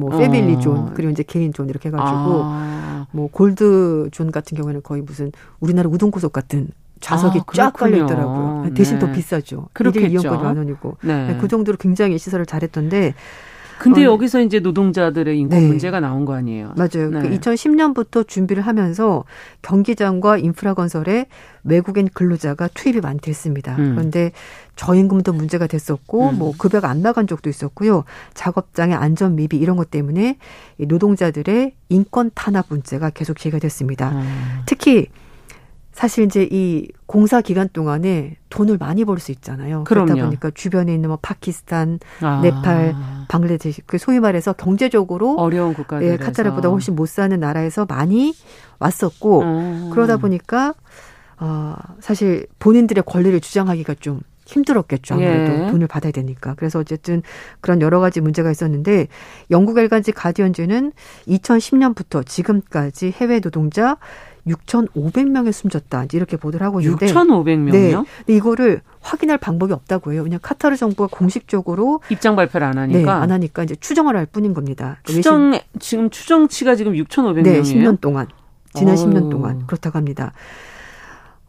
뭐 0.00 0.18
패밀리 0.18 0.54
어. 0.54 0.58
존 0.58 0.94
그리고 0.94 1.10
이제 1.10 1.22
개인 1.22 1.52
존 1.52 1.68
이렇게 1.68 1.88
해가지고 1.88 2.40
아. 2.44 3.06
뭐 3.12 3.28
골드 3.30 4.08
존 4.12 4.30
같은 4.30 4.56
경우에는 4.56 4.82
거의 4.82 5.02
무슨 5.02 5.32
우리나라 5.60 5.88
우동고속 5.88 6.32
같은 6.32 6.68
좌석이 7.00 7.40
아, 7.40 7.52
쫙 7.54 7.72
깔려 7.72 8.04
있더라고요. 8.04 8.74
대신 8.74 8.98
네. 8.98 9.06
더 9.06 9.12
비싸죠. 9.12 9.68
그렇겠죠. 9.72 10.06
1일 10.06 10.10
이용권이 10.12 10.42
만 10.42 10.56
원이고 10.56 10.98
네. 11.02 11.38
그 11.40 11.48
정도로 11.48 11.78
굉장히 11.78 12.18
시설을 12.18 12.46
잘했던데 12.46 13.14
근데 13.80 14.04
어, 14.04 14.12
여기서 14.12 14.42
이제 14.42 14.60
노동자들의 14.60 15.38
인권 15.38 15.58
네. 15.58 15.66
문제가 15.66 16.00
나온 16.00 16.26
거 16.26 16.34
아니에요? 16.34 16.74
맞아요. 16.76 17.08
네. 17.10 17.20
그 17.20 17.30
2010년부터 17.30 18.28
준비를 18.28 18.62
하면서 18.62 19.24
경기장과 19.62 20.36
인프라 20.36 20.74
건설에 20.74 21.26
외국인 21.64 22.06
근로자가 22.12 22.68
투입이 22.74 23.00
많이 23.00 23.18
됐습니다. 23.20 23.76
음. 23.76 23.94
그런데 23.94 24.32
저임금도 24.76 25.32
문제가 25.32 25.66
됐었고 25.66 26.28
음. 26.28 26.38
뭐 26.38 26.52
급여가 26.58 26.90
안 26.90 27.00
나간 27.00 27.26
적도 27.26 27.48
있었고요. 27.48 28.04
작업장의 28.34 28.94
안전 28.94 29.34
미비 29.34 29.56
이런 29.56 29.78
것 29.78 29.90
때문에 29.90 30.36
노동자들의 30.78 31.72
인권 31.88 32.30
탄압 32.34 32.66
문제가 32.68 33.08
계속 33.08 33.38
제기가 33.38 33.58
됐습니다. 33.60 34.10
음. 34.10 34.62
특히 34.66 35.06
사실 36.00 36.24
이제 36.24 36.48
이 36.50 36.88
공사 37.04 37.42
기간 37.42 37.68
동안에 37.70 38.36
돈을 38.48 38.78
많이 38.78 39.04
벌 39.04 39.18
수 39.18 39.32
있잖아요. 39.32 39.84
그럼요. 39.84 40.06
그러다 40.06 40.24
보니까 40.24 40.50
주변에 40.54 40.94
있는 40.94 41.10
뭐 41.10 41.18
파키스탄, 41.20 41.98
아. 42.22 42.40
네팔, 42.42 42.94
방글라데시 43.28 43.82
그 43.84 43.98
소위 43.98 44.18
말해서 44.18 44.54
경제적으로 44.54 45.34
어려운 45.34 45.74
국가들 45.74 46.06
예, 46.06 46.16
카타르보다 46.16 46.70
훨씬 46.70 46.96
못 46.96 47.06
사는 47.06 47.38
나라에서 47.38 47.84
많이 47.84 48.34
왔었고 48.78 49.42
음. 49.42 49.90
그러다 49.92 50.16
보니까 50.16 50.72
어 51.38 51.76
사실 52.00 52.46
본인들의 52.60 53.04
권리를 53.06 53.38
주장하기가 53.38 53.96
좀 54.00 54.22
힘들었겠죠. 54.46 55.16
아무래도 55.16 55.52
예. 55.52 55.70
돈을 55.70 55.86
받아야 55.86 56.12
되니까. 56.12 56.54
그래서 56.54 56.78
어쨌든 56.78 57.22
그런 57.60 57.82
여러 57.82 58.00
가지 58.00 58.22
문제가 58.22 58.50
있었는데 58.50 59.06
영국 59.50 59.76
일간지 59.76 60.12
가디언즈는 60.12 60.92
2010년부터 61.28 62.26
지금까지 62.26 63.12
해외 63.16 63.40
노동자 63.40 63.98
6,500명이 64.46 65.52
숨졌다. 65.52 66.06
이렇게 66.12 66.36
보도를 66.36 66.66
하고 66.66 66.80
있는데 66.80 67.06
6,500명이요? 67.06 67.72
네. 67.72 67.92
근데 67.92 68.34
이거를 68.34 68.80
확인할 69.00 69.38
방법이 69.38 69.72
없다고 69.72 70.12
해요. 70.12 70.22
그냥 70.22 70.38
카타르 70.42 70.76
정부가 70.76 71.08
공식적으로 71.10 72.00
입장 72.10 72.36
발표를 72.36 72.66
안 72.66 72.78
하니까 72.78 72.98
네, 72.98 73.08
안 73.08 73.30
하니까 73.30 73.62
이제 73.62 73.74
추정을 73.74 74.16
할 74.16 74.26
뿐인 74.26 74.54
겁니다. 74.54 74.98
추정 75.04 75.58
지금 75.78 76.10
추정치가 76.10 76.74
지금 76.74 76.92
6,500명이에요. 76.92 77.42
네, 77.42 77.62
10년 77.62 78.00
동안 78.00 78.26
지난 78.72 78.94
오. 78.96 78.98
10년 78.98 79.30
동안 79.30 79.66
그렇다고 79.66 79.98
합니다. 79.98 80.32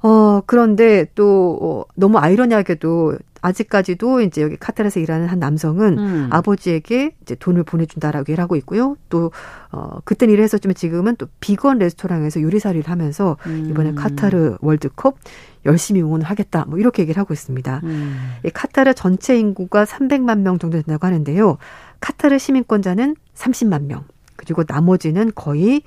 어, 0.03 0.41
그런데 0.45 1.05
또 1.15 1.57
어, 1.61 1.83
너무 1.95 2.17
아이러니하게도 2.17 3.17
아직까지도 3.41 4.21
이제 4.21 4.41
여기 4.41 4.55
카타르에서 4.55 4.99
일하는 4.99 5.27
한 5.27 5.39
남성은 5.39 5.97
음. 5.97 6.27
아버지에게 6.31 7.15
이제 7.21 7.35
돈을 7.35 7.63
보내준다라고 7.63 8.23
얘기를 8.23 8.41
하고 8.41 8.55
있고요. 8.55 8.97
또, 9.09 9.31
어, 9.71 9.97
그땐 10.05 10.29
일을 10.29 10.43
했었지만 10.43 10.75
지금은 10.75 11.15
또 11.15 11.27
비건 11.39 11.79
레스토랑에서 11.79 12.41
요리사를 12.41 12.81
하면서 12.85 13.37
음. 13.47 13.67
이번에 13.69 13.93
카타르 13.93 14.57
월드컵 14.61 15.17
열심히 15.65 16.01
응원하겠다. 16.01 16.65
뭐 16.67 16.77
이렇게 16.77 17.01
얘기를 17.01 17.19
하고 17.19 17.33
있습니다. 17.33 17.81
음. 17.83 18.33
이 18.45 18.49
카타르 18.51 18.93
전체 18.93 19.37
인구가 19.37 19.85
300만 19.85 20.39
명 20.39 20.59
정도 20.59 20.79
된다고 20.79 21.07
하는데요. 21.07 21.57
카타르 21.99 22.37
시민권자는 22.37 23.15
30만 23.35 23.85
명. 23.85 24.05
그리고 24.35 24.63
나머지는 24.67 25.31
거의 25.33 25.81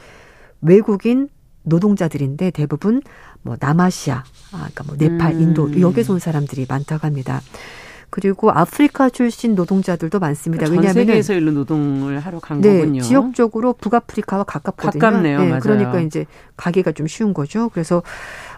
외국인 0.61 1.29
노동자들인데 1.65 2.51
대부분 2.51 3.03
뭐 3.45 3.57
남아시아, 3.61 4.17
아, 4.17 4.57
그러니까 4.57 4.85
뭐 4.85 4.97
네팔, 4.99 5.35
음. 5.35 5.41
인도 5.41 5.81
여기서 5.81 6.15
온 6.15 6.19
사람들이 6.19 6.67
많다고 6.69 7.07
합니다. 7.07 7.41
그리고 8.15 8.53
아프리카 8.53 9.11
출신 9.11 9.57
노동자들도 9.57 10.21
많습니다. 10.21 10.67
그러니까 10.67 10.81
왜냐하면 10.83 11.07
세계에서 11.07 11.35
일로 11.35 11.51
노동을 11.51 12.21
하러 12.21 12.39
간 12.39 12.61
네, 12.61 12.79
거군요. 12.79 13.03
지역적으로 13.03 13.73
북아프리카와 13.73 14.45
가깝거든요. 14.45 15.01
가깝네요. 15.01 15.39
네, 15.41 15.49
맞아요. 15.49 15.61
그러니까 15.61 16.01
이제 16.01 16.25
가기가 16.57 16.93
좀 16.93 17.09
쉬운 17.09 17.35
거죠. 17.35 17.71
그래서 17.71 18.05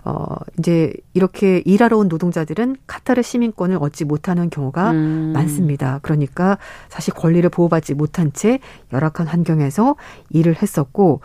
어 0.04 0.26
이제 0.58 0.92
이렇게 1.14 1.62
일하러 1.64 1.96
온 1.96 2.08
노동자들은 2.08 2.76
카타르 2.86 3.22
시민권을 3.22 3.78
얻지 3.80 4.04
못하는 4.04 4.50
경우가 4.50 4.90
음. 4.90 5.32
많습니다. 5.32 6.00
그러니까 6.02 6.58
사실 6.90 7.14
권리를 7.14 7.48
보호받지 7.48 7.94
못한 7.94 8.34
채 8.34 8.60
열악한 8.92 9.26
환경에서 9.26 9.96
일을 10.28 10.60
했었고 10.60 11.22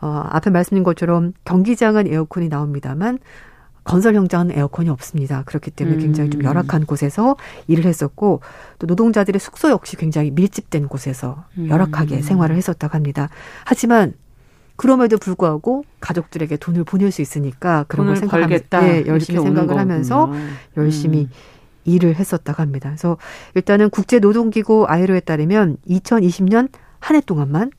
어, 0.00 0.24
앞에 0.30 0.50
말씀드린 0.50 0.82
것처럼 0.82 1.32
경기장은 1.44 2.06
에어컨이 2.06 2.48
나옵니다만 2.48 3.18
건설 3.84 4.14
현장은 4.14 4.52
에어컨이 4.52 4.88
없습니다. 4.90 5.42
그렇기 5.46 5.70
때문에 5.70 5.96
음. 5.96 6.00
굉장히 6.00 6.30
좀 6.30 6.44
열악한 6.44 6.86
곳에서 6.86 7.36
일을 7.66 7.84
했었고 7.84 8.40
또 8.78 8.86
노동자들의 8.86 9.40
숙소 9.40 9.70
역시 9.70 9.96
굉장히 9.96 10.30
밀집된 10.30 10.88
곳에서 10.88 11.44
음. 11.58 11.68
열악하게 11.68 12.16
음. 12.16 12.22
생활을 12.22 12.56
했었다고 12.56 12.94
합니다. 12.94 13.28
하지만 13.64 14.14
그럼에도 14.76 15.18
불구하고 15.18 15.84
가족들에게 16.00 16.56
돈을 16.56 16.84
보낼 16.84 17.10
수 17.10 17.20
있으니까 17.20 17.84
그런 17.88 18.06
걸 18.06 18.16
생각하면서 18.16 18.80
네, 18.80 19.04
열심히 19.06 19.40
생각을 19.40 19.76
하면서 19.78 20.32
열심히 20.76 21.22
음. 21.22 21.30
일을 21.84 22.16
했었다고 22.16 22.62
합니다. 22.62 22.90
그래서 22.90 23.16
일단은 23.54 23.90
국제노동기구 23.90 24.86
아이로에 24.88 25.20
따르면 25.20 25.78
2020년 25.88 26.68
한 27.00 27.16
해 27.16 27.20
동안만 27.20 27.70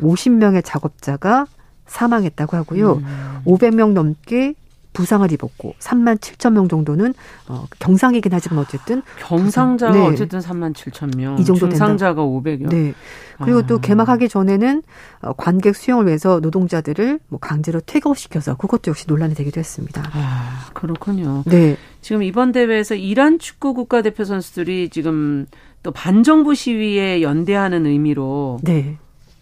50명의 0.00 0.64
작업자가 0.64 1.46
사망했다고 1.88 2.56
하고요. 2.56 2.92
음. 2.94 3.42
500명 3.44 3.92
넘게 3.92 4.54
부상을 4.98 5.30
입었고 5.30 5.74
3만 5.78 6.18
7천 6.18 6.54
명 6.54 6.68
정도는 6.68 7.14
어, 7.46 7.66
경상이긴 7.78 8.32
하지만 8.32 8.58
어쨌든 8.58 9.02
경상자가 9.20 9.92
네. 9.92 10.00
어쨌든 10.00 10.40
3만 10.40 10.74
7천 10.74 11.16
명, 11.16 11.38
이 11.38 11.44
정도 11.44 11.68
중상자가 11.68 12.22
500여. 12.22 12.68
네. 12.68 12.94
그리고 13.40 13.60
아. 13.60 13.66
또 13.66 13.78
개막하기 13.78 14.28
전에는 14.28 14.82
어, 15.22 15.32
관객 15.34 15.76
수용을 15.76 16.06
위해서 16.06 16.40
노동자들을 16.40 17.20
뭐 17.28 17.38
강제로 17.38 17.80
퇴거시켜서 17.80 18.56
그것도 18.56 18.90
역시 18.90 19.04
논란이 19.06 19.34
되기도 19.34 19.60
했습니다. 19.60 20.02
아, 20.12 20.70
그렇군요. 20.74 21.44
네. 21.46 21.76
지금 22.00 22.24
이번 22.24 22.50
대회에서 22.50 22.96
이란 22.96 23.38
축구 23.38 23.74
국가대표 23.74 24.24
선수들이 24.24 24.88
지금 24.88 25.46
또 25.84 25.92
반정부 25.92 26.56
시위에 26.56 27.22
연대하는 27.22 27.86
의미로 27.86 28.58
네. 28.62 28.98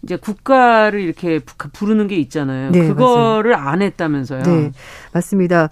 이제 0.07 0.15
국가를 0.15 1.01
이렇게 1.01 1.39
부르는 1.73 2.07
게 2.07 2.15
있잖아요. 2.15 2.71
네, 2.71 2.87
그거를 2.87 3.51
맞아요. 3.51 3.67
안 3.67 3.81
했다면서요. 3.81 4.43
네, 4.43 4.71
맞습니다. 5.11 5.69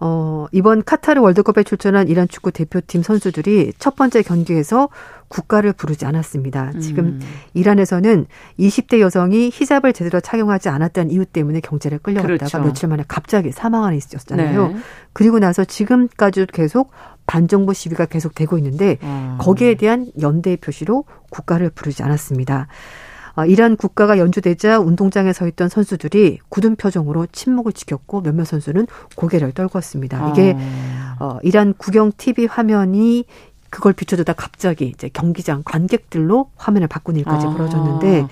어, 0.00 0.46
이번 0.52 0.82
카타르 0.82 1.20
월드컵에 1.20 1.64
출전한 1.64 2.08
이란 2.08 2.26
축구 2.26 2.50
대표팀 2.50 3.02
선수들이 3.02 3.74
첫 3.78 3.94
번째 3.94 4.22
경기에서 4.22 4.88
국가를 5.28 5.74
부르지 5.74 6.06
않았습니다. 6.06 6.72
지금 6.80 7.04
음. 7.04 7.20
이란에서는 7.52 8.26
20대 8.58 9.00
여성이 9.00 9.50
히잡을 9.52 9.92
제대로 9.92 10.20
착용하지 10.20 10.70
않았다는 10.70 11.10
이유 11.10 11.26
때문에 11.26 11.60
경찰에 11.60 11.98
끌려갔다가 11.98 12.36
그렇죠. 12.36 12.60
며칠 12.60 12.88
만에 12.88 13.04
갑자기 13.06 13.52
사망한 13.52 13.94
있었잖아요. 13.94 14.68
네. 14.68 14.76
그리고 15.12 15.38
나서 15.38 15.64
지금까지도 15.64 16.52
계속 16.52 16.90
반정부 17.26 17.74
시위가 17.74 18.06
계속되고 18.06 18.56
있는데 18.58 18.98
음. 19.02 19.36
거기에 19.38 19.74
대한 19.74 20.06
연대 20.20 20.56
표시로 20.56 21.04
국가를 21.30 21.70
부르지 21.70 22.02
않았습니다. 22.02 22.68
어, 23.36 23.44
이란 23.44 23.76
국가가 23.76 24.18
연주되자 24.18 24.78
운동장에 24.78 25.32
서 25.32 25.46
있던 25.48 25.68
선수들이 25.68 26.38
굳은 26.48 26.76
표정으로 26.76 27.26
침묵을 27.32 27.72
지켰고 27.72 28.22
몇몇 28.22 28.44
선수는 28.44 28.86
고개를 29.16 29.52
떨궜습니다. 29.52 30.30
이게 30.30 30.56
아. 30.56 31.16
어, 31.20 31.38
이란 31.42 31.74
국영 31.74 32.12
TV 32.16 32.46
화면이 32.46 33.24
그걸 33.70 33.92
비춰주다 33.92 34.34
갑자기 34.34 34.86
이제 34.86 35.08
경기장 35.12 35.62
관객들로 35.64 36.50
화면을 36.56 36.86
바꾸는 36.86 37.18
일까지 37.20 37.46
아. 37.46 37.50
벌어졌는데 37.50 38.26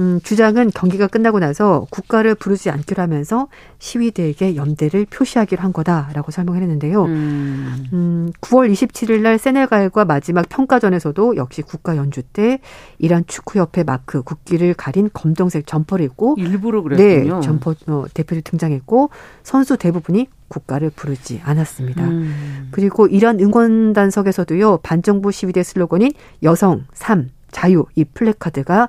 음, 0.00 0.20
주장은 0.22 0.70
경기가 0.70 1.06
끝나고 1.06 1.38
나서 1.38 1.86
국가를 1.90 2.34
부르지 2.34 2.70
않기로 2.70 3.02
하면서 3.02 3.48
시위대에게 3.78 4.56
연대를 4.56 5.06
표시하기로 5.06 5.62
한 5.62 5.72
거다라고 5.72 6.30
설명을 6.30 6.62
했는데요. 6.62 7.04
음. 7.04 7.86
음, 7.92 8.32
9월 8.40 8.72
27일 8.72 9.20
날 9.20 9.38
세네갈과 9.38 10.04
마지막 10.04 10.48
평가전에서도 10.48 11.36
역시 11.36 11.62
국가 11.62 11.96
연주 11.96 12.22
때 12.22 12.60
이란 12.98 13.24
축구협회 13.26 13.82
마크 13.84 14.22
국기를 14.22 14.74
가린 14.74 15.10
검정색 15.12 15.66
점퍼를 15.66 16.04
입고 16.06 16.36
일부러 16.38 16.82
그랬군요. 16.82 17.34
네, 17.34 17.40
점퍼 17.40 17.74
어, 17.88 18.04
대표로 18.14 18.40
등장했고 18.42 19.10
선수 19.42 19.76
대부분이 19.76 20.28
국가를 20.48 20.90
부르지 20.90 21.40
않았습니다. 21.44 22.04
음. 22.04 22.68
그리고 22.70 23.06
이란 23.06 23.40
응원단석에서도요 23.40 24.78
반정부 24.78 25.32
시위대 25.32 25.62
슬로건인 25.62 26.12
여성, 26.42 26.84
삶, 26.92 27.30
자유 27.50 27.84
이 27.94 28.04
플래카드가 28.04 28.84
어, 28.84 28.88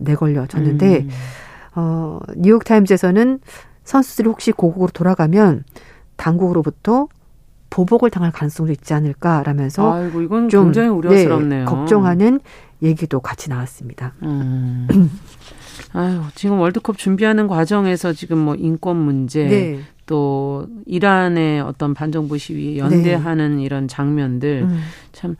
내걸려졌는데 0.00 1.00
음. 1.00 1.10
어, 1.74 2.20
뉴욕 2.36 2.64
타임즈에서는 2.64 3.40
선수들이 3.84 4.28
혹시 4.28 4.52
고국으로 4.52 4.90
돌아가면 4.92 5.64
당국으로부터 6.16 7.08
보복을 7.70 8.10
당할 8.10 8.32
가능성도 8.32 8.72
있지 8.72 8.92
않을까라면서 8.94 9.92
아이고 9.92 10.22
이건 10.22 10.48
좀 10.48 10.64
굉장히 10.64 10.88
우려스럽네요. 10.88 11.60
네, 11.60 11.64
걱정하는 11.64 12.40
얘기도 12.82 13.20
같이 13.20 13.48
나왔습니다. 13.48 14.14
음. 14.22 14.88
아유, 15.92 16.20
지금 16.34 16.58
월드컵 16.60 16.98
준비하는 16.98 17.46
과정에서 17.46 18.12
지금 18.12 18.38
뭐 18.38 18.54
인권 18.54 18.96
문제 18.96 19.46
네. 19.46 19.80
또 20.06 20.66
이란의 20.86 21.60
어떤 21.60 21.94
반정부 21.94 22.38
시위에 22.38 22.78
연대하는 22.78 23.56
네. 23.56 23.62
이런 23.62 23.88
장면들 23.88 24.62
음. 24.68 24.80
참 25.12 25.36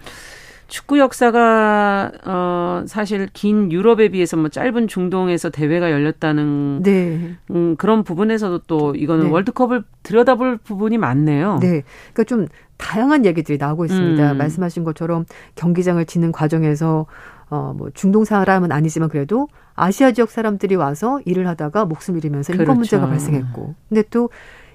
축구 0.70 1.00
역사가 1.00 2.12
어 2.24 2.84
사실 2.86 3.28
긴 3.32 3.72
유럽에 3.72 4.08
비해서 4.08 4.36
뭐 4.36 4.48
짧은 4.48 4.86
중동에서 4.86 5.50
대회가 5.50 5.90
열렸다는 5.90 6.82
네. 6.82 7.36
음, 7.50 7.74
그런 7.76 8.04
부분에서도 8.04 8.60
또 8.66 8.94
이거는 8.94 9.24
네. 9.26 9.30
월드컵을 9.30 9.82
들여다볼 10.04 10.58
부분이 10.58 10.96
많네요. 10.96 11.58
네. 11.60 11.82
그러니까 12.12 12.24
좀 12.24 12.46
다양한 12.76 13.26
얘기들이 13.26 13.58
나오고 13.58 13.84
있습니다. 13.84 14.32
음. 14.32 14.38
말씀하신 14.38 14.84
것처럼 14.84 15.26
경기장을 15.56 16.02
짓는 16.06 16.32
과정에서 16.32 17.06
어, 17.50 17.74
뭐, 17.76 17.90
중동 17.92 18.24
사람은 18.24 18.70
아니지만 18.70 19.08
그래도 19.08 19.48
아시아 19.74 20.12
지역 20.12 20.30
사람들이 20.30 20.76
와서 20.76 21.20
일을 21.24 21.48
하다가 21.48 21.84
목숨 21.84 22.16
잃으면서 22.16 22.52
인권 22.52 22.66
그렇죠. 22.66 22.78
문제가 22.78 23.08
발생했고. 23.08 23.74
근데 23.88 24.04
또 24.08 24.30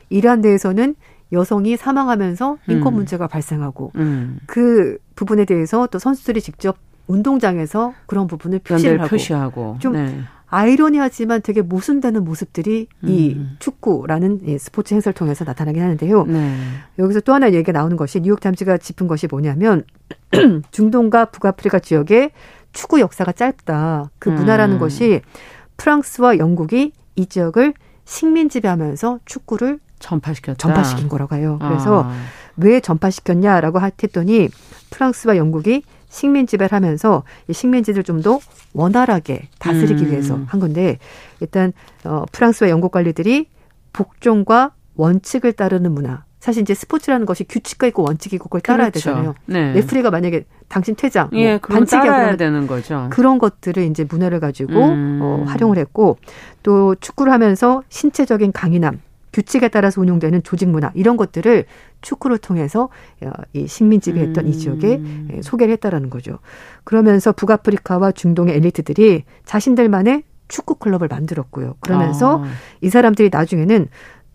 이란 0.09 0.41
내에서는 0.41 0.95
여성이 1.31 1.77
사망하면서 1.77 2.57
인권 2.67 2.93
음. 2.93 2.95
문제가 2.95 3.27
발생하고 3.27 3.91
음. 3.95 4.39
그 4.45 4.97
부분에 5.15 5.45
대해서 5.45 5.87
또 5.87 5.99
선수들이 5.99 6.41
직접 6.41 6.77
운동장에서 7.07 7.93
그런 8.05 8.27
부분을 8.27 8.59
표시를 8.59 8.99
하고, 8.99 9.09
표시하고. 9.09 9.77
좀 9.79 9.93
네. 9.93 10.19
아이러니하지만 10.47 11.41
되게 11.41 11.61
모순되는 11.61 12.23
모습들이 12.23 12.87
음. 13.03 13.09
이 13.09 13.37
축구라는 13.59 14.41
이 14.47 14.57
스포츠 14.57 14.93
행사를 14.93 15.13
통해서 15.13 15.43
나타나긴 15.43 15.81
하는데요. 15.81 16.25
네. 16.25 16.55
여기서 16.99 17.19
또 17.21 17.33
하나 17.33 17.51
얘기가 17.51 17.71
나오는 17.71 17.97
것이 17.97 18.21
뉴욕 18.21 18.39
타임즈가 18.39 18.77
짚은 18.77 19.07
것이 19.07 19.27
뭐냐면 19.27 19.83
중동과 20.71 21.25
북아프리카 21.25 21.79
지역의 21.79 22.31
축구 22.73 22.99
역사가 22.99 23.31
짧다. 23.31 24.11
그 24.19 24.29
문화라는 24.29 24.75
음. 24.75 24.79
것이 24.79 25.21
프랑스와 25.77 26.37
영국이 26.37 26.93
이 27.15 27.25
지역을 27.25 27.73
식민 28.05 28.49
지배하면서 28.49 29.19
축구를 29.25 29.79
전파시켰다. 30.05 30.57
전파시킨 30.57 31.09
거라고 31.09 31.35
해요. 31.35 31.57
그래서 31.61 32.03
아. 32.05 32.13
왜 32.57 32.79
전파시켰냐라고 32.79 33.79
했더니 33.81 34.49
프랑스와 34.91 35.35
영국이 35.37 35.83
식민 36.09 36.47
지배를 36.47 36.73
하면서 36.73 37.23
이 37.49 37.53
식민지들 37.53 38.03
좀 38.03 38.21
더 38.21 38.39
원활하게 38.73 39.49
다스리기 39.59 40.05
음. 40.05 40.11
위해서 40.11 40.39
한 40.47 40.59
건데 40.59 40.97
일단 41.41 41.73
어 42.05 42.23
프랑스와 42.31 42.69
영국 42.69 42.91
관리들이 42.91 43.47
복종과 43.93 44.71
원칙을 44.95 45.53
따르는 45.53 45.91
문화. 45.91 46.23
사실 46.39 46.61
이제 46.61 46.73
스포츠라는 46.75 47.25
것이 47.25 47.43
규칙과 47.43 47.87
있고 47.87 48.03
원칙이 48.03 48.35
있고 48.35 48.45
그걸 48.45 48.61
따라야 48.61 48.89
그렇죠. 48.91 49.09
되잖아요. 49.09 49.35
네. 49.47 49.73
레프리가 49.73 50.11
만약에 50.11 50.45
당신 50.67 50.95
퇴장, 50.95 51.29
뭐 51.31 51.39
예, 51.39 51.57
반칙이야 51.57 52.37
되는 52.37 52.67
거죠. 52.67 53.07
그런 53.09 53.39
것들을 53.39 53.81
이제 53.83 54.05
문화를 54.07 54.39
가지고 54.39 54.73
음. 54.85 55.19
어, 55.23 55.43
활용을 55.47 55.77
했고 55.79 56.17
또 56.61 56.93
축구를 56.95 57.33
하면서 57.33 57.81
신체적인 57.89 58.51
강인함, 58.51 59.01
규칙에 59.35 59.67
따라서 59.67 59.99
운영되는 59.99 60.43
조직 60.43 60.69
문화 60.69 60.91
이런 60.95 61.17
것들을 61.17 61.65
축구를 62.01 62.37
통해서 62.37 62.87
어, 63.21 63.31
이 63.51 63.67
식민 63.67 63.99
지배 63.99 64.21
했던 64.21 64.45
음. 64.45 64.49
이 64.49 64.57
지역에 64.57 65.01
예, 65.33 65.41
소개를 65.41 65.73
했다라는 65.73 66.09
거죠. 66.09 66.39
그러면서 66.85 67.33
북아프리카와 67.33 68.13
중동의 68.13 68.55
엘리트들이 68.55 69.25
자신들만의 69.43 70.23
축구 70.47 70.75
클럽을 70.75 71.09
만들었고요. 71.09 71.75
그러면서 71.81 72.43
아. 72.45 72.47
이 72.79 72.89
사람들이 72.89 73.29
나중에는 73.29 73.89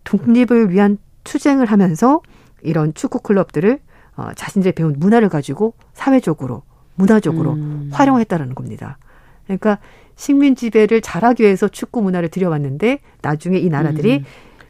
독립을 0.05 0.69
위한 0.71 0.99
투쟁을 1.25 1.65
하면서 1.65 2.21
이런 2.63 2.93
축구 2.93 3.21
클럽들을 3.21 3.79
어, 4.17 4.29
자신들이 4.35 4.73
배운 4.73 4.97
문화를 4.99 5.31
가지고 5.31 5.73
사회적으로 5.95 6.63
문화적으로 6.95 7.53
음. 7.53 7.89
활용했다라는 7.91 8.55
겁니다. 8.55 8.99
그러니까 9.45 9.79
식민 10.15 10.57
지배를 10.57 11.01
잘하기 11.01 11.43
위해서 11.43 11.69
축구 11.69 12.03
문화를 12.03 12.29
들여왔는데 12.29 12.99
나중에 13.23 13.57
이 13.57 13.71
나라들이 13.71 14.19
음. 14.19 14.25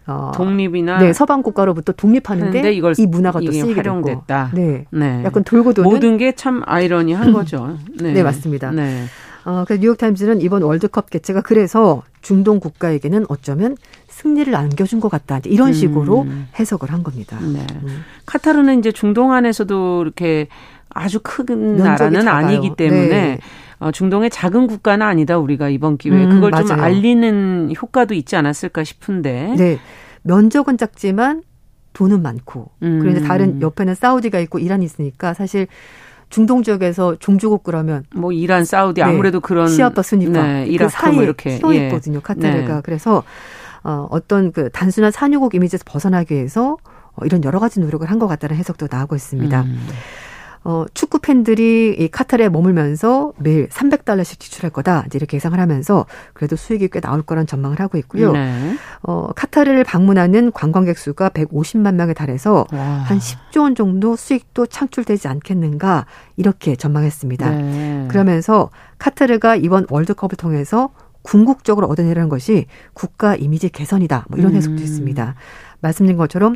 어, 0.06 0.32
독립이나 0.34 0.98
네, 0.98 1.12
서방 1.12 1.42
국가로부터 1.42 1.92
독립하는데 1.92 2.72
이걸 2.72 2.94
이 2.98 3.06
문화가 3.06 3.40
또 3.40 3.52
쓰이게 3.52 3.74
활용됐다. 3.74 4.50
네. 4.54 4.86
네. 4.90 5.22
약간 5.24 5.44
돌고 5.44 5.72
도는 5.74 5.88
모든 5.90 6.16
게 6.16 6.32
참 6.32 6.62
아이러니한 6.66 7.32
거죠. 7.34 7.76
네, 8.00 8.12
네 8.12 8.22
맞습니다. 8.22 8.70
네. 8.70 9.04
어, 9.44 9.64
그 9.66 9.78
뉴욕 9.78 9.96
타임즈는 9.96 10.40
이번 10.42 10.62
월드컵 10.62 11.10
개최가 11.10 11.42
그래서 11.42 12.02
중동 12.20 12.60
국가에게는 12.60 13.26
어쩌면 13.28 13.76
승리를 14.08 14.54
안겨준 14.54 15.00
것 15.00 15.08
같다. 15.10 15.40
이런 15.44 15.72
식으로 15.72 16.22
음. 16.22 16.48
해석을 16.58 16.92
한 16.92 17.02
겁니다. 17.02 17.38
네. 17.40 17.66
음. 17.82 18.04
카타르는 18.26 18.80
이제 18.80 18.92
중동 18.92 19.32
안에서도 19.32 20.02
이렇게 20.02 20.48
아주 20.90 21.20
큰 21.22 21.76
나라는 21.76 22.22
작아요. 22.24 22.46
아니기 22.46 22.74
때문에 22.76 23.08
네. 23.08 23.38
어, 23.80 23.90
중동의 23.90 24.30
작은 24.30 24.66
국가는 24.68 25.04
아니다 25.04 25.38
우리가 25.38 25.68
이번 25.70 25.96
기회에 25.96 26.24
음, 26.24 26.30
그걸 26.30 26.50
맞아요. 26.50 26.66
좀 26.66 26.80
알리는 26.80 27.72
효과도 27.80 28.14
있지 28.14 28.36
않았을까 28.36 28.84
싶은데. 28.84 29.54
네. 29.56 29.78
면적은 30.22 30.76
작지만 30.78 31.42
돈은 31.94 32.22
많고 32.22 32.70
음. 32.82 32.98
그런데 33.00 33.20
다른 33.22 33.60
옆에는 33.62 33.94
사우디가 33.94 34.38
있고 34.40 34.58
이란이 34.58 34.84
있으니까 34.84 35.34
사실 35.34 35.66
중동 36.28 36.62
지역에서 36.62 37.16
종주국 37.16 37.64
그러면 37.64 38.04
뭐 38.14 38.30
이란, 38.30 38.64
사우디 38.64 39.00
네. 39.00 39.06
아무래도 39.06 39.40
그런 39.40 39.66
시아파 39.68 40.02
순위파 40.02 40.42
네, 40.42 40.76
그 40.78 40.88
사이에 40.88 41.14
뭐 41.14 41.22
이렇게 41.24 41.56
서 41.56 41.72
있거든요. 41.72 42.18
예. 42.18 42.22
카타르가 42.22 42.74
네. 42.76 42.80
그래서 42.84 43.24
어, 43.82 44.06
어떤 44.10 44.52
그 44.52 44.68
단순한 44.70 45.10
산유국 45.10 45.54
이미지에서 45.54 45.82
벗어나기 45.86 46.34
위해서 46.34 46.76
어, 47.16 47.24
이런 47.24 47.42
여러 47.44 47.58
가지 47.58 47.80
노력을 47.80 48.08
한 48.08 48.18
것 48.20 48.28
같다는 48.28 48.54
해석도 48.56 48.88
나오고 48.90 49.16
있습니다. 49.16 49.62
음. 49.62 49.80
어, 50.62 50.84
축구 50.92 51.20
팬들이 51.20 51.96
이 51.98 52.08
카타르에 52.08 52.50
머물면서 52.50 53.32
매일 53.38 53.68
300달러씩 53.68 54.38
지출할 54.38 54.70
거다. 54.70 55.04
이제 55.06 55.16
이렇게 55.16 55.36
예상을 55.36 55.58
하면서 55.58 56.04
그래도 56.34 56.56
수익이 56.56 56.88
꽤 56.88 57.00
나올 57.00 57.22
거란 57.22 57.46
전망을 57.46 57.80
하고 57.80 57.96
있고요. 57.98 58.32
네. 58.32 58.76
어, 59.02 59.28
카타르를 59.34 59.84
방문하는 59.84 60.52
관광객 60.52 60.98
수가 60.98 61.30
150만 61.30 61.94
명에 61.94 62.12
달해서 62.12 62.66
와. 62.72 62.78
한 62.78 63.18
10조 63.18 63.62
원 63.62 63.74
정도 63.74 64.16
수익도 64.16 64.66
창출되지 64.66 65.28
않겠는가 65.28 66.06
이렇게 66.36 66.76
전망했습니다. 66.76 67.50
네. 67.50 68.06
그러면서 68.10 68.70
카타르가 68.98 69.56
이번 69.56 69.86
월드컵을 69.88 70.36
통해서 70.36 70.90
궁극적으로 71.22 71.86
얻어내려는 71.86 72.28
것이 72.28 72.66
국가 72.92 73.34
이미지 73.34 73.68
개선이다. 73.68 74.26
뭐 74.28 74.38
이런 74.38 74.54
해석도 74.54 74.78
음. 74.78 74.82
있습니다. 74.82 75.34
말씀드린 75.80 76.18
것처럼 76.18 76.54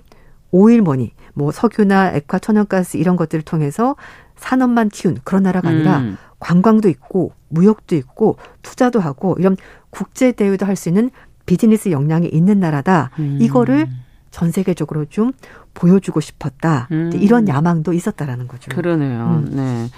오일머니, 0.55 1.13
뭐 1.35 1.51
석유나 1.51 2.13
액화, 2.13 2.39
천연가스 2.39 2.97
이런 2.97 3.17
것들을 3.17 3.43
통해서 3.43 3.97
산업만 4.37 4.89
키운 4.91 5.19
그런 5.25 5.43
나라가 5.43 5.71
아니라 5.71 5.99
음. 5.99 6.17
관광도 6.39 6.89
있고 6.89 7.33
무역도 7.49 7.97
있고 7.97 8.37
투자도 8.63 9.01
하고 9.01 9.35
이런 9.41 9.57
국제 9.91 10.31
대우도 10.31 10.65
할 10.65 10.77
수 10.77 10.89
있는 10.89 11.11
비즈니스 11.45 11.91
역량이 11.91 12.29
있는 12.29 12.61
나라다. 12.61 13.11
음. 13.19 13.39
이거를 13.41 13.89
전 14.31 14.53
세계적으로 14.53 15.07
좀 15.07 15.33
보여주고 15.75 16.21
싶었다. 16.21 16.87
음. 16.93 17.11
이런 17.15 17.49
야망도 17.49 17.93
있었다라는 17.93 18.47
거죠. 18.47 18.71
그러네요. 18.71 19.43
음. 19.45 19.57
네. 19.57 19.89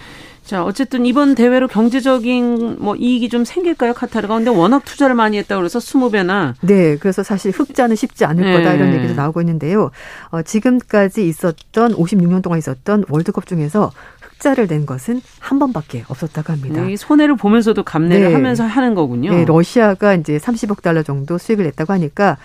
자, 0.47 0.65
어쨌든 0.65 1.05
이번 1.07 1.35
대회로 1.35 1.67
경제적인 1.67 2.77
뭐 2.79 2.95
이익이 2.95 3.29
좀 3.29 3.45
생길까요, 3.45 3.95
카타르가? 3.95 4.37
근데 4.37 4.49
워낙 4.49 4.85
투자를 4.85 5.17
많이 5.17 5.39
했다고 5.39 5.61
그래서 5.61 5.81
20배나. 5.81 6.55
네, 6.61 6.97
그래서 6.99 7.25
사실 7.25 7.51
흑자는 7.51 7.97
쉽지 7.97 8.25
않을 8.25 8.45
네. 8.45 8.53
거다 8.53 8.75
이런 8.75 8.95
얘기도 8.95 9.15
나오고 9.15 9.41
있는데요. 9.41 9.91
어, 10.31 10.43
지금까지 10.43 11.27
있었던 11.27 11.97
56년 11.97 12.43
동안 12.43 12.61
있었던 12.61 13.07
월드컵 13.09 13.47
중에서 13.47 13.91
흑자를 14.21 14.69
낸 14.69 14.87
것은 14.87 15.21
한 15.41 15.59
번밖에 15.59 16.05
없었다고 16.07 16.53
합니다. 16.53 16.81
네, 16.81 16.95
손해를 16.95 17.35
보면서도 17.35 17.83
감내를 17.83 18.29
네. 18.29 18.33
하면서 18.33 18.65
하는 18.65 18.95
거군요. 18.95 19.33
네, 19.33 19.45
러시아가 19.45 20.15
이제 20.15 20.39
30억 20.39 20.81
달러 20.81 21.03
정도 21.03 21.39
수익을 21.39 21.65
냈다고 21.65 21.93
하니까 21.93 22.37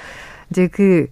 이제 0.50 0.68
그 0.68 1.06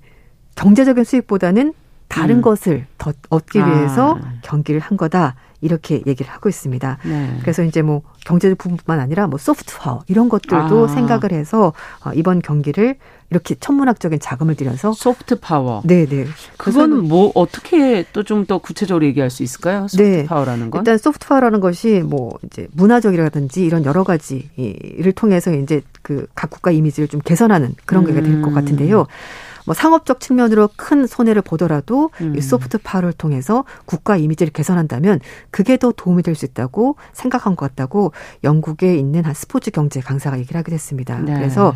경제적인 0.55 1.03
수익보다는 1.03 1.73
다른 2.07 2.37
음. 2.37 2.41
것을 2.41 2.87
더 2.97 3.13
얻기 3.29 3.59
위해서 3.59 4.17
아. 4.19 4.33
경기를 4.41 4.79
한 4.79 4.97
거다. 4.97 5.35
이렇게 5.61 6.01
얘기를 6.07 6.31
하고 6.31 6.49
있습니다. 6.49 6.97
네. 7.05 7.37
그래서 7.41 7.63
이제 7.63 7.81
뭐 7.81 8.01
경제적 8.25 8.57
부분뿐만 8.57 9.01
아니라 9.03 9.27
뭐 9.27 9.37
소프트웨어 9.37 10.01
이런 10.07 10.29
것들도 10.29 10.85
아. 10.85 10.87
생각을 10.87 11.31
해서 11.31 11.73
어, 12.05 12.11
이번 12.13 12.41
경기를 12.41 12.95
이렇게 13.31 13.53
천문학적인 13.53 14.19
자금을 14.19 14.55
들여서 14.55 14.93
소프트 14.93 15.39
파워. 15.39 15.81
네, 15.85 16.05
네. 16.07 16.25
그건 16.57 17.07
뭐 17.07 17.31
어떻게 17.35 18.03
또 18.13 18.23
좀 18.23 18.45
더 18.45 18.57
구체적으로 18.57 19.05
얘기할 19.05 19.29
수 19.29 19.43
있을까요? 19.43 19.87
소프트 19.87 20.01
네. 20.01 20.25
파워라는 20.25 20.71
건? 20.71 20.81
일단 20.81 20.97
소프트 20.97 21.27
파워라는 21.27 21.59
것이 21.59 22.01
뭐 22.03 22.31
이제 22.43 22.67
문화적이라든지 22.71 23.63
이런 23.63 23.85
여러 23.85 24.03
가지를 24.03 25.11
통해서 25.15 25.53
이제 25.53 25.81
그 26.01 26.25
각 26.33 26.49
국가 26.49 26.71
이미지를 26.71 27.07
좀 27.07 27.21
개선하는 27.23 27.75
그런 27.85 28.05
게될 28.05 28.41
것 28.41 28.53
같은데요. 28.53 29.05
뭐 29.69 29.75
상업적 29.75 30.19
측면으로 30.19 30.67
큰 30.75 31.05
손해를 31.05 31.43
보더라도 31.43 32.09
음. 32.21 32.35
이 32.35 32.41
소프트 32.41 32.79
파워를 32.79 33.13
통해서 33.13 33.65
국가 33.85 34.17
이미지를 34.17 34.51
개선한다면 34.51 35.19
그게 35.51 35.77
더 35.77 35.91
도움이 35.95 36.23
될 36.23 36.33
수 36.39 36.45
있다고 36.45 36.95
생각한 37.13 37.55
것 37.55 37.69
같다고 37.69 38.11
영국에 38.43 38.95
있는 38.95 39.25
한 39.25 39.33
스포츠 39.35 39.69
경제 39.69 39.99
강사가 39.99 40.39
얘기를 40.39 40.57
하게 40.57 40.71
됐습니다. 40.71 41.19
네. 41.19 41.33
그래서 41.33 41.73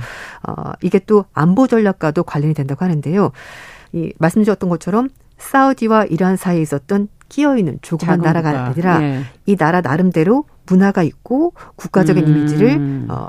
어 0.47 0.71
이게 0.81 0.99
또 0.99 1.25
안보 1.33 1.67
전략과도 1.67 2.23
관련이 2.23 2.55
된다고 2.55 2.83
하는데요. 2.83 3.31
이 3.91 4.13
말씀드렸던 4.17 4.69
것처럼 4.69 5.09
사우디와 5.37 6.05
이란 6.05 6.35
사이에 6.37 6.61
있었던 6.61 7.09
끼어 7.29 7.57
있는 7.57 7.77
조그만 7.81 8.21
나라가 8.21 8.65
아니라 8.65 8.99
네. 8.99 9.23
이 9.45 9.55
나라 9.55 9.81
나름대로 9.81 10.45
문화가 10.65 11.03
있고 11.03 11.53
국가적인 11.75 12.25
음. 12.25 12.37
이미지를 12.37 13.05
어 13.09 13.27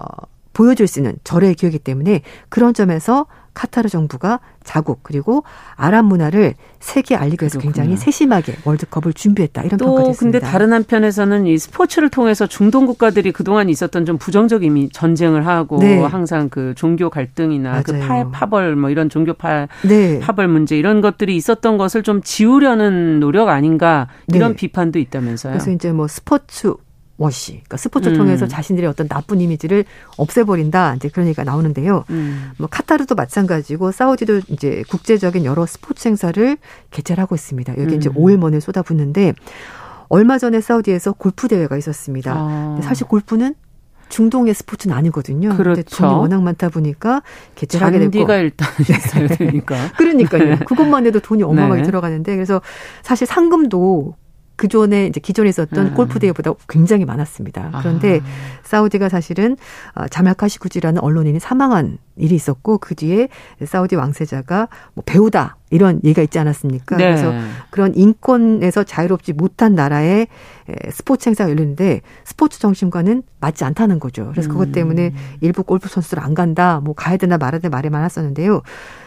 보여줄 0.54 0.86
수 0.86 1.00
있는 1.00 1.16
절의 1.24 1.54
기회이기 1.56 1.80
때문에 1.80 2.22
그런 2.48 2.72
점에서 2.72 3.26
카타르 3.54 3.88
정부가 3.88 4.40
자국 4.62 5.00
그리고 5.02 5.44
아랍 5.76 6.04
문화를 6.04 6.54
세계에 6.80 7.16
알리기 7.16 7.44
위해서. 7.44 7.58
굉장히 7.58 7.96
세심하게 7.96 8.56
월드컵을 8.64 9.12
준비했다 9.12 9.62
이런 9.62 9.78
평가도 9.78 10.10
있습니다. 10.10 10.38
근데 10.38 10.52
다른 10.52 10.72
한편에서는 10.72 11.46
이 11.46 11.56
스포츠를 11.56 12.10
통해서 12.10 12.46
중동 12.46 12.86
국가들이 12.86 13.32
그동안 13.32 13.68
있었던 13.68 14.04
좀 14.04 14.18
부정적인 14.18 14.90
전쟁을 14.92 15.46
하고 15.46 15.78
네. 15.78 15.98
항상 16.02 16.48
그 16.48 16.74
종교 16.76 17.08
갈등이나. 17.08 17.82
그 17.82 17.98
파, 18.00 18.28
파벌 18.30 18.76
뭐 18.76 18.90
이런 18.90 19.08
종교 19.08 19.32
파, 19.32 19.68
네. 19.82 20.18
파벌 20.18 20.48
문제 20.48 20.76
이런 20.76 21.00
것들이 21.00 21.36
있었던 21.36 21.78
것을 21.78 22.02
좀 22.02 22.20
지우려는 22.22 23.20
노력 23.20 23.48
아닌가 23.48 24.08
이런 24.28 24.52
네. 24.52 24.56
비판도 24.56 24.98
있다면서요. 24.98 25.52
그래서 25.52 25.70
이제 25.70 25.92
뭐 25.92 26.08
스포츠 26.08 26.74
워시, 27.16 27.52
그러니까 27.52 27.76
스포츠를 27.76 28.16
음. 28.16 28.18
통해서 28.18 28.48
자신들의 28.48 28.88
어떤 28.90 29.06
나쁜 29.06 29.40
이미지를 29.40 29.84
없애버린다. 30.16 30.96
이제 30.96 31.08
그런 31.08 31.26
얘기가 31.28 31.44
나오는데요. 31.44 32.04
음. 32.10 32.50
뭐 32.58 32.68
카타르도 32.68 33.14
마찬가지고 33.14 33.92
사우디도 33.92 34.40
이제 34.48 34.82
국제적인 34.88 35.44
여러 35.44 35.64
스포츠 35.64 36.08
행사를 36.08 36.56
개최를 36.90 37.22
하고 37.22 37.34
있습니다. 37.34 37.74
여기 37.78 37.94
음. 37.94 37.98
이제 37.98 38.10
5일만에 38.10 38.60
쏟아붓는데 38.60 39.34
얼마 40.08 40.38
전에 40.38 40.60
사우디에서 40.60 41.12
골프 41.12 41.46
대회가 41.48 41.76
있었습니다. 41.76 42.32
아. 42.36 42.80
사실 42.82 43.06
골프는 43.06 43.54
중동의 44.08 44.54
스포츠는 44.54 44.94
아니거든요. 44.94 45.56
그렇죠. 45.56 45.82
근데 45.82 45.82
돈이 45.82 46.14
워낙 46.14 46.42
많다 46.42 46.68
보니까 46.68 47.22
개최를 47.54 47.86
하게 47.86 47.98
됐고. 48.00 48.12
잔디가 48.12 48.36
일단 48.36 48.68
있어야 48.80 49.28
되니까. 49.28 49.92
그러니까요. 49.96 50.44
네. 50.44 50.58
그것만 50.58 51.06
해도 51.06 51.20
돈이 51.20 51.42
어마어마하게 51.42 51.82
네. 51.82 51.86
들어가는데 51.86 52.34
그래서 52.34 52.60
사실 53.02 53.26
상금도 53.26 54.14
그 54.56 54.68
전에 54.68 55.06
이제 55.06 55.20
기존에 55.20 55.48
있었던 55.48 55.86
음. 55.86 55.94
골프 55.94 56.18
대회보다 56.18 56.52
굉장히 56.68 57.04
많았습니다. 57.04 57.72
그런데 57.80 58.20
아. 58.20 58.24
사우디가 58.62 59.08
사실은 59.08 59.56
어, 59.94 60.06
자말 60.08 60.34
카시쿠지라는 60.34 61.00
언론인이 61.00 61.40
사망한 61.40 61.98
일이 62.16 62.34
있었고 62.36 62.78
그 62.78 62.94
뒤에 62.94 63.28
사우디 63.64 63.96
왕세자가 63.96 64.68
뭐 64.94 65.02
배우다 65.04 65.56
이런 65.70 66.00
얘기가 66.04 66.22
있지 66.22 66.38
않았습니까? 66.38 66.96
네. 66.96 67.04
그래서 67.04 67.32
그런 67.70 67.92
인권에서 67.96 68.84
자유롭지 68.84 69.32
못한 69.32 69.74
나라의 69.74 70.28
스포츠 70.92 71.28
행사가 71.28 71.50
열리는데 71.50 72.02
스포츠 72.24 72.60
정신과는 72.60 73.24
맞지 73.40 73.64
않다는 73.64 73.98
거죠. 73.98 74.28
그래서 74.30 74.48
그것 74.48 74.68
음. 74.68 74.72
때문에 74.72 75.12
일부 75.40 75.64
골프 75.64 75.88
선수들 75.88 76.20
안 76.20 76.34
간다, 76.34 76.80
뭐 76.80 76.94
가야 76.94 77.16
되나 77.16 77.36
말아야 77.38 77.60
되나 77.60 77.74
말이 77.76 77.90
많았었는데요. 77.90 78.62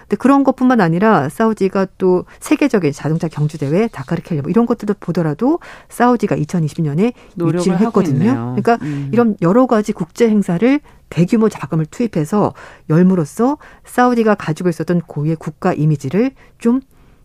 근데 0.08 0.16
그런 0.18 0.44
것뿐만 0.44 0.80
아니라 0.80 1.28
사우디가 1.28 1.88
또 1.98 2.26
세계적인 2.40 2.94
자동차 2.94 3.28
경주 3.28 3.58
대회 3.58 3.88
다카르 3.88 4.22
캘리 4.24 4.42
뭐 4.42 4.50
이런 4.50 4.66
것들도 4.66 4.96
보더라도 5.00 5.60
사우디가 5.90 6.38
2020년에 6.38 7.14
유치를 7.40 7.80
했거든요. 7.82 8.56
그러니까 8.56 8.78
음. 8.82 9.10
이런 9.12 9.36
여러 9.42 9.68
가지 9.68 9.92
국제 9.92 10.30
행사를 10.30 10.80
대규모 11.10 11.50
자금을 11.50 11.86
투입해서 11.86 12.54
열무로써 12.90 13.58
사우디가 13.84 14.36
가지고 14.36 14.70
있었던 14.70 15.02
고유의 15.02 15.36
국가 15.38 15.74
이미지를 15.74 16.32
좀 16.58 16.80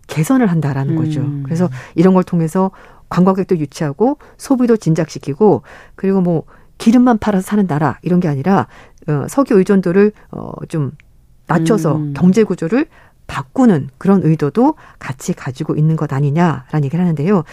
개선을 0.09 0.49
한다라는 0.49 0.97
거죠. 0.97 1.21
음. 1.21 1.43
그래서 1.45 1.71
이런 1.95 2.15
걸 2.15 2.25
통해서 2.25 2.73
관광객도 3.09 3.59
유치하고 3.59 4.19
소비도 4.39 4.77
진작시키고 4.77 5.63
그리고 5.95 6.21
뭐 6.21 6.45
기름만 6.79 7.19
팔아서 7.19 7.43
사는 7.43 7.65
나라 7.69 7.99
이런 8.03 8.19
게 8.19 8.27
아니라 8.27 8.67
어, 9.07 9.27
석유 9.29 9.57
의존도를 9.57 10.13
어 10.31 10.53
좀 10.69 10.93
낮춰서 11.53 11.97
음. 11.97 12.15
경제 12.17 12.45
구조를 12.45 12.87
바꾸는 13.27 13.89
그런 13.99 14.23
의도도 14.23 14.75
같이 14.99 15.33
가지고 15.33 15.75
있는 15.77 15.97
것 15.97 16.13
아니냐라는 16.13 16.85
얘기를 16.85 17.01
하는데요. 17.05 17.45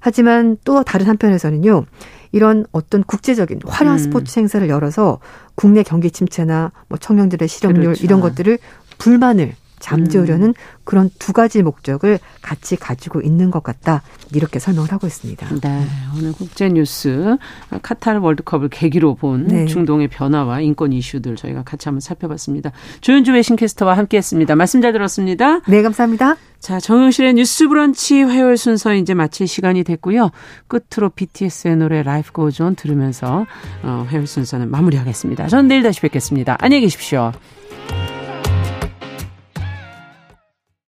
하지만 0.00 0.56
또 0.64 0.82
다른 0.84 1.06
한편에서는요. 1.06 1.84
이런 2.32 2.66
어떤 2.72 3.02
국제적인 3.02 3.60
화려한 3.66 3.98
음. 3.98 4.02
스포츠 4.02 4.38
행사를 4.38 4.68
열어서 4.68 5.20
국내 5.54 5.82
경기 5.82 6.10
침체나 6.10 6.72
뭐 6.88 6.98
청년들의 6.98 7.48
실업률 7.48 7.84
그렇죠. 7.84 8.04
이런 8.04 8.20
것들을 8.20 8.58
불만을 8.98 9.54
잠재우려는 9.78 10.48
음. 10.48 10.54
그런 10.84 11.10
두 11.18 11.32
가지 11.32 11.62
목적을 11.62 12.18
같이 12.42 12.76
가지고 12.76 13.20
있는 13.20 13.50
것 13.50 13.62
같다. 13.62 14.02
이렇게 14.32 14.58
설명을 14.58 14.92
하고 14.92 15.06
있습니다. 15.06 15.48
네. 15.60 15.86
오늘 16.16 16.32
국제 16.32 16.68
뉴스 16.68 17.36
카타르 17.82 18.20
월드컵을 18.20 18.68
계기로 18.68 19.14
본 19.14 19.46
네. 19.46 19.66
중동의 19.66 20.08
변화와 20.08 20.60
인권 20.60 20.92
이슈들 20.92 21.36
저희가 21.36 21.62
같이 21.62 21.88
한번 21.88 22.00
살펴봤습니다. 22.00 22.72
조윤주 23.00 23.32
외신캐스터와 23.32 23.96
함께 23.96 24.16
했습니다. 24.16 24.54
말씀 24.54 24.80
잘 24.80 24.92
들었습니다. 24.92 25.60
네, 25.68 25.82
감사합니다. 25.82 26.36
자, 26.58 26.80
정영실의 26.80 27.34
뉴스 27.34 27.68
브런치 27.68 28.22
화요일 28.22 28.56
순서 28.56 28.94
이제 28.94 29.14
마칠 29.14 29.46
시간이 29.46 29.84
됐고요. 29.84 30.30
끝으로 30.68 31.10
BTS의 31.10 31.76
노래 31.76 32.02
Life 32.02 32.32
Goes 32.32 32.60
On 32.60 32.74
들으면서 32.74 33.46
어, 33.82 34.06
화요일 34.08 34.26
순서는 34.26 34.70
마무리하겠습니다. 34.70 35.48
저는 35.48 35.68
내일 35.68 35.82
다시 35.82 36.00
뵙겠습니다. 36.00 36.56
안녕히 36.60 36.82
계십시오. 36.82 37.32